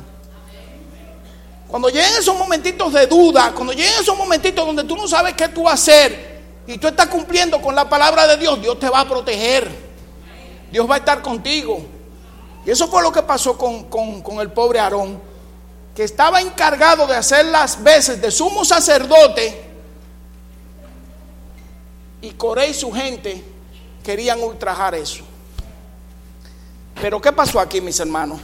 Cuando 1.67 1.89
lleguen 1.89 2.13
esos 2.17 2.37
momentitos 2.37 2.93
de 2.93 3.05
duda, 3.05 3.51
cuando 3.53 3.73
lleguen 3.73 3.99
esos 3.99 4.17
momentitos 4.17 4.65
donde 4.65 4.85
tú 4.85 4.95
no 4.95 5.09
sabes 5.09 5.33
qué 5.33 5.49
tú 5.49 5.67
hacer 5.67 6.41
y 6.65 6.77
tú 6.77 6.87
estás 6.87 7.07
cumpliendo 7.07 7.61
con 7.61 7.75
la 7.75 7.89
palabra 7.89 8.25
de 8.27 8.37
Dios, 8.37 8.61
Dios 8.61 8.79
te 8.79 8.87
va 8.87 9.01
a 9.01 9.09
proteger. 9.09 9.86
Dios 10.71 10.89
va 10.89 10.95
a 10.95 10.97
estar 10.99 11.21
contigo. 11.21 11.79
Y 12.65 12.71
eso 12.71 12.87
fue 12.87 13.01
lo 13.01 13.11
que 13.11 13.23
pasó 13.23 13.57
con, 13.57 13.85
con- 13.85 14.21
con 14.21 14.39
el 14.39 14.51
pobre 14.51 14.79
Aarón, 14.79 15.19
que 15.95 16.03
estaba 16.03 16.41
encargado 16.41 17.07
de 17.07 17.15
hacer 17.15 17.45
las 17.45 17.81
veces 17.81 18.21
de 18.21 18.29
sumo 18.31 18.63
sacerdote. 18.65 19.65
Y 22.21 22.31
Coré 22.31 22.69
y 22.69 22.73
su 22.73 22.91
gente 22.91 23.43
querían 24.03 24.41
ultrajar 24.41 24.95
eso. 24.95 25.23
Pero 27.01 27.21
¿qué 27.21 27.31
pasó 27.31 27.59
aquí, 27.59 27.79
mis 27.79 27.99
hermanos? 27.99 28.39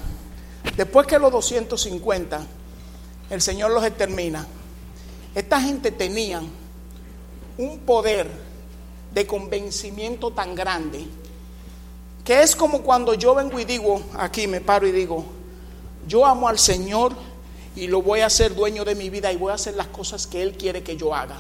Después 0.78 1.08
que 1.08 1.18
los 1.20 1.32
250, 1.32 2.40
el 3.30 3.42
Señor 3.42 3.72
los 3.72 3.84
extermina, 3.84 4.46
esta 5.36 5.60
gente 5.60 5.92
tenía 5.92 6.42
un 7.58 7.80
poder 7.80 8.30
de 9.12 9.26
convencimiento 9.28 10.32
tan 10.32 10.56
grande 10.56 11.06
que 12.24 12.42
es 12.42 12.56
como 12.56 12.82
cuando 12.82 13.14
yo 13.14 13.36
vengo 13.36 13.60
y 13.60 13.66
digo, 13.66 14.02
aquí 14.18 14.48
me 14.48 14.62
paro 14.62 14.88
y 14.88 14.92
digo, 14.92 15.26
yo 16.08 16.26
amo 16.26 16.48
al 16.48 16.58
Señor 16.58 17.14
y 17.76 17.88
lo 17.88 18.02
voy 18.02 18.22
a 18.22 18.28
hacer 18.28 18.56
dueño 18.56 18.86
de 18.86 18.96
mi 18.96 19.10
vida 19.10 19.32
y 19.32 19.38
voy 19.38 19.52
a 19.52 19.56
hacer 19.56 19.76
las 19.76 19.88
cosas 19.88 20.28
que 20.28 20.42
Él 20.42 20.54
quiere 20.54 20.84
que 20.84 20.96
yo 20.96 21.14
haga. 21.14 21.38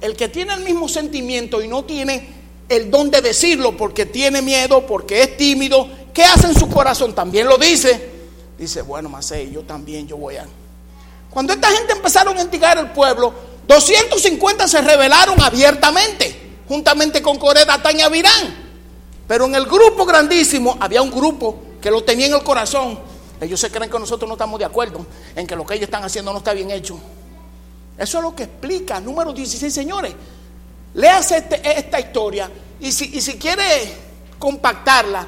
El 0.00 0.16
que 0.16 0.28
tiene 0.28 0.54
el 0.54 0.62
mismo 0.62 0.88
sentimiento 0.88 1.62
y 1.62 1.68
no 1.68 1.84
tiene 1.84 2.42
el 2.68 2.90
don 2.90 3.10
de 3.10 3.20
decirlo 3.20 3.76
porque 3.76 4.06
tiene 4.06 4.42
miedo, 4.42 4.86
porque 4.86 5.22
es 5.22 5.36
tímido, 5.36 5.88
¿qué 6.12 6.24
hace 6.24 6.48
en 6.48 6.54
su 6.58 6.68
corazón? 6.68 7.14
También 7.14 7.46
lo 7.46 7.58
dice. 7.58 8.10
Dice, 8.58 8.82
bueno, 8.82 9.08
Macei, 9.08 9.50
yo 9.50 9.62
también, 9.62 10.06
yo 10.06 10.16
voy 10.16 10.36
a... 10.36 10.46
Cuando 11.30 11.52
esta 11.52 11.70
gente 11.70 11.92
empezaron 11.94 12.36
a 12.36 12.42
instigar 12.42 12.78
el 12.78 12.90
pueblo, 12.90 13.32
250 13.66 14.68
se 14.68 14.80
rebelaron 14.80 15.40
abiertamente, 15.40 16.56
juntamente 16.68 17.22
con 17.22 17.38
Coré, 17.38 17.64
Datán 17.64 17.98
y 17.98 18.02
Abirán. 18.02 18.61
Pero 19.28 19.46
en 19.46 19.54
el 19.54 19.64
grupo 19.66 20.04
grandísimo 20.04 20.76
había 20.80 21.00
un 21.02 21.10
grupo 21.10 21.56
que 21.80 21.90
lo 21.90 22.02
tenía 22.04 22.26
en 22.26 22.34
el 22.34 22.42
corazón. 22.42 22.98
Ellos 23.40 23.58
se 23.58 23.70
creen 23.70 23.90
que 23.90 23.98
nosotros 23.98 24.28
no 24.28 24.34
estamos 24.34 24.58
de 24.58 24.64
acuerdo 24.64 25.04
en 25.34 25.46
que 25.46 25.56
lo 25.56 25.64
que 25.66 25.74
ellos 25.74 25.84
están 25.84 26.04
haciendo 26.04 26.32
no 26.32 26.38
está 26.38 26.52
bien 26.52 26.70
hecho. 26.70 26.98
Eso 27.98 28.18
es 28.18 28.24
lo 28.24 28.34
que 28.34 28.44
explica 28.44 29.00
número 29.00 29.32
16, 29.32 29.72
señores. 29.72 30.14
Léase 30.94 31.38
este- 31.38 31.78
esta 31.78 31.98
historia 31.98 32.50
y 32.80 32.92
si, 32.92 33.10
quiere 33.38 33.64
compactarla, 34.38 35.26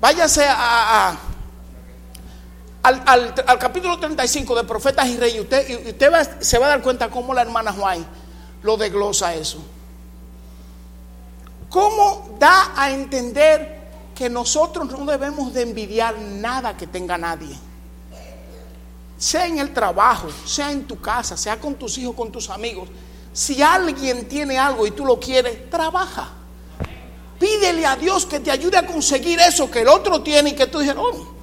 váyase 0.00 0.44
al, 0.46 1.16
al- 2.82 3.34
al 3.46 3.58
capítulo 3.58 3.98
35 3.98 4.54
de 4.54 4.64
Profetas 4.64 5.06
y 5.08 5.16
Reyes. 5.16 5.40
Usted, 5.42 5.68
y 5.86 5.90
usted 5.90 6.12
se 6.40 6.58
va 6.58 6.66
a 6.66 6.68
dar 6.70 6.82
cuenta 6.82 7.08
cómo 7.10 7.34
la 7.34 7.42
hermana 7.42 7.72
Juan 7.72 8.06
lo 8.62 8.76
desglosa 8.76 9.34
eso. 9.34 9.58
¿Cómo 11.70 12.36
da 12.38 12.72
a 12.76 12.90
entender 12.90 13.76
que 14.14 14.30
nosotros 14.30 14.90
no 14.90 15.04
debemos 15.04 15.52
de 15.52 15.62
envidiar 15.62 16.18
nada 16.18 16.76
que 16.76 16.86
tenga 16.86 17.18
nadie? 17.18 17.56
Sea 19.18 19.46
en 19.46 19.58
el 19.58 19.72
trabajo, 19.72 20.28
sea 20.44 20.70
en 20.70 20.86
tu 20.86 21.00
casa, 21.00 21.36
sea 21.36 21.58
con 21.58 21.74
tus 21.74 21.98
hijos, 21.98 22.14
con 22.14 22.30
tus 22.30 22.50
amigos. 22.50 22.88
Si 23.32 23.62
alguien 23.62 24.28
tiene 24.28 24.58
algo 24.58 24.86
y 24.86 24.90
tú 24.92 25.04
lo 25.04 25.18
quieres, 25.18 25.68
trabaja. 25.70 26.30
Pídele 27.38 27.84
a 27.84 27.96
Dios 27.96 28.24
que 28.24 28.40
te 28.40 28.50
ayude 28.50 28.78
a 28.78 28.86
conseguir 28.86 29.38
eso 29.40 29.70
que 29.70 29.80
el 29.80 29.88
otro 29.88 30.22
tiene 30.22 30.50
y 30.50 30.54
que 30.54 30.66
tú 30.66 30.78
dices, 30.78 30.96
oh, 30.96 31.34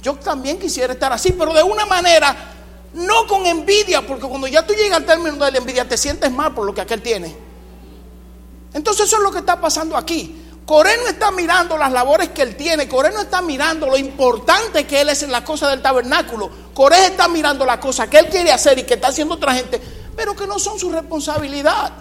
yo 0.00 0.14
también 0.16 0.58
quisiera 0.58 0.92
estar 0.92 1.12
así, 1.12 1.32
pero 1.32 1.52
de 1.52 1.62
una 1.62 1.86
manera, 1.86 2.36
no 2.92 3.26
con 3.26 3.44
envidia, 3.46 4.06
porque 4.06 4.26
cuando 4.26 4.46
ya 4.46 4.64
tú 4.64 4.74
llegas 4.74 4.98
al 4.98 5.06
término 5.06 5.44
de 5.44 5.50
la 5.50 5.58
envidia, 5.58 5.88
te 5.88 5.96
sientes 5.96 6.30
mal 6.30 6.54
por 6.54 6.66
lo 6.66 6.74
que 6.74 6.82
aquel 6.82 7.02
tiene. 7.02 7.43
Entonces 8.74 9.06
eso 9.06 9.16
es 9.16 9.22
lo 9.22 9.30
que 9.30 9.38
está 9.38 9.60
pasando 9.60 9.96
aquí. 9.96 10.42
Coré 10.66 10.96
no 10.96 11.06
está 11.08 11.30
mirando 11.30 11.76
las 11.76 11.92
labores 11.92 12.30
que 12.30 12.42
él 12.42 12.56
tiene, 12.56 12.88
Coré 12.88 13.10
no 13.12 13.20
está 13.20 13.42
mirando 13.42 13.86
lo 13.86 13.96
importante 13.96 14.86
que 14.86 15.02
él 15.02 15.10
es 15.10 15.22
en 15.22 15.30
las 15.30 15.42
cosas 15.42 15.70
del 15.70 15.82
tabernáculo. 15.82 16.50
Coré 16.74 17.06
está 17.06 17.28
mirando 17.28 17.64
las 17.64 17.78
cosas 17.78 18.08
que 18.08 18.18
él 18.18 18.26
quiere 18.26 18.50
hacer 18.50 18.78
y 18.78 18.84
que 18.84 18.94
está 18.94 19.08
haciendo 19.08 19.34
otra 19.34 19.54
gente, 19.54 19.80
pero 20.16 20.34
que 20.34 20.46
no 20.46 20.58
son 20.58 20.78
su 20.78 20.90
responsabilidad. 20.90 21.92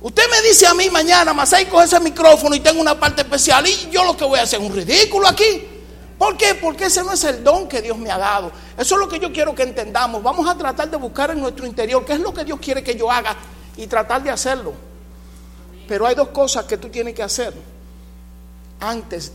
Usted 0.00 0.22
me 0.28 0.48
dice 0.48 0.66
a 0.66 0.74
mí 0.74 0.90
mañana, 0.90 1.32
Masai, 1.32 1.68
coge 1.68 1.84
ese 1.84 2.00
micrófono 2.00 2.56
y 2.56 2.60
tengo 2.60 2.80
una 2.80 2.98
parte 2.98 3.22
especial 3.22 3.64
y 3.66 3.88
yo 3.90 4.04
lo 4.04 4.16
que 4.16 4.24
voy 4.24 4.40
a 4.40 4.42
hacer 4.42 4.60
es 4.60 4.66
un 4.66 4.74
ridículo 4.74 5.28
aquí. 5.28 5.68
¿Por 6.18 6.36
qué? 6.36 6.56
Porque 6.56 6.86
ese 6.86 7.04
no 7.04 7.12
es 7.12 7.22
el 7.22 7.44
don 7.44 7.68
que 7.68 7.80
Dios 7.80 7.96
me 7.96 8.10
ha 8.10 8.18
dado. 8.18 8.50
Eso 8.76 8.94
es 8.96 9.00
lo 9.00 9.08
que 9.08 9.20
yo 9.20 9.32
quiero 9.32 9.54
que 9.54 9.62
entendamos. 9.62 10.20
Vamos 10.22 10.48
a 10.48 10.58
tratar 10.58 10.90
de 10.90 10.96
buscar 10.96 11.30
en 11.30 11.40
nuestro 11.40 11.64
interior 11.64 12.04
qué 12.04 12.14
es 12.14 12.20
lo 12.20 12.34
que 12.34 12.44
Dios 12.44 12.58
quiere 12.60 12.82
que 12.82 12.96
yo 12.96 13.10
haga 13.10 13.36
y 13.76 13.86
tratar 13.86 14.22
de 14.22 14.30
hacerlo. 14.30 14.72
Pero 15.88 16.06
hay 16.06 16.14
dos 16.14 16.28
cosas 16.28 16.64
que 16.64 16.76
tú 16.76 16.88
tienes 16.88 17.14
que 17.14 17.22
hacer 17.22 17.52
antes 18.80 19.32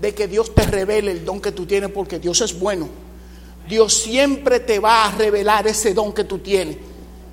de 0.00 0.14
que 0.14 0.28
Dios 0.28 0.54
te 0.54 0.62
revele 0.62 1.12
el 1.12 1.24
don 1.24 1.40
que 1.40 1.52
tú 1.52 1.66
tienes, 1.66 1.90
porque 1.90 2.18
Dios 2.18 2.40
es 2.40 2.58
bueno. 2.58 2.88
Dios 3.68 3.92
siempre 3.94 4.60
te 4.60 4.78
va 4.78 5.06
a 5.06 5.10
revelar 5.12 5.66
ese 5.66 5.92
don 5.92 6.12
que 6.12 6.24
tú 6.24 6.38
tienes. 6.38 6.76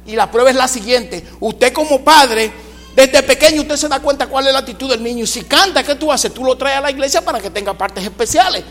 Y 0.06 0.16
la 0.16 0.30
prueba 0.30 0.50
es 0.50 0.56
la 0.56 0.68
siguiente. 0.68 1.26
Usted 1.40 1.72
como 1.74 2.04
padre, 2.04 2.52
desde 2.96 3.24
pequeño 3.24 3.62
usted 3.62 3.78
se 3.78 3.88
da 3.88 4.00
cuenta 4.00 4.28
cuál 4.28 4.48
es 4.48 4.54
la 4.54 4.60
actitud 4.60 4.90
del 4.90 5.02
niño. 5.02 5.24
Y 5.24 5.28
si 5.28 5.44
canta, 5.44 5.84
¿qué 5.84 5.96
tú 5.96 6.12
haces? 6.12 6.34
Tú 6.34 6.44
lo 6.44 6.58
traes 6.58 6.78
a 6.78 6.82
la 6.82 6.92
iglesia 6.92 7.24
para 7.24 7.40
que 7.40 7.50
tenga 7.50 7.74
partes 7.74 8.04
especiales. 8.04 8.64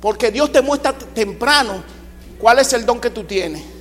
Porque 0.00 0.30
Dios 0.30 0.50
te 0.52 0.62
muestra 0.62 0.92
temprano 0.92 1.82
cuál 2.38 2.58
es 2.60 2.72
el 2.72 2.86
don 2.86 3.00
que 3.00 3.10
tú 3.10 3.24
tienes. 3.24 3.75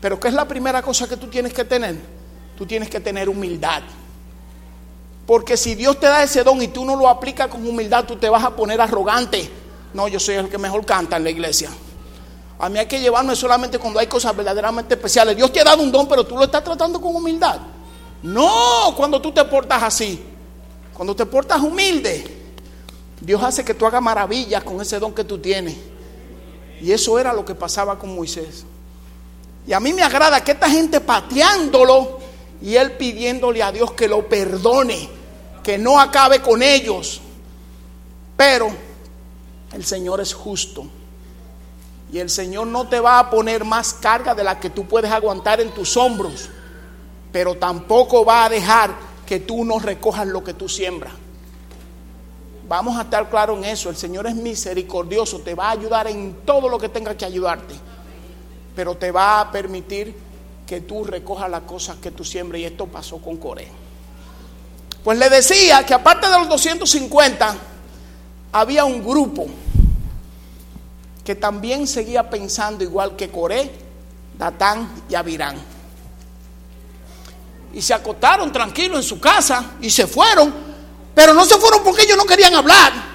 Pero 0.00 0.18
¿qué 0.18 0.28
es 0.28 0.34
la 0.34 0.48
primera 0.48 0.82
cosa 0.82 1.08
que 1.08 1.16
tú 1.16 1.26
tienes 1.26 1.52
que 1.52 1.64
tener? 1.64 1.96
Tú 2.56 2.66
tienes 2.66 2.88
que 2.88 3.00
tener 3.00 3.28
humildad. 3.28 3.82
Porque 5.26 5.56
si 5.56 5.74
Dios 5.74 6.00
te 6.00 6.06
da 6.06 6.22
ese 6.22 6.42
don 6.42 6.60
y 6.60 6.68
tú 6.68 6.84
no 6.84 6.96
lo 6.96 7.08
aplicas 7.08 7.48
con 7.48 7.66
humildad, 7.66 8.04
tú 8.04 8.16
te 8.16 8.28
vas 8.28 8.42
a 8.42 8.50
poner 8.50 8.80
arrogante. 8.80 9.48
No, 9.94 10.08
yo 10.08 10.18
soy 10.18 10.36
el 10.36 10.48
que 10.48 10.58
mejor 10.58 10.84
canta 10.84 11.16
en 11.16 11.24
la 11.24 11.30
iglesia. 11.30 11.70
A 12.58 12.68
mí 12.68 12.78
hay 12.78 12.86
que 12.86 13.00
llevarme 13.00 13.34
solamente 13.36 13.78
cuando 13.78 14.00
hay 14.00 14.06
cosas 14.06 14.36
verdaderamente 14.36 14.94
especiales. 14.94 15.36
Dios 15.36 15.52
te 15.52 15.60
ha 15.60 15.64
dado 15.64 15.82
un 15.82 15.90
don, 15.90 16.08
pero 16.08 16.24
tú 16.24 16.36
lo 16.36 16.44
estás 16.44 16.62
tratando 16.62 17.00
con 17.00 17.14
humildad. 17.14 17.58
No, 18.22 18.92
cuando 18.96 19.20
tú 19.20 19.32
te 19.32 19.44
portas 19.44 19.82
así. 19.82 20.22
Cuando 20.92 21.16
te 21.16 21.24
portas 21.24 21.60
humilde, 21.60 22.22
Dios 23.20 23.42
hace 23.42 23.64
que 23.64 23.72
tú 23.72 23.86
hagas 23.86 24.02
maravillas 24.02 24.62
con 24.62 24.80
ese 24.80 24.98
don 24.98 25.14
que 25.14 25.24
tú 25.24 25.38
tienes. 25.38 25.76
Y 26.82 26.92
eso 26.92 27.18
era 27.18 27.32
lo 27.32 27.44
que 27.44 27.54
pasaba 27.54 27.98
con 27.98 28.14
Moisés. 28.14 28.64
Y 29.66 29.72
a 29.72 29.80
mí 29.80 29.92
me 29.92 30.02
agrada 30.02 30.42
que 30.42 30.52
esta 30.52 30.68
gente 30.68 31.00
pateándolo 31.00 32.18
y 32.62 32.76
él 32.76 32.92
pidiéndole 32.92 33.62
a 33.62 33.72
Dios 33.72 33.92
que 33.92 34.08
lo 34.08 34.28
perdone, 34.28 35.08
que 35.62 35.78
no 35.78 36.00
acabe 36.00 36.40
con 36.40 36.62
ellos. 36.62 37.20
Pero 38.36 38.70
el 39.72 39.84
Señor 39.84 40.20
es 40.20 40.34
justo. 40.34 40.84
Y 42.12 42.18
el 42.18 42.28
Señor 42.28 42.66
no 42.66 42.88
te 42.88 42.98
va 42.98 43.18
a 43.18 43.30
poner 43.30 43.64
más 43.64 43.94
carga 43.94 44.34
de 44.34 44.42
la 44.42 44.58
que 44.58 44.70
tú 44.70 44.86
puedes 44.86 45.10
aguantar 45.10 45.60
en 45.60 45.70
tus 45.70 45.96
hombros. 45.96 46.48
Pero 47.30 47.56
tampoco 47.56 48.24
va 48.24 48.44
a 48.44 48.48
dejar 48.48 48.94
que 49.24 49.40
tú 49.40 49.64
no 49.64 49.78
recojas 49.78 50.26
lo 50.26 50.42
que 50.42 50.54
tú 50.54 50.68
siembras. 50.68 51.12
Vamos 52.66 52.98
a 52.98 53.02
estar 53.02 53.28
claros 53.30 53.58
en 53.58 53.64
eso. 53.64 53.90
El 53.90 53.96
Señor 53.96 54.26
es 54.26 54.34
misericordioso. 54.34 55.40
Te 55.40 55.54
va 55.54 55.68
a 55.68 55.72
ayudar 55.72 56.08
en 56.08 56.38
todo 56.44 56.68
lo 56.68 56.78
que 56.78 56.88
tenga 56.88 57.16
que 57.16 57.24
ayudarte. 57.24 57.74
Pero 58.80 58.96
te 58.96 59.10
va 59.10 59.42
a 59.42 59.52
permitir 59.52 60.16
que 60.66 60.80
tú 60.80 61.04
recojas 61.04 61.50
las 61.50 61.64
cosas 61.64 61.98
que 61.98 62.12
tú 62.12 62.24
siembras. 62.24 62.62
Y 62.62 62.64
esto 62.64 62.86
pasó 62.86 63.18
con 63.18 63.36
Coré. 63.36 63.68
Pues 65.04 65.18
le 65.18 65.28
decía 65.28 65.84
que 65.84 65.92
aparte 65.92 66.26
de 66.30 66.38
los 66.38 66.48
250, 66.48 67.56
había 68.52 68.86
un 68.86 69.04
grupo 69.04 69.48
que 71.22 71.34
también 71.34 71.86
seguía 71.86 72.30
pensando 72.30 72.82
igual 72.82 73.16
que 73.16 73.28
Coré, 73.28 73.70
Datán 74.38 74.90
y 75.10 75.14
Abirán. 75.14 75.58
Y 77.74 77.82
se 77.82 77.92
acotaron 77.92 78.50
tranquilos 78.50 78.96
en 78.96 79.04
su 79.04 79.20
casa 79.20 79.72
y 79.82 79.90
se 79.90 80.06
fueron, 80.06 80.54
pero 81.14 81.34
no 81.34 81.44
se 81.44 81.56
fueron 81.56 81.84
porque 81.84 82.04
ellos 82.04 82.16
no 82.16 82.24
querían 82.24 82.54
hablar. 82.54 83.09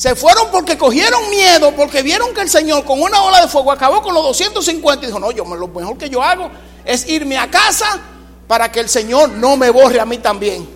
Se 0.00 0.16
fueron 0.16 0.50
porque 0.50 0.78
cogieron 0.78 1.28
miedo, 1.28 1.76
porque 1.76 2.00
vieron 2.00 2.32
que 2.32 2.40
el 2.40 2.48
Señor 2.48 2.86
con 2.86 3.02
una 3.02 3.22
ola 3.22 3.42
de 3.42 3.48
fuego 3.48 3.70
acabó 3.70 4.00
con 4.00 4.14
los 4.14 4.22
250 4.22 5.04
y 5.04 5.06
dijo, 5.08 5.18
no, 5.20 5.30
yo 5.30 5.44
lo 5.44 5.68
mejor 5.68 5.98
que 5.98 6.08
yo 6.08 6.22
hago 6.22 6.50
es 6.86 7.06
irme 7.06 7.36
a 7.36 7.50
casa 7.50 8.00
para 8.46 8.72
que 8.72 8.80
el 8.80 8.88
Señor 8.88 9.28
no 9.28 9.58
me 9.58 9.68
borre 9.68 10.00
a 10.00 10.06
mí 10.06 10.16
también. 10.16 10.66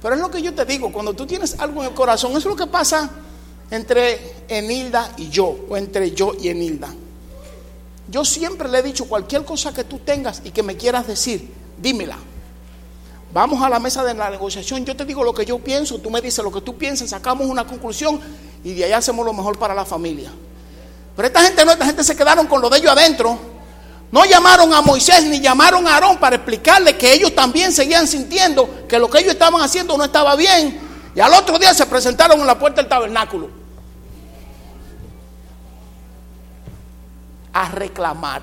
Pero 0.00 0.14
es 0.14 0.20
lo 0.20 0.30
que 0.30 0.40
yo 0.40 0.54
te 0.54 0.64
digo, 0.66 0.92
cuando 0.92 1.14
tú 1.14 1.26
tienes 1.26 1.56
algo 1.58 1.82
en 1.82 1.88
el 1.88 1.94
corazón, 1.94 2.30
eso 2.30 2.38
es 2.38 2.44
lo 2.44 2.54
que 2.54 2.68
pasa 2.68 3.10
entre 3.72 4.44
Enilda 4.46 5.14
y 5.16 5.30
yo, 5.30 5.56
o 5.68 5.76
entre 5.76 6.12
yo 6.12 6.30
y 6.40 6.48
Enilda. 6.48 6.94
Yo 8.06 8.24
siempre 8.24 8.68
le 8.68 8.78
he 8.78 8.82
dicho, 8.84 9.08
cualquier 9.08 9.44
cosa 9.44 9.74
que 9.74 9.82
tú 9.82 9.98
tengas 9.98 10.42
y 10.44 10.52
que 10.52 10.62
me 10.62 10.76
quieras 10.76 11.08
decir, 11.08 11.52
dímela. 11.76 12.18
Vamos 13.34 13.60
a 13.60 13.68
la 13.68 13.80
mesa 13.80 14.04
de 14.04 14.14
la 14.14 14.30
negociación, 14.30 14.84
yo 14.84 14.94
te 14.94 15.04
digo 15.04 15.24
lo 15.24 15.34
que 15.34 15.44
yo 15.44 15.58
pienso, 15.58 15.98
tú 15.98 16.08
me 16.08 16.20
dices 16.20 16.44
lo 16.44 16.52
que 16.52 16.60
tú 16.60 16.78
piensas, 16.78 17.10
sacamos 17.10 17.48
una 17.48 17.66
conclusión 17.66 18.20
y 18.62 18.74
de 18.74 18.84
ahí 18.84 18.92
hacemos 18.92 19.26
lo 19.26 19.32
mejor 19.32 19.58
para 19.58 19.74
la 19.74 19.84
familia. 19.84 20.30
Pero 21.16 21.26
esta 21.26 21.40
gente 21.40 21.64
no, 21.64 21.72
esta 21.72 21.84
gente 21.84 22.04
se 22.04 22.14
quedaron 22.14 22.46
con 22.46 22.62
lo 22.62 22.70
de 22.70 22.78
ellos 22.78 22.92
adentro. 22.92 23.36
No 24.12 24.24
llamaron 24.24 24.72
a 24.72 24.80
Moisés 24.82 25.24
ni 25.24 25.40
llamaron 25.40 25.84
a 25.88 25.94
Aarón 25.94 26.18
para 26.18 26.36
explicarle 26.36 26.96
que 26.96 27.12
ellos 27.12 27.34
también 27.34 27.72
seguían 27.72 28.06
sintiendo 28.06 28.86
que 28.86 29.00
lo 29.00 29.10
que 29.10 29.18
ellos 29.18 29.32
estaban 29.32 29.60
haciendo 29.60 29.98
no 29.98 30.04
estaba 30.04 30.36
bien. 30.36 30.80
Y 31.16 31.18
al 31.18 31.34
otro 31.34 31.58
día 31.58 31.74
se 31.74 31.86
presentaron 31.86 32.40
en 32.40 32.46
la 32.46 32.56
puerta 32.56 32.82
del 32.82 32.88
tabernáculo 32.88 33.50
a 37.52 37.68
reclamar. 37.68 38.42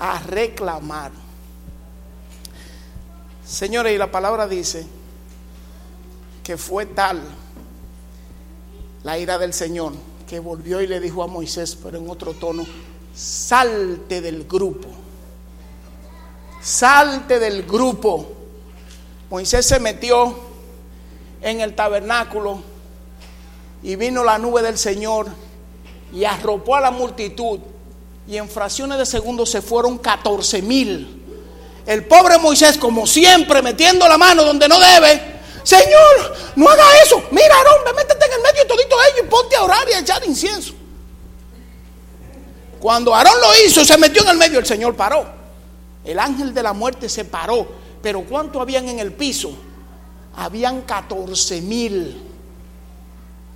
A 0.00 0.18
reclamar. 0.18 1.23
Señores, 3.46 3.94
y 3.94 3.98
la 3.98 4.10
palabra 4.10 4.48
dice 4.48 4.86
que 6.42 6.56
fue 6.56 6.86
tal 6.86 7.22
la 9.02 9.18
ira 9.18 9.38
del 9.38 9.52
Señor 9.52 9.92
que 10.26 10.40
volvió 10.40 10.80
y 10.80 10.86
le 10.86 11.00
dijo 11.00 11.22
a 11.22 11.26
Moisés, 11.26 11.76
pero 11.82 11.98
en 11.98 12.08
otro 12.08 12.32
tono, 12.32 12.64
salte 13.14 14.20
del 14.20 14.44
grupo. 14.44 14.88
Salte 16.62 17.38
del 17.38 17.64
grupo. 17.64 18.32
Moisés 19.30 19.66
se 19.66 19.78
metió 19.78 20.34
en 21.42 21.60
el 21.60 21.74
tabernáculo 21.74 22.62
y 23.82 23.96
vino 23.96 24.24
la 24.24 24.38
nube 24.38 24.62
del 24.62 24.78
Señor 24.78 25.26
y 26.12 26.24
arropó 26.24 26.76
a 26.76 26.80
la 26.80 26.90
multitud 26.90 27.60
y 28.26 28.38
en 28.38 28.48
fracciones 28.48 28.96
de 28.96 29.04
segundos 29.04 29.50
se 29.50 29.60
fueron 29.60 29.98
14 29.98 30.62
mil. 30.62 31.23
El 31.86 32.04
pobre 32.04 32.38
Moisés, 32.38 32.78
como 32.78 33.06
siempre, 33.06 33.60
metiendo 33.62 34.08
la 34.08 34.16
mano 34.16 34.44
donde 34.44 34.68
no 34.68 34.78
debe. 34.78 35.34
Señor, 35.62 36.36
no 36.56 36.68
haga 36.68 36.84
eso. 37.04 37.22
Mira, 37.30 37.54
Aarón, 37.56 37.96
métete 37.96 38.26
en 38.26 38.32
el 38.32 38.42
medio 38.42 38.62
de 38.62 38.68
todito 38.68 38.96
ellos 39.10 39.26
y 39.26 39.28
ponte 39.28 39.56
a 39.56 39.62
orar 39.62 39.88
y 39.88 39.92
a 39.92 39.98
echar 40.00 40.24
incienso. 40.26 40.74
Cuando 42.80 43.14
Aarón 43.14 43.40
lo 43.40 43.66
hizo, 43.66 43.84
se 43.84 43.96
metió 43.98 44.22
en 44.22 44.28
el 44.28 44.36
medio, 44.38 44.58
el 44.58 44.66
Señor 44.66 44.94
paró. 44.94 45.26
El 46.04 46.18
ángel 46.18 46.52
de 46.52 46.62
la 46.62 46.72
muerte 46.72 47.08
se 47.08 47.24
paró. 47.24 47.66
Pero 48.02 48.22
¿cuánto 48.24 48.60
habían 48.60 48.88
en 48.88 48.98
el 48.98 49.12
piso? 49.12 49.56
habían 50.36 50.82
14 50.82 51.60
mil. 51.60 52.22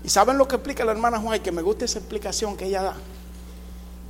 ¿Y 0.05 0.09
saben 0.09 0.39
lo 0.39 0.47
que 0.47 0.57
explica 0.57 0.85
la 0.85 0.93
hermana 0.93 1.19
Juan? 1.19 1.41
Que 1.41 1.53
me 1.53 1.63
gusta 1.63 1.85
esa 1.85 1.99
explicación 1.99 2.57
que 2.57 2.67
ella 2.67 2.83
da. 2.83 2.97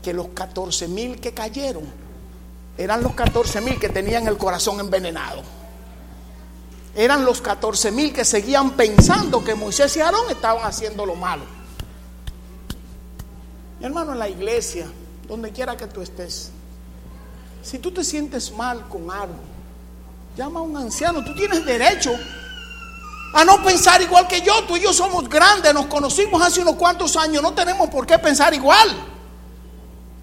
Que 0.03 0.13
los 0.13 0.29
14 0.29 0.89
mil 0.89 1.21
que 1.21 1.33
cayeron 1.33 1.85
eran 2.79 3.03
los 3.03 3.15
14 3.15 3.61
mil 3.61 3.79
que 3.79 3.89
tenían 3.89 4.29
el 4.29 4.39
corazón 4.39 4.79
envenenado. 4.79 5.43
Eran 6.95 7.25
los 7.25 7.41
14 7.41 7.91
mil 7.91 8.13
que 8.13 8.25
seguían 8.25 8.71
pensando 8.71 9.43
que 9.43 9.55
Moisés 9.55 9.97
y 9.97 10.01
Aarón 10.01 10.31
estaban 10.31 10.65
haciendo 10.65 11.05
lo 11.05 11.17
malo. 11.17 11.43
Mi 13.81 13.87
hermano, 13.87 14.13
en 14.13 14.19
la 14.21 14.29
iglesia, 14.29 14.87
donde 15.27 15.51
quiera 15.51 15.77
que 15.77 15.87
tú 15.89 16.01
estés, 16.01 16.53
si 17.63 17.79
tú 17.79 17.91
te 17.91 18.05
sientes 18.05 18.53
mal 18.53 18.89
con 18.89 19.11
algo, 19.11 19.35
llama 20.37 20.61
a 20.61 20.63
un 20.63 20.77
anciano. 20.77 21.25
Tú 21.25 21.35
tienes 21.35 21.67
derecho 21.67 22.13
a 23.35 23.45
no 23.45 23.63
pensar 23.63 24.01
igual 24.01 24.29
que 24.29 24.41
yo. 24.41 24.65
Tú 24.65 24.77
y 24.77 24.81
yo 24.81 24.93
somos 24.93 25.29
grandes, 25.29 25.75
nos 25.75 25.87
conocimos 25.87 26.41
hace 26.41 26.61
unos 26.61 26.77
cuantos 26.77 27.17
años, 27.17 27.43
no 27.43 27.53
tenemos 27.53 27.91
por 27.91 28.07
qué 28.07 28.19
pensar 28.19 28.55
igual. 28.55 29.18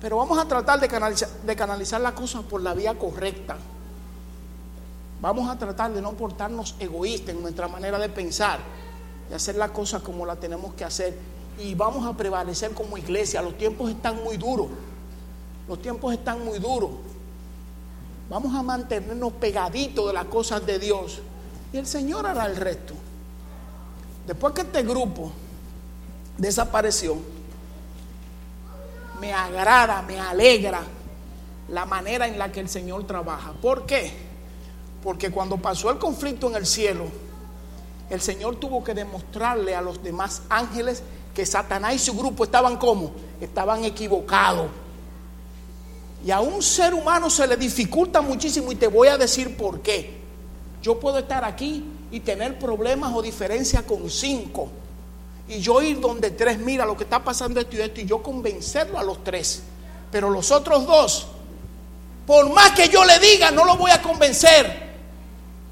Pero 0.05 0.17
vamos 0.17 0.37
a 0.37 0.45
tratar 0.45 0.79
de 0.79 0.87
canalizar, 0.87 1.27
de 1.27 1.55
canalizar 1.55 1.99
las 1.99 2.13
cosas 2.13 2.43
por 2.43 2.61
la 2.61 2.75
vía 2.75 2.93
correcta. 2.93 3.57
Vamos 5.19 5.49
a 5.49 5.57
tratar 5.57 5.91
de 5.91 5.99
no 5.99 6.11
portarnos 6.11 6.75
egoístas 6.77 7.33
en 7.33 7.41
nuestra 7.41 7.67
manera 7.67 7.97
de 7.97 8.07
pensar 8.09 8.59
y 9.31 9.33
hacer 9.33 9.55
las 9.55 9.71
cosas 9.71 10.03
como 10.03 10.23
las 10.23 10.39
tenemos 10.39 10.75
que 10.75 10.83
hacer. 10.83 11.17
Y 11.57 11.73
vamos 11.73 12.05
a 12.05 12.15
prevalecer 12.15 12.75
como 12.75 12.99
iglesia. 12.99 13.41
Los 13.41 13.57
tiempos 13.57 13.89
están 13.89 14.23
muy 14.23 14.37
duros. 14.37 14.67
Los 15.67 15.81
tiempos 15.81 16.13
están 16.13 16.45
muy 16.45 16.59
duros. 16.59 16.91
Vamos 18.29 18.53
a 18.53 18.61
mantenernos 18.61 19.33
pegaditos 19.33 20.05
de 20.05 20.13
las 20.13 20.25
cosas 20.25 20.63
de 20.67 20.77
Dios. 20.77 21.19
Y 21.73 21.77
el 21.77 21.87
Señor 21.87 22.27
hará 22.27 22.45
el 22.45 22.57
resto. 22.57 22.93
Después 24.27 24.53
que 24.53 24.61
este 24.61 24.83
grupo 24.83 25.31
desapareció, 26.37 27.17
me 29.19 29.33
agrada, 29.33 30.01
me 30.01 30.19
alegra 30.19 30.81
la 31.69 31.85
manera 31.85 32.27
en 32.27 32.37
la 32.37 32.51
que 32.51 32.59
el 32.59 32.69
Señor 32.69 33.05
trabaja. 33.05 33.53
¿Por 33.53 33.85
qué? 33.85 34.11
Porque 35.03 35.31
cuando 35.31 35.57
pasó 35.57 35.89
el 35.89 35.97
conflicto 35.97 36.47
en 36.47 36.55
el 36.55 36.65
cielo, 36.65 37.05
el 38.09 38.21
Señor 38.21 38.57
tuvo 38.57 38.83
que 38.83 38.93
demostrarle 38.93 39.75
a 39.75 39.81
los 39.81 40.01
demás 40.03 40.43
ángeles 40.49 41.03
que 41.33 41.45
Satanás 41.45 41.95
y 41.95 41.99
su 41.99 42.15
grupo 42.15 42.43
estaban 42.43 42.77
como, 42.77 43.11
estaban 43.41 43.83
equivocados. 43.83 44.67
Y 46.25 46.31
a 46.31 46.39
un 46.39 46.61
ser 46.61 46.93
humano 46.93 47.29
se 47.29 47.45
le 47.45 47.57
dificulta 47.57 48.21
muchísimo 48.21 48.71
y 48.71 48.75
te 48.75 48.87
voy 48.87 49.09
a 49.09 49.17
decir 49.17 49.55
por 49.57 49.81
qué. 49.81 50.21
Yo 50.81 50.99
puedo 50.99 51.19
estar 51.19 51.43
aquí 51.43 51.83
y 52.11 52.19
tener 52.19 52.57
problemas 52.57 53.13
o 53.13 53.21
diferencias 53.21 53.83
con 53.83 54.09
cinco. 54.09 54.69
Y 55.47 55.59
yo 55.59 55.81
ir 55.81 55.99
donde 55.99 56.31
tres, 56.31 56.57
mira 56.57 56.85
lo 56.85 56.97
que 56.97 57.03
está 57.03 57.23
pasando 57.23 57.59
esto 57.59 57.75
y 57.75 57.81
esto, 57.81 58.01
y 58.01 58.05
yo 58.05 58.23
convencerlo 58.23 58.97
a 58.97 59.03
los 59.03 59.23
tres. 59.23 59.61
Pero 60.11 60.29
los 60.29 60.51
otros 60.51 60.85
dos, 60.87 61.27
por 62.25 62.49
más 62.51 62.71
que 62.71 62.89
yo 62.89 63.03
le 63.05 63.19
diga, 63.19 63.51
no 63.51 63.63
lo 63.65 63.75
voy 63.77 63.91
a 63.91 64.01
convencer. 64.01 64.85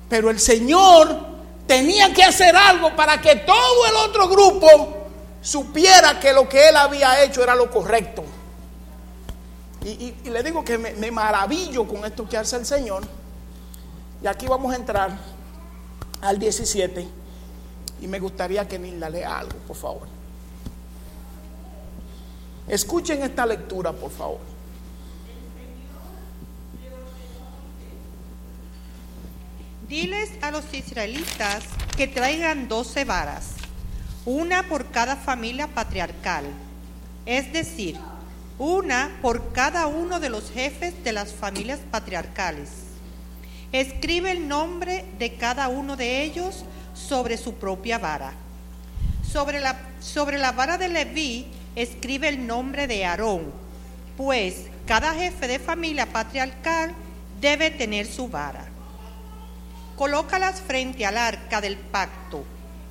Pero 0.09 0.29
el 0.29 0.39
Señor 0.39 1.17
tenía 1.65 2.13
que 2.13 2.23
hacer 2.23 2.55
algo 2.55 2.95
para 2.95 3.19
que 3.19 3.37
todo 3.37 3.85
el 3.87 3.95
otro 4.09 4.27
grupo 4.27 4.97
supiera 5.41 6.19
que 6.19 6.33
lo 6.33 6.47
que 6.47 6.69
él 6.69 6.77
había 6.77 7.23
hecho 7.23 7.41
era 7.41 7.55
lo 7.55 7.71
correcto. 7.71 8.23
Y, 9.83 10.13
y- 10.23 10.29
le 10.29 10.43
digo 10.43 10.63
que 10.63 10.77
me, 10.77 10.91
me 10.93 11.09
maravillo 11.11 11.85
con 11.87 12.05
esto 12.05 12.27
que 12.29 12.37
hace 12.37 12.55
el 12.57 12.65
Señor. 12.65 13.03
Y 14.21 14.27
aquí 14.27 14.45
vamos 14.45 14.71
a 14.71 14.75
entrar 14.75 15.17
al 16.21 16.37
17. 16.39 17.07
Y 18.03 18.07
me 18.07 18.19
gustaría 18.19 18.67
que 18.67 18.77
Nilda 18.77 19.09
lea 19.09 19.39
algo, 19.39 19.57
por 19.59 19.77
favor. 19.77 20.07
Escuchen 22.67 23.23
esta 23.23 23.45
lectura, 23.45 23.93
por 23.93 24.11
favor. 24.11 24.41
Diles 29.87 30.31
a 30.41 30.51
los 30.51 30.65
israelitas 30.73 31.63
que 31.95 32.09
traigan 32.09 32.67
doce 32.67 33.05
varas, 33.05 33.51
una 34.25 34.63
por 34.63 34.91
cada 34.91 35.15
familia 35.15 35.67
patriarcal, 35.67 36.43
es 37.25 37.53
decir, 37.53 37.97
una 38.59 39.17
por 39.21 39.53
cada 39.53 39.87
uno 39.87 40.19
de 40.19 40.29
los 40.29 40.51
jefes 40.51 41.01
de 41.05 41.13
las 41.13 41.31
familias 41.31 41.79
patriarcales. 41.89 42.69
Escribe 43.71 44.31
el 44.31 44.49
nombre 44.49 45.05
de 45.19 45.35
cada 45.37 45.69
uno 45.69 45.95
de 45.95 46.23
ellos 46.23 46.65
sobre 46.93 47.37
su 47.37 47.55
propia 47.55 47.97
vara. 47.97 48.33
Sobre 49.29 49.59
la, 49.59 49.77
sobre 49.99 50.37
la 50.37 50.51
vara 50.51 50.77
de 50.77 50.89
Leví 50.89 51.47
escribe 51.75 52.29
el 52.29 52.45
nombre 52.45 52.87
de 52.87 53.05
Aarón, 53.05 53.51
pues 54.15 54.67
cada 54.85 55.13
jefe 55.13 55.47
de 55.47 55.59
familia 55.59 56.05
patriarcal 56.05 56.93
debe 57.41 57.71
tener 57.71 58.05
su 58.05 58.27
vara. 58.27 58.65
Colócalas 59.95 60.61
frente 60.61 61.05
al 61.05 61.17
arca 61.17 61.61
del 61.61 61.77
pacto, 61.77 62.43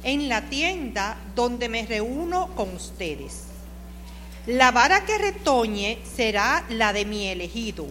en 0.02 0.28
la 0.28 0.42
tienda 0.42 1.16
donde 1.34 1.68
me 1.68 1.86
reúno 1.86 2.48
con 2.54 2.74
ustedes. 2.74 3.44
La 4.46 4.72
vara 4.72 5.04
que 5.04 5.18
retoñe 5.18 5.98
será 6.04 6.64
la 6.68 6.92
de 6.92 7.04
mi 7.04 7.28
elegido. 7.28 7.86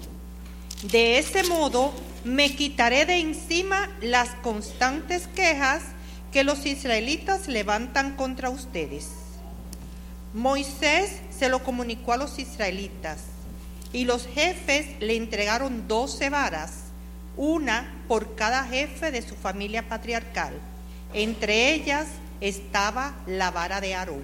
De 0.84 1.18
ese 1.18 1.44
modo 1.44 1.94
me 2.26 2.56
quitaré 2.56 3.06
de 3.06 3.20
encima 3.20 3.90
las 4.02 4.30
constantes 4.42 5.28
quejas 5.28 5.84
que 6.32 6.44
los 6.44 6.66
israelitas 6.66 7.48
levantan 7.48 8.16
contra 8.16 8.50
ustedes. 8.50 9.10
Moisés 10.34 11.20
se 11.38 11.50
lo 11.50 11.64
comunicó 11.64 12.14
a 12.14 12.18
los 12.18 12.40
israelitas 12.40 13.20
y 13.92 14.06
los 14.06 14.26
jefes 14.26 14.88
le 15.02 15.18
entregaron 15.18 15.88
doce 15.88 16.30
varas, 16.30 16.86
una 17.36 18.04
por 18.08 18.36
cada 18.36 18.64
jefe 18.66 19.12
de 19.12 19.22
su 19.22 19.36
familia 19.36 19.90
patriarcal. 19.90 20.54
Entre 21.14 21.74
ellas 21.74 22.08
estaba 22.40 23.14
la 23.28 23.52
vara 23.52 23.82
de 23.82 23.96
Aarón. 23.96 24.22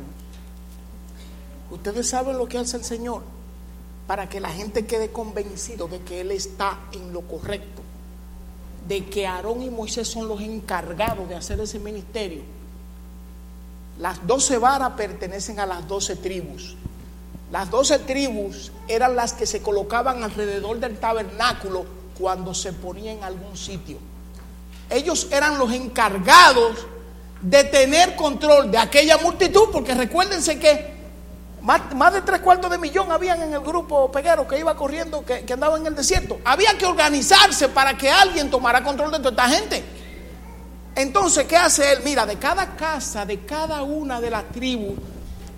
Ustedes 1.70 2.08
saben 2.10 2.38
lo 2.38 2.48
que 2.48 2.58
hace 2.58 2.78
el 2.78 2.86
Señor 2.86 3.24
para 4.08 4.30
que 4.30 4.40
la 4.40 4.50
gente 4.50 4.86
quede 4.86 5.12
convencido 5.12 5.90
de 5.90 6.00
que 6.00 6.22
Él 6.22 6.32
está 6.32 6.80
en 6.94 7.12
lo 7.12 7.22
correcto, 7.28 7.82
de 8.88 9.06
que 9.06 9.28
Aarón 9.28 9.62
y 9.62 9.70
Moisés 9.70 10.08
son 10.08 10.28
los 10.28 10.42
encargados 10.42 11.28
de 11.28 11.36
hacer 11.36 11.60
ese 11.60 11.80
ministerio. 11.80 12.42
Las 14.00 14.26
doce 14.26 14.58
varas 14.58 14.94
pertenecen 14.94 15.60
a 15.60 15.66
las 15.66 15.88
doce 15.88 16.16
tribus. 16.16 16.76
Las 17.52 17.70
doce 17.70 18.00
tribus 18.00 18.72
eran 18.88 19.16
las 19.16 19.34
que 19.34 19.46
se 19.46 19.62
colocaban 19.62 20.24
alrededor 20.24 20.80
del 20.80 20.98
tabernáculo 20.98 21.86
cuando 22.18 22.54
se 22.54 22.74
ponía 22.74 23.12
en 23.12 23.24
algún 23.24 23.56
sitio. 23.58 23.98
Ellos 24.90 25.28
eran 25.32 25.58
los 25.58 25.72
encargados 25.72 26.86
de 27.42 27.64
tener 27.66 28.16
control 28.16 28.72
de 28.72 28.78
aquella 28.78 29.18
multitud, 29.18 29.70
porque 29.72 29.94
recuérdense 29.94 30.60
que 30.60 30.97
más, 31.68 32.14
de 32.14 32.22
tres 32.22 32.40
cuartos 32.40 32.72
de 32.72 32.78
millón 32.78 33.12
habían 33.12 33.42
en 33.42 33.54
el 33.54 33.60
grupo 33.60 34.10
peguero 34.10 34.48
que 34.48 34.58
iba 34.58 34.74
corriendo, 34.78 35.26
que, 35.26 35.44
que 35.44 35.52
andaba 35.52 35.78
en 35.78 35.86
el 35.86 35.96
desierto. 35.96 36.40
Había 36.46 36.78
que 36.78 36.86
organizarse 36.86 37.68
para 37.68 37.98
que 37.98 38.10
alguien 38.10 38.50
tomara 38.50 38.82
control 38.82 39.12
de 39.12 39.18
toda 39.18 39.32
esta 39.32 39.50
gente. 39.50 39.84
Entonces, 40.96 41.46
¿qué 41.46 41.58
hace 41.58 41.92
él? 41.92 42.00
Mira, 42.06 42.26
de 42.26 42.38
cada 42.38 42.78
casa, 42.78 43.26
de 43.26 43.42
cada 43.42 43.82
una 43.84 44.22
de 44.22 44.30
las 44.30 44.46
tribus, 44.46 44.98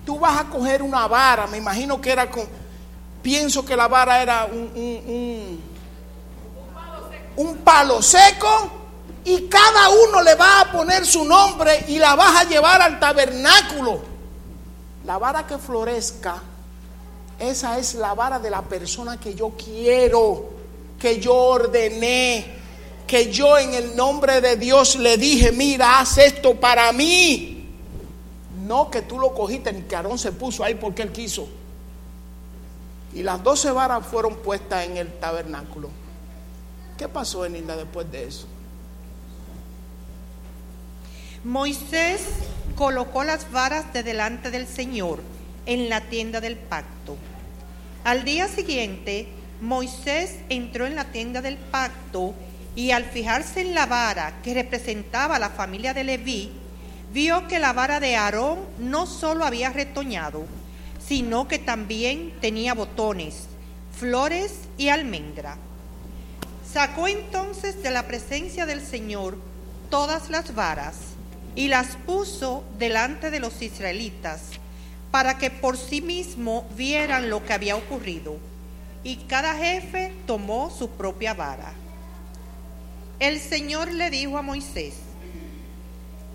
tú 0.04 0.18
vas 0.18 0.40
a 0.40 0.44
coger 0.46 0.82
una 0.82 1.06
vara. 1.06 1.46
Me 1.46 1.58
imagino 1.58 2.00
que 2.00 2.10
era 2.10 2.28
con. 2.28 2.48
Pienso 3.22 3.64
que 3.64 3.76
la 3.76 3.86
vara 3.86 4.20
era 4.20 4.46
un, 4.46 4.72
un, 4.74 5.60
un, 7.36 7.46
un 7.46 7.56
palo 7.58 8.02
seco. 8.02 8.78
Y 9.24 9.42
cada 9.42 9.90
uno 9.90 10.22
le 10.22 10.34
va 10.34 10.62
a 10.62 10.72
poner 10.72 11.06
su 11.06 11.24
nombre 11.24 11.84
y 11.86 11.98
la 11.98 12.16
vas 12.16 12.40
a 12.40 12.44
llevar 12.48 12.82
al 12.82 12.98
tabernáculo. 12.98 14.09
La 15.10 15.18
vara 15.18 15.44
que 15.44 15.58
florezca, 15.58 16.40
esa 17.36 17.78
es 17.80 17.96
la 17.96 18.14
vara 18.14 18.38
de 18.38 18.48
la 18.48 18.62
persona 18.62 19.18
que 19.18 19.34
yo 19.34 19.50
quiero, 19.56 20.50
que 21.00 21.18
yo 21.18 21.34
ordené, 21.34 22.46
que 23.08 23.28
yo 23.28 23.58
en 23.58 23.74
el 23.74 23.96
nombre 23.96 24.40
de 24.40 24.54
Dios 24.54 24.94
le 24.94 25.16
dije, 25.16 25.50
mira, 25.50 25.98
haz 25.98 26.18
esto 26.18 26.54
para 26.54 26.92
mí. 26.92 27.68
No 28.64 28.88
que 28.88 29.02
tú 29.02 29.18
lo 29.18 29.34
cogiste 29.34 29.72
ni 29.72 29.82
que 29.82 29.96
Aarón 29.96 30.16
se 30.16 30.30
puso 30.30 30.62
ahí 30.62 30.76
porque 30.76 31.02
él 31.02 31.10
quiso. 31.10 31.48
Y 33.12 33.24
las 33.24 33.42
doce 33.42 33.72
varas 33.72 34.06
fueron 34.06 34.36
puestas 34.36 34.86
en 34.86 34.96
el 34.96 35.12
tabernáculo. 35.18 35.90
¿Qué 36.96 37.08
pasó, 37.08 37.44
Enilda, 37.44 37.76
después 37.76 38.08
de 38.12 38.28
eso? 38.28 38.46
Moisés 41.42 42.20
colocó 42.76 43.24
las 43.24 43.50
varas 43.50 43.92
de 43.92 44.02
delante 44.02 44.50
del 44.50 44.66
Señor 44.66 45.20
en 45.66 45.88
la 45.88 46.02
tienda 46.02 46.40
del 46.40 46.56
pacto. 46.56 47.16
Al 48.04 48.24
día 48.24 48.48
siguiente, 48.48 49.28
Moisés 49.60 50.36
entró 50.48 50.86
en 50.86 50.94
la 50.94 51.04
tienda 51.04 51.42
del 51.42 51.56
pacto 51.56 52.34
y 52.74 52.92
al 52.92 53.04
fijarse 53.04 53.60
en 53.60 53.74
la 53.74 53.86
vara 53.86 54.40
que 54.42 54.54
representaba 54.54 55.36
a 55.36 55.40
la 55.40 55.50
familia 55.50 55.92
de 55.92 56.04
Leví, 56.04 56.50
vio 57.12 57.46
que 57.48 57.58
la 57.58 57.72
vara 57.72 58.00
de 58.00 58.16
Aarón 58.16 58.60
no 58.78 59.06
solo 59.06 59.44
había 59.44 59.70
retoñado, 59.70 60.46
sino 61.06 61.48
que 61.48 61.58
también 61.58 62.32
tenía 62.40 62.72
botones, 62.72 63.48
flores 63.98 64.60
y 64.78 64.88
almendra. 64.88 65.56
Sacó 66.72 67.08
entonces 67.08 67.82
de 67.82 67.90
la 67.90 68.06
presencia 68.06 68.64
del 68.64 68.80
Señor 68.80 69.36
todas 69.90 70.30
las 70.30 70.54
varas 70.54 70.94
y 71.54 71.68
las 71.68 71.96
puso 71.96 72.64
delante 72.78 73.30
de 73.30 73.40
los 73.40 73.60
israelitas 73.62 74.42
para 75.10 75.38
que 75.38 75.50
por 75.50 75.76
sí 75.76 76.00
mismo 76.00 76.68
vieran 76.76 77.30
lo 77.30 77.44
que 77.44 77.52
había 77.52 77.76
ocurrido. 77.76 78.38
Y 79.02 79.16
cada 79.16 79.54
jefe 79.54 80.12
tomó 80.26 80.70
su 80.70 80.90
propia 80.90 81.34
vara. 81.34 81.72
El 83.18 83.40
Señor 83.40 83.92
le 83.92 84.10
dijo 84.10 84.38
a 84.38 84.42
Moisés, 84.42 84.94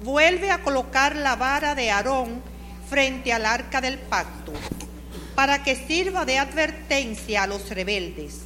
vuelve 0.03 0.51
a 0.51 0.61
colocar 0.61 1.16
la 1.16 1.36
vara 1.36 1.76
de 1.76 1.91
Aarón 1.91 2.41
frente 2.89 3.34
al 3.34 3.45
arca 3.45 3.82
del 3.82 3.97
pacto, 3.97 4.53
para 5.36 5.63
que 5.63 5.76
sirva 5.76 6.26
de 6.26 6.38
advertencia 6.38 7.43
a 7.43 7.47
los 7.47 7.70
rebeldes. 7.70 8.41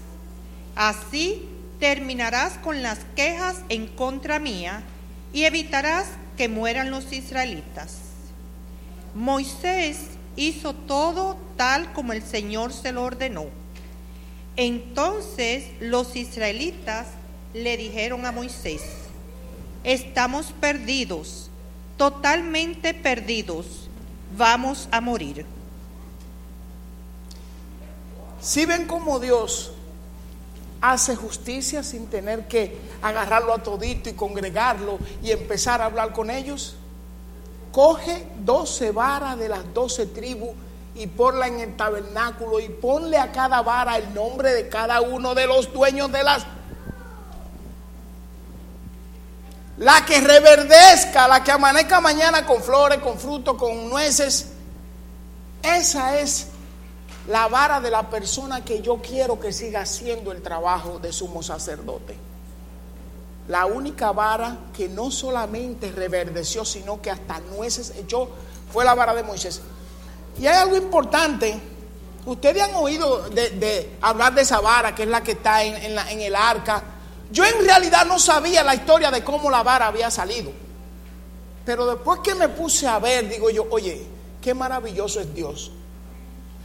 Así 0.75 1.47
terminarás 1.79 2.53
con 2.59 2.81
las 2.81 2.99
quejas 3.15 3.57
en 3.69 3.87
contra 3.87 4.39
mía 4.39 4.83
y 5.33 5.43
evitarás 5.43 6.07
que 6.39 6.47
mueran 6.47 6.89
los 6.89 7.11
israelitas. 7.11 7.97
Moisés 9.13 9.97
hizo 10.37 10.73
todo 10.73 11.35
tal 11.57 11.91
como 11.91 12.13
el 12.13 12.23
Señor 12.23 12.71
se 12.71 12.93
lo 12.93 13.03
ordenó. 13.03 13.47
Entonces 14.55 15.65
los 15.81 16.15
israelitas 16.15 17.07
le 17.53 17.75
dijeron 17.75 18.25
a 18.25 18.31
Moisés, 18.31 18.81
estamos 19.83 20.53
perdidos, 20.61 21.51
totalmente 21.97 22.93
perdidos, 22.93 23.89
vamos 24.37 24.87
a 24.91 25.01
morir. 25.01 25.45
Si 28.39 28.65
ven 28.65 28.87
cómo 28.87 29.19
Dios 29.19 29.73
hace 30.81 31.15
justicia 31.15 31.83
sin 31.83 32.07
tener 32.07 32.47
que 32.47 32.77
agarrarlo 33.01 33.53
a 33.53 33.63
todito 33.63 34.09
y 34.09 34.13
congregarlo 34.13 34.99
y 35.21 35.31
empezar 35.31 35.81
a 35.81 35.85
hablar 35.85 36.13
con 36.13 36.29
ellos, 36.29 36.75
coge 37.71 38.27
doce 38.43 38.91
varas 38.91 39.37
de 39.37 39.49
las 39.49 39.73
doce 39.73 40.05
tribus 40.05 40.51
y 40.95 41.07
ponla 41.07 41.47
en 41.47 41.59
el 41.59 41.77
tabernáculo 41.77 42.59
y 42.59 42.69
ponle 42.69 43.17
a 43.17 43.31
cada 43.31 43.61
vara 43.61 43.97
el 43.97 44.13
nombre 44.13 44.53
de 44.53 44.67
cada 44.69 45.01
uno 45.01 45.35
de 45.35 45.47
los 45.47 45.71
dueños 45.73 46.11
de 46.11 46.23
las... 46.23 46.45
La 49.77 50.03
que 50.05 50.19
reverdezca, 50.19 51.25
la 51.29 51.41
que 51.41 51.51
amanezca 51.51 52.01
mañana 52.01 52.45
con 52.45 52.61
flores, 52.61 52.99
con 52.99 53.17
frutos, 53.17 53.55
con 53.55 53.89
nueces. 53.89 54.49
Esa 55.63 56.19
es 56.19 56.47
la 57.29 57.47
vara 57.47 57.79
de 57.79 57.91
la 57.91 58.09
persona 58.09 58.65
que 58.65 58.81
yo 58.81 58.97
quiero 59.01 59.39
que 59.39 59.53
siga 59.53 59.81
haciendo 59.81 60.31
el 60.31 60.41
trabajo 60.41 60.99
de 60.99 61.13
sumo 61.13 61.41
sacerdote. 61.43 62.15
La 63.47 63.65
única 63.65 64.11
vara 64.11 64.57
que 64.75 64.87
no 64.89 65.09
solamente 65.11 65.91
reverdeció, 65.91 66.65
sino 66.65 67.01
que 67.01 67.09
hasta 67.11 67.39
nueces 67.55 67.93
echó, 67.97 68.29
fue 68.71 68.83
la 68.85 68.93
vara 68.95 69.13
de 69.13 69.23
Moisés. 69.23 69.61
Y 70.39 70.47
hay 70.47 70.55
algo 70.55 70.75
importante. 70.75 71.59
Ustedes 72.25 72.61
han 72.61 72.75
oído 72.75 73.29
de, 73.29 73.95
hablar 74.01 74.35
de 74.35 74.41
esa 74.41 74.59
vara, 74.59 74.93
que 74.93 75.03
es 75.03 75.09
la 75.09 75.21
que 75.23 75.31
está 75.33 75.63
en 75.63 75.95
la- 75.95 76.11
en 76.11 76.21
el 76.21 76.35
arca. 76.35 76.83
Yo 77.31 77.43
en 77.45 77.63
realidad 77.63 78.05
no 78.05 78.19
sabía 78.19 78.63
la 78.63 78.75
historia 78.75 79.09
de 79.11 79.23
cómo 79.23 79.49
la 79.49 79.63
vara 79.63 79.87
había 79.87 80.09
salido. 80.11 80.51
Pero 81.65 81.85
después 81.85 82.19
que 82.23 82.33
me 82.35 82.49
puse 82.49 82.87
a 82.87 82.99
ver, 82.99 83.29
digo 83.29 83.49
yo, 83.49 83.65
oye, 83.69 84.03
qué 84.41 84.53
maravilloso 84.53 85.19
es 85.19 85.33
Dios. 85.33 85.71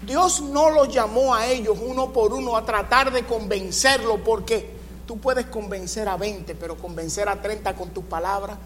Dios 0.06 0.40
no 0.40 0.70
los 0.70 0.88
llamó 0.88 1.34
a 1.34 1.46
ellos 1.46 1.78
uno 1.80 2.12
por 2.12 2.32
uno 2.32 2.56
a 2.56 2.64
tratar 2.64 3.12
de 3.12 3.24
convencerlo, 3.24 4.22
porque 4.22 4.70
tú 5.06 5.18
puedes 5.18 5.46
convencer 5.46 6.08
a 6.08 6.16
20, 6.16 6.54
pero 6.54 6.76
convencer 6.76 7.28
a 7.28 7.40
30 7.40 7.74
con 7.74 7.90
tus 7.90 8.04
palabras 8.04 8.58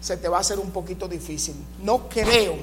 se 0.00 0.16
te 0.16 0.28
va 0.28 0.38
a 0.38 0.40
hacer 0.40 0.58
un 0.58 0.70
poquito 0.70 1.08
difícil. 1.08 1.54
No 1.82 2.08
creo 2.08 2.56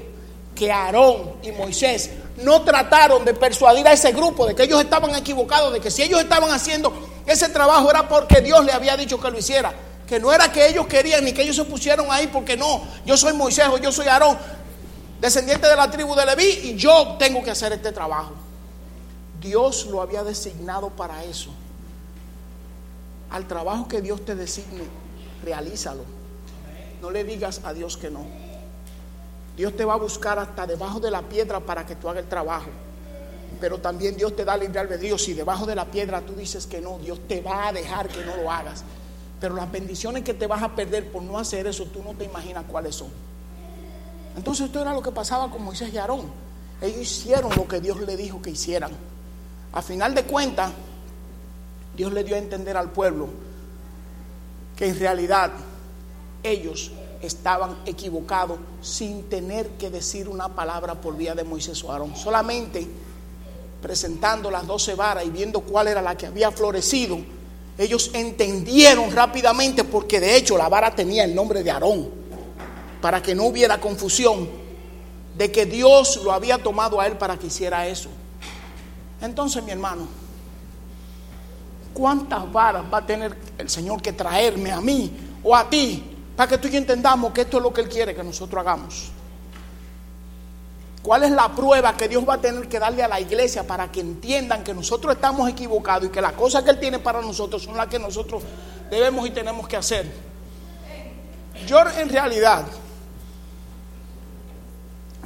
que 0.56 0.72
Aarón 0.72 1.38
y 1.42 1.52
Moisés 1.52 2.12
no 2.44 2.62
trataron 2.62 3.26
de 3.26 3.34
persuadir 3.34 3.88
a 3.88 3.94
ese 3.94 4.12
grupo 4.12 4.46
de 4.46 4.54
que 4.54 4.64
ellos 4.64 4.82
estaban 4.82 5.16
equivocados, 5.16 5.74
de 5.74 5.80
que 5.80 5.90
si 5.90 6.04
ellos 6.04 6.20
estaban 6.22 6.52
haciendo 6.52 6.94
ese 7.26 7.50
trabajo 7.50 7.90
era 7.90 8.08
porque 8.08 8.42
Dios 8.42 8.64
le 8.66 8.72
había 8.72 8.98
dicho 8.98 9.20
que 9.20 9.32
lo 9.32 9.38
hiciera. 9.38 9.74
Que 10.08 10.20
no 10.20 10.32
era 10.34 10.52
que 10.52 10.68
ellos 10.68 10.88
querían 10.88 11.24
ni 11.24 11.32
que 11.32 11.42
ellos 11.42 11.56
se 11.56 11.64
pusieron 11.64 12.08
ahí 12.12 12.28
porque 12.28 12.58
no, 12.58 12.84
yo 13.06 13.16
soy 13.16 13.34
Moisés 13.34 13.68
o 13.72 13.78
yo 13.78 13.92
soy 13.92 14.08
Aarón, 14.08 14.38
descendiente 15.22 15.68
de 15.68 15.76
la 15.76 15.89
tribu 15.89 16.15
de 16.15 16.26
Leví 16.26 16.60
y 16.64 16.76
yo 16.76 17.15
tengo 17.19 17.43
que 17.43 17.52
hacer 17.52 17.72
este 17.72 17.91
trabajo. 17.91 18.31
Dios 19.39 19.85
lo 19.85 20.02
había 20.02 20.23
designado 20.23 20.89
para 20.89 21.23
eso. 21.23 21.52
Al 23.30 23.48
trabajo 23.48 23.88
que 23.88 24.02
Dios 24.02 24.26
te 24.26 24.35
designe, 24.35 24.84
realízalo. 25.43 26.03
No 27.02 27.11
le 27.11 27.23
digas 27.23 27.61
a 27.64 27.73
Dios 27.73 27.98
que 27.98 28.10
no. 28.10 28.26
Dios 29.56 29.76
te 29.76 29.85
va 29.85 29.93
a 29.93 29.98
buscar 29.98 30.39
hasta 30.39 30.65
debajo 30.65 30.99
de 30.99 31.11
la 31.11 31.22
piedra 31.22 31.60
para 31.60 31.85
que 31.85 31.95
tú 31.95 32.10
hagas 32.10 32.23
el 32.23 32.30
trabajo. 32.30 32.69
Pero 33.60 33.77
también 33.77 34.18
Dios 34.18 34.35
te 34.35 34.43
da 34.43 34.57
libre 34.57 34.80
albedrío. 34.80 35.18
Si 35.18 35.34
debajo 35.34 35.68
de 35.68 35.76
la 35.76 35.85
piedra 35.85 36.22
tú 36.22 36.34
dices 36.34 36.65
que 36.65 36.81
no, 36.81 36.98
Dios 36.98 37.19
te 37.27 37.41
va 37.41 37.68
a 37.68 37.73
dejar 37.73 38.07
que 38.07 38.26
no 38.26 38.35
lo 38.38 38.52
hagas. 38.52 38.84
Pero 39.39 39.56
las 39.56 39.72
bendiciones 39.72 40.23
que 40.23 40.34
te 40.34 40.48
vas 40.48 40.64
a 40.64 40.76
perder 40.76 41.11
por 41.11 41.22
no 41.22 41.38
hacer 41.38 41.68
eso, 41.68 41.85
tú 41.85 42.02
no 42.03 42.14
te 42.14 42.26
imaginas 42.26 42.65
cuáles 42.68 42.95
son. 42.95 43.10
Entonces 44.36 44.68
esto 44.68 44.82
era 44.82 44.94
lo 44.94 45.02
que 45.02 45.12
pasaba 45.12 45.49
con 45.52 45.64
Moisés 45.64 45.94
y 45.94 45.98
Aarón. 45.98 46.22
Ellos 46.82 47.02
hicieron 47.02 47.56
lo 47.56 47.68
que 47.68 47.80
Dios 47.80 47.99
le 48.02 48.18
dijo 48.18 48.41
que 48.41 48.52
hicieran. 48.52 48.91
A 49.74 49.82
final 49.82 50.16
de 50.16 50.24
cuentas, 50.24 50.72
Dios 51.95 52.12
le 52.14 52.24
dio 52.24 52.36
a 52.36 52.40
entender 52.40 52.78
al 52.78 52.91
pueblo 52.91 53.28
que 54.76 54.88
en 54.88 54.99
realidad 54.99 55.52
ellos 56.44 56.91
estaban 57.22 57.78
equivocados 57.86 58.58
sin 58.82 59.30
tener 59.30 59.70
que 59.72 59.90
decir 59.90 60.28
una 60.28 60.49
palabra 60.49 60.95
por 60.95 61.16
vía 61.16 61.36
de 61.36 61.44
Moisés 61.44 61.84
o 61.84 61.91
Aarón. 61.91 62.16
Solamente 62.16 62.88
presentando 63.82 64.52
las 64.52 64.66
doce 64.68 64.95
varas 64.95 65.26
y 65.26 65.30
viendo 65.30 65.62
cuál 65.62 65.88
era 65.88 66.02
la 66.02 66.16
que 66.16 66.28
había 66.28 66.52
florecido, 66.52 67.20
ellos 67.78 68.12
entendieron 68.14 69.12
rápidamente 69.12 69.84
porque 69.84 70.20
de 70.20 70.36
hecho 70.36 70.58
la 70.58 70.70
vara 70.70 70.95
tenía 70.95 71.24
el 71.24 71.34
nombre 71.34 71.64
de 71.64 71.72
Aarón, 71.72 72.20
para 73.02 73.22
que 73.22 73.36
no 73.36 73.45
hubiera 73.45 73.80
confusión 73.80 74.48
de 75.36 75.52
que 75.52 75.65
Dios 75.65 76.22
lo 76.23 76.32
había 76.32 76.57
tomado 76.57 77.02
a 77.02 77.07
él 77.07 77.18
para 77.18 77.38
que 77.38 77.48
hiciera 77.48 77.88
eso. 77.88 78.10
Entonces, 79.22 79.64
mi 79.64 79.72
hermano, 79.72 80.07
¿cuántas 81.94 82.52
varas 82.52 82.84
va 82.91 82.99
a 82.99 83.06
tener 83.06 83.36
el 83.57 83.69
Señor 83.69 84.02
que 84.02 84.14
traerme 84.14 84.72
a 84.72 84.82
mí 84.82 85.11
o 85.44 85.56
a 85.56 85.69
ti 85.69 86.03
para 86.36 86.49
que 86.49 86.57
tú 86.57 86.68
y 86.68 86.72
yo 86.72 86.78
entendamos 86.78 87.34
que 87.34 87.41
esto 87.41 87.57
es 87.57 87.64
lo 87.64 87.73
que 87.73 87.82
Él 87.82 87.90
quiere 87.90 88.15
que 88.15 88.23
nosotros 88.23 88.60
hagamos? 88.61 89.11
¿Cuál 91.02 91.23
es 91.23 91.32
la 91.32 91.49
prueba 91.49 91.98
que 91.98 92.07
Dios 92.07 92.23
va 92.28 92.36
a 92.36 92.41
tener 92.41 92.68
que 92.68 92.78
darle 92.78 93.02
a 93.02 93.07
la 93.07 93.19
iglesia 93.19 93.65
para 93.65 93.91
que 93.91 94.02
entiendan 94.02 94.64
que 94.64 94.73
nosotros 94.73 95.15
estamos 95.15 95.49
equivocados 95.49 96.07
y 96.07 96.11
que 96.11 96.22
las 96.22 96.34
cosas 96.34 96.64
que 96.64 96.69
Él 96.69 96.80
tiene 96.80 96.99
para 96.99 97.22
nosotros 97.22 97.64
son 97.64 97.76
las 97.76 97.88
que 97.88 97.98
nosotros 97.98 98.44
debemos 98.91 99.26
y 99.26 99.32
tenemos 99.32 99.68
que 99.68 99.78
hacer? 99.78 100.11
Yo 101.65 101.80
en 101.98 102.10
realidad, 102.10 102.65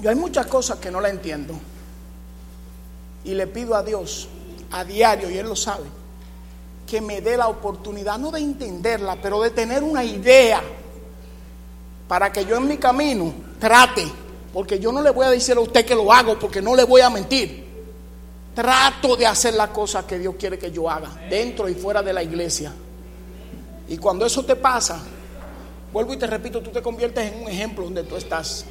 yo 0.01 0.09
hay 0.09 0.15
muchas 0.15 0.47
cosas 0.47 0.79
que 0.79 0.91
no 0.91 1.01
la 1.01 1.09
entiendo 1.09 1.53
y 3.23 3.33
le 3.33 3.47
pido 3.47 3.75
a 3.75 3.83
Dios 3.83 4.29
a 4.71 4.83
diario, 4.83 5.29
y 5.29 5.37
Él 5.37 5.47
lo 5.47 5.55
sabe, 5.55 5.85
que 6.85 7.01
me 7.01 7.21
dé 7.21 7.37
la 7.37 7.47
oportunidad, 7.47 8.17
no 8.17 8.31
de 8.31 8.39
entenderla, 8.39 9.17
pero 9.21 9.41
de 9.41 9.51
tener 9.51 9.83
una 9.83 10.03
idea 10.03 10.61
para 12.07 12.31
que 12.31 12.45
yo 12.45 12.57
en 12.57 12.67
mi 12.67 12.77
camino 12.77 13.33
trate, 13.59 14.05
porque 14.53 14.79
yo 14.79 14.91
no 14.91 15.01
le 15.01 15.11
voy 15.11 15.25
a 15.25 15.29
decir 15.29 15.57
a 15.57 15.61
usted 15.61 15.85
que 15.85 15.95
lo 15.95 16.11
hago, 16.11 16.37
porque 16.37 16.61
no 16.61 16.75
le 16.75 16.83
voy 16.83 17.01
a 17.01 17.09
mentir. 17.09 17.65
Trato 18.53 19.15
de 19.15 19.27
hacer 19.27 19.53
las 19.53 19.69
cosas 19.69 20.05
que 20.05 20.19
Dios 20.19 20.35
quiere 20.37 20.57
que 20.57 20.71
yo 20.71 20.89
haga, 20.89 21.09
dentro 21.29 21.67
y 21.67 21.73
fuera 21.73 22.01
de 22.01 22.13
la 22.13 22.23
iglesia. 22.23 22.71
Y 23.87 23.97
cuando 23.97 24.25
eso 24.25 24.43
te 24.43 24.55
pasa, 24.55 24.99
vuelvo 25.91 26.13
y 26.13 26.17
te 26.17 26.27
repito, 26.27 26.61
tú 26.61 26.69
te 26.69 26.81
conviertes 26.81 27.31
en 27.31 27.43
un 27.43 27.47
ejemplo 27.49 27.85
donde 27.85 28.03
tú 28.03 28.15
estás. 28.15 28.65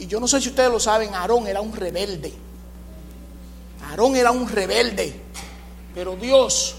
Y 0.00 0.06
yo 0.06 0.18
no 0.18 0.26
sé 0.26 0.40
si 0.40 0.48
ustedes 0.48 0.70
lo 0.70 0.80
saben, 0.80 1.14
Aarón 1.14 1.46
era 1.46 1.60
un 1.60 1.74
rebelde. 1.74 2.32
Aarón 3.84 4.16
era 4.16 4.30
un 4.30 4.48
rebelde. 4.48 5.14
Pero 5.94 6.16
Dios 6.16 6.76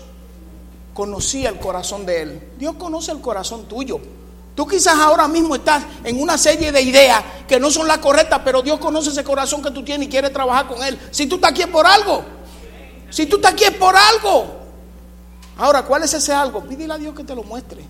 conocía 0.96 1.50
el 1.50 1.60
corazón 1.60 2.04
de 2.04 2.22
él. 2.24 2.52
Dios 2.58 2.76
conoce 2.80 3.12
el 3.12 3.22
corazón 3.22 3.66
tuyo. 3.68 4.02
Tú 4.56 4.66
quizás 4.66 4.98
ahora 4.98 5.28
mismo 5.28 5.54
estás 5.54 5.84
en 6.04 6.20
una 6.20 6.36
serie 6.36 6.72
de 6.72 6.82
ideas 6.82 7.24
que 7.48 7.60
no 7.60 7.70
son 7.70 7.88
las 7.88 8.00
correctas, 8.00 8.42
pero 8.44 8.64
Dios 8.64 8.80
conoce 8.80 9.12
ese 9.12 9.24
corazón 9.24 9.62
que 9.62 9.70
tú 9.70 9.84
tienes 9.84 10.08
y 10.08 10.10
quiere 10.10 10.32
trabajar 10.32 10.68
con 10.68 10.82
él. 10.84 11.00
Si 11.12 11.28
tú 11.28 11.36
estás 11.36 11.52
aquí 11.52 11.62
es 11.62 11.68
por 11.68 11.86
algo. 11.86 12.24
Si 13.12 13.28
tú 13.28 13.36
estás 13.36 13.54
aquí 13.54 13.66
es 13.66 13.76
por 13.76 13.96
algo. 13.96 14.48
Ahora, 15.58 15.84
¿cuál 15.84 16.02
es 16.02 16.14
ese 16.16 16.34
algo? 16.34 16.64
Pídele 16.64 16.94
a 16.94 16.98
Dios 16.98 17.14
que 17.14 17.24
te 17.24 17.36
lo 17.36 17.44
muestre. 17.44 17.86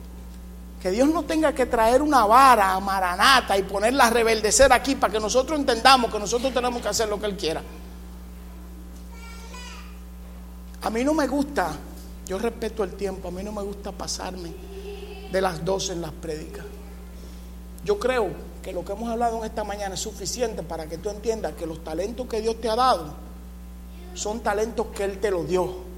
Que 0.82 0.90
Dios 0.90 1.08
no 1.10 1.24
tenga 1.24 1.54
que 1.54 1.68
traer 1.68 2.02
una 2.02 2.26
vara 2.26 2.74
a 2.74 2.80
Maranata 2.80 3.58
y 3.58 3.64
ponerla 3.64 4.08
a 4.08 4.10
rebeldecer 4.10 4.74
aquí 4.74 4.96
para 4.96 5.14
que 5.14 5.20
nosotros 5.20 5.60
entendamos 5.60 6.12
que 6.12 6.18
nosotros 6.18 6.52
tenemos 6.54 6.82
que 6.82 6.88
hacer 6.88 7.08
lo 7.08 7.20
que 7.20 7.28
Él 7.28 7.38
quiera. 7.38 7.62
A 10.82 10.90
mí 10.90 11.04
no 11.04 11.14
me 11.14 11.28
gusta, 11.28 11.76
yo 12.26 12.40
respeto 12.40 12.84
el 12.84 12.94
tiempo, 12.94 13.28
a 13.28 13.32
mí 13.32 13.44
no 13.44 13.52
me 13.52 13.62
gusta 13.62 13.92
pasarme 13.92 14.52
de 15.32 15.42
las 15.42 15.64
12 15.64 15.94
en 15.94 16.02
las 16.02 16.12
prédicas. 16.12 16.66
Yo 17.86 18.00
creo 18.00 18.30
que 18.64 18.74
lo 18.74 18.84
que 18.84 18.94
hemos 18.94 19.10
hablado 19.10 19.38
en 19.38 19.46
esta 19.46 19.64
mañana 19.64 19.94
es 19.94 20.02
suficiente 20.02 20.64
para 20.64 20.88
que 20.88 20.98
tú 20.98 21.10
entiendas 21.10 21.54
que 21.54 21.68
los 21.68 21.84
talentos 21.84 22.28
que 22.28 22.42
Dios 22.42 22.60
te 22.60 22.70
ha 22.70 22.76
dado 22.76 23.14
son 24.16 24.40
talentos 24.40 24.88
que 24.96 25.04
Él 25.04 25.20
te 25.20 25.30
los 25.30 25.48
dio. 25.48 25.91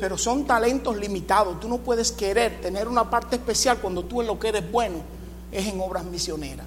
Pero 0.00 0.16
son 0.16 0.46
talentos 0.46 0.96
limitados. 0.96 1.58
Tú 1.60 1.68
no 1.68 1.78
puedes 1.78 2.12
querer 2.12 2.60
tener 2.60 2.88
una 2.88 3.08
parte 3.10 3.36
especial 3.36 3.78
cuando 3.78 4.04
tú 4.04 4.20
en 4.20 4.26
lo 4.26 4.38
que 4.38 4.48
eres 4.48 4.70
bueno 4.70 4.98
es 5.50 5.66
en 5.66 5.80
obras 5.80 6.04
misioneras. 6.04 6.66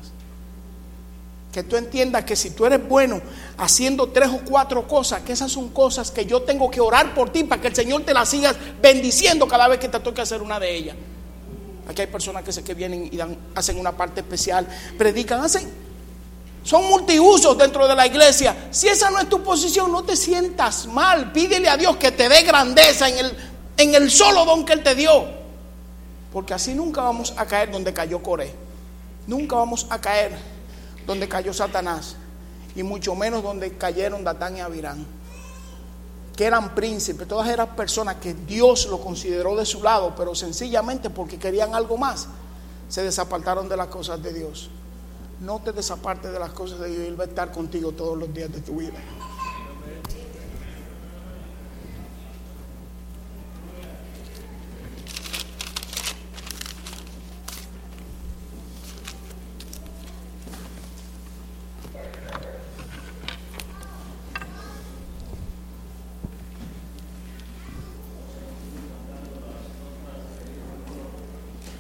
Que 1.52 1.64
tú 1.64 1.76
entiendas 1.76 2.24
que 2.24 2.36
si 2.36 2.52
tú 2.52 2.66
eres 2.66 2.88
bueno 2.88 3.22
haciendo 3.58 4.08
tres 4.08 4.30
o 4.30 4.40
cuatro 4.46 4.88
cosas, 4.88 5.22
que 5.22 5.34
esas 5.34 5.52
son 5.52 5.70
cosas 5.70 6.12
que 6.12 6.26
yo 6.26 6.42
tengo 6.44 6.72
que 6.72 6.80
orar 6.80 7.14
por 7.14 7.30
ti 7.30 7.44
para 7.44 7.62
que 7.62 7.68
el 7.68 7.76
Señor 7.76 8.04
te 8.04 8.14
las 8.14 8.30
siga 8.30 8.54
bendiciendo 8.82 9.48
cada 9.48 9.68
vez 9.68 9.80
que 9.80 9.90
te 9.90 10.00
toque 10.00 10.22
hacer 10.22 10.42
una 10.42 10.60
de 10.60 10.76
ellas. 10.76 10.96
Aquí 11.88 12.02
hay 12.02 12.08
personas 12.08 12.44
que, 12.44 12.54
se, 12.54 12.64
que 12.64 12.74
vienen 12.74 13.10
y 13.12 13.18
dan, 13.18 13.38
hacen 13.54 13.78
una 13.78 13.92
parte 13.92 14.22
especial, 14.22 14.66
predican, 14.98 15.42
hacen. 15.42 15.91
Son 16.64 16.88
multiusos 16.88 17.58
dentro 17.58 17.88
de 17.88 17.96
la 17.96 18.06
iglesia. 18.06 18.68
Si 18.72 18.88
esa 18.88 19.10
no 19.10 19.20
es 19.20 19.28
tu 19.28 19.42
posición, 19.42 19.92
no 19.92 20.04
te 20.04 20.16
sientas 20.16 20.86
mal. 20.86 21.32
Pídele 21.32 21.68
a 21.68 21.78
Dios 21.78 21.98
que 21.98 22.12
te 22.12 22.30
dé 22.30 22.44
grandeza 22.44 23.10
en 23.10 23.18
el, 23.18 23.38
en 23.78 23.96
el 23.96 24.12
solo 24.12 24.46
don 24.46 24.64
que 24.64 24.74
Él 24.74 24.84
te 24.84 24.94
dio. 24.94 25.26
Porque 26.32 26.54
así 26.54 26.74
nunca 26.74 27.02
vamos 27.02 27.34
a 27.36 27.46
caer 27.46 27.72
donde 27.72 27.94
cayó 27.94 28.22
Coré. 28.22 28.54
Nunca 29.26 29.56
vamos 29.56 29.88
a 29.90 30.00
caer 30.00 30.38
donde 31.08 31.28
cayó 31.28 31.52
Satanás. 31.54 32.16
Y 32.76 32.84
mucho 32.84 33.16
menos 33.16 33.44
donde 33.44 33.76
cayeron 33.76 34.24
Datán 34.24 34.56
y 34.58 34.62
Abirán. 34.62 35.06
Que 36.36 36.46
eran 36.46 36.76
príncipes. 36.76 37.28
Todas 37.28 37.50
eran 37.50 37.76
personas 37.76 38.18
que 38.18 38.36
Dios 38.36 38.86
lo 38.86 39.02
consideró 39.02 39.56
de 39.56 39.66
su 39.66 39.82
lado. 39.82 40.14
Pero 40.16 40.36
sencillamente 40.36 41.10
porque 41.10 41.40
querían 41.40 41.74
algo 41.74 41.98
más. 41.98 42.28
Se 42.88 43.02
desapartaron 43.02 43.68
de 43.68 43.78
las 43.78 43.88
cosas 43.88 44.22
de 44.22 44.32
Dios 44.32 44.70
no 45.42 45.60
te 45.60 45.74
desapartes 45.74 46.32
de 46.32 46.40
las 46.40 46.52
cosas 46.52 46.80
de 46.80 46.90
Dios 46.90 47.08
Él 47.08 47.20
va 47.20 47.26
a 47.26 47.28
estar 47.28 47.52
contigo 47.52 47.92
todos 47.92 48.18
los 48.18 48.34
días 48.34 48.52
de 48.52 48.62
tu 48.62 48.78
vida. 48.78 49.00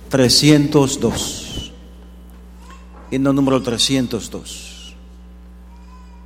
Trescientos 0.10 1.00
dos. 1.00 1.41
Himno 3.12 3.34
número 3.34 3.62
302. 3.62 4.96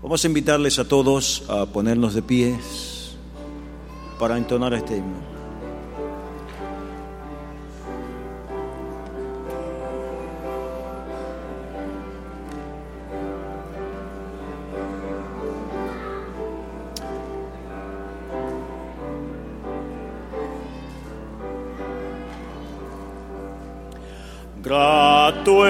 Vamos 0.03 0.23
a 0.23 0.27
invitarles 0.27 0.77
a 0.77 0.87
todos 0.87 1.41
a 1.49 1.65
ponernos 1.65 2.13
de 2.13 2.21
pies 2.21 3.17
para 4.19 4.37
entonar 4.37 4.71
este 4.75 4.97
himno. 4.97 5.35
Grato 24.61 25.67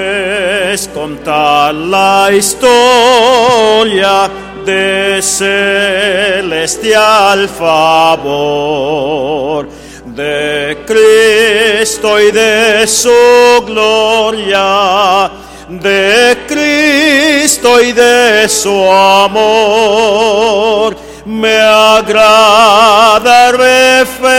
es 0.76 0.88
contar 0.90 1.74
la 1.74 2.30
historia 2.34 4.30
de 4.66 5.22
celestial 5.22 7.48
favor 7.48 9.70
de 10.08 10.84
Cristo 10.86 12.20
y 12.20 12.32
de 12.32 12.86
su 12.88 13.64
gloria, 13.66 15.32
de 15.70 16.38
Cristo 16.46 17.82
y 17.82 17.94
de 17.94 18.50
su 18.50 18.92
amor. 18.92 20.98
Me 21.26 21.58
agrada 21.58 23.54
referirla 23.54 24.36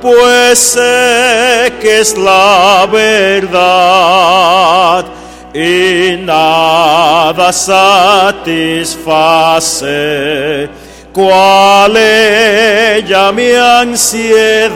pues 0.00 0.58
sé 0.58 1.72
que 1.80 2.00
es 2.00 2.16
la 2.16 2.88
verdad 2.90 3.60
y 5.54 6.16
nada 6.16 7.52
satisface. 7.52 8.70
Cuál 11.12 11.96
ella 11.96 13.32
mi 13.32 13.52
ansiedad. 13.52 14.74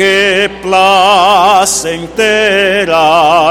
que 0.00 0.48
placentera 0.62 1.84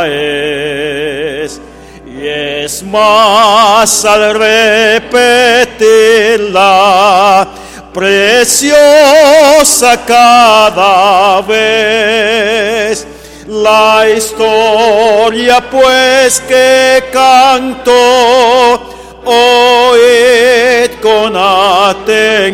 es. 0.07 1.61
Y 2.07 2.27
es 2.27 2.81
más 2.81 4.03
al 4.03 4.33
repetirla, 5.69 7.47
preciosa 7.93 8.71
cada 10.07 11.41
vez. 11.41 13.05
la 13.45 14.09
historia 14.09 15.63
pues 15.69 16.41
que 16.41 17.03
canto, 17.13 17.93
oíd 19.23 20.89
con 20.99 21.35
atención, 21.37 22.49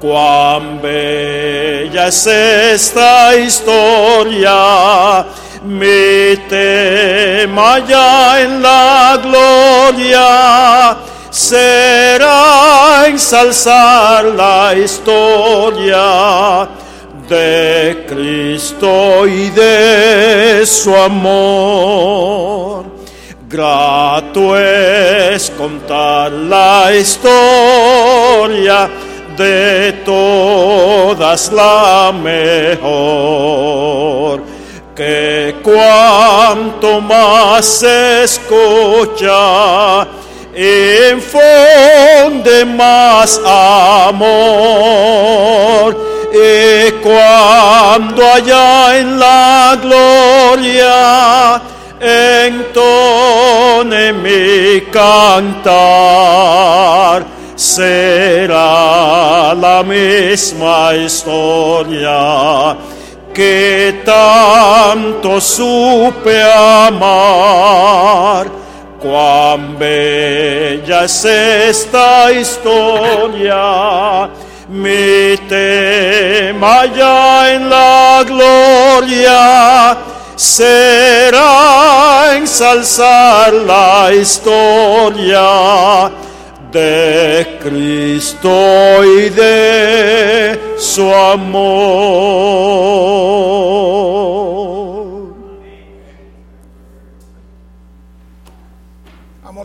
Cuán 0.00 0.82
bella 0.82 2.08
es 2.08 2.26
esta 2.26 3.36
historia, 3.36 4.56
mi 5.62 6.36
tema 6.48 7.78
ya 7.86 8.40
en 8.40 8.60
la 8.60 9.16
gloria 9.22 10.96
será 11.30 13.04
ensalzar 13.06 14.24
la 14.24 14.74
historia 14.74 16.66
de 17.28 18.04
Cristo 18.08 19.26
y 19.26 19.50
de 19.50 20.64
su 20.64 20.94
amor. 20.94 22.86
Grato 23.48 24.58
es 24.58 25.50
contar 25.50 26.32
la 26.32 26.92
historia 26.94 28.88
de 29.36 29.92
todas 30.04 31.52
la 31.52 32.12
mejor, 32.12 32.42
que 34.94 35.56
cuanto 35.62 37.00
más 37.00 37.64
se 37.64 38.24
escucha, 38.24 40.06
infunde 40.56 42.64
más 42.64 43.38
amor. 43.44 44.56
Y 46.32 46.90
cuando 47.02 48.32
allá 48.32 48.96
en 48.98 49.18
la 49.18 49.78
gloria 49.82 51.60
entone 52.00 54.12
mi 54.12 54.80
cantar, 54.90 55.74
será 57.54 59.54
la 59.54 59.82
misma 59.82 60.94
historia 60.94 62.76
que 63.32 64.02
tanto 64.04 65.40
supe 65.40 66.42
amar. 66.42 68.65
Cuán 69.06 69.78
bella 69.78 71.04
es 71.04 71.24
esta 71.24 72.32
historia, 72.32 74.28
mi 74.68 75.36
tema 75.48 76.86
ya 76.86 77.54
en 77.54 77.70
la 77.70 78.24
gloria 78.26 79.96
será 80.34 82.34
ensalzar 82.34 83.52
la 83.52 84.10
historia 84.12 86.10
de 86.72 87.58
Cristo 87.62 89.04
y 89.04 89.28
de 89.28 90.74
su 90.78 91.14
amor. 91.14 92.66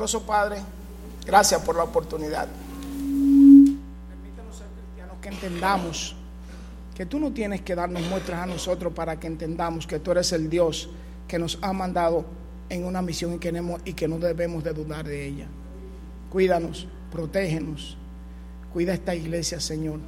Amoroso 0.01 0.23
Padre, 0.23 0.57
gracias 1.27 1.61
por 1.61 1.75
la 1.75 1.83
oportunidad. 1.83 2.47
Permítanos 4.09 4.57
ser 4.57 4.65
cristianos 4.65 5.17
que 5.21 5.29
entendamos 5.29 6.15
que 6.95 7.05
tú 7.05 7.19
no 7.19 7.31
tienes 7.31 7.61
que 7.61 7.75
darnos 7.75 8.01
muestras 8.09 8.39
a 8.39 8.45
nosotros 8.47 8.91
para 8.93 9.19
que 9.19 9.27
entendamos 9.27 9.85
que 9.85 9.99
tú 9.99 10.09
eres 10.09 10.31
el 10.31 10.49
Dios 10.49 10.89
que 11.27 11.37
nos 11.37 11.59
ha 11.61 11.71
mandado 11.71 12.25
en 12.69 12.83
una 12.85 13.03
misión 13.03 13.35
y 13.35 13.37
que, 13.37 13.51
no- 13.51 13.77
y 13.85 13.93
que 13.93 14.07
no 14.07 14.17
debemos 14.17 14.63
de 14.63 14.73
dudar 14.73 15.05
de 15.05 15.23
ella. 15.23 15.45
Cuídanos, 16.31 16.87
protégenos, 17.11 17.95
cuida 18.73 18.95
esta 18.95 19.13
iglesia, 19.13 19.59
Señor. 19.59 19.99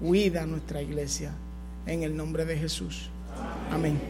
Cuida 0.00 0.46
nuestra 0.46 0.80
iglesia 0.80 1.32
en 1.84 2.02
el 2.02 2.16
nombre 2.16 2.46
de 2.46 2.56
Jesús. 2.56 3.10
Amén. 3.70 4.00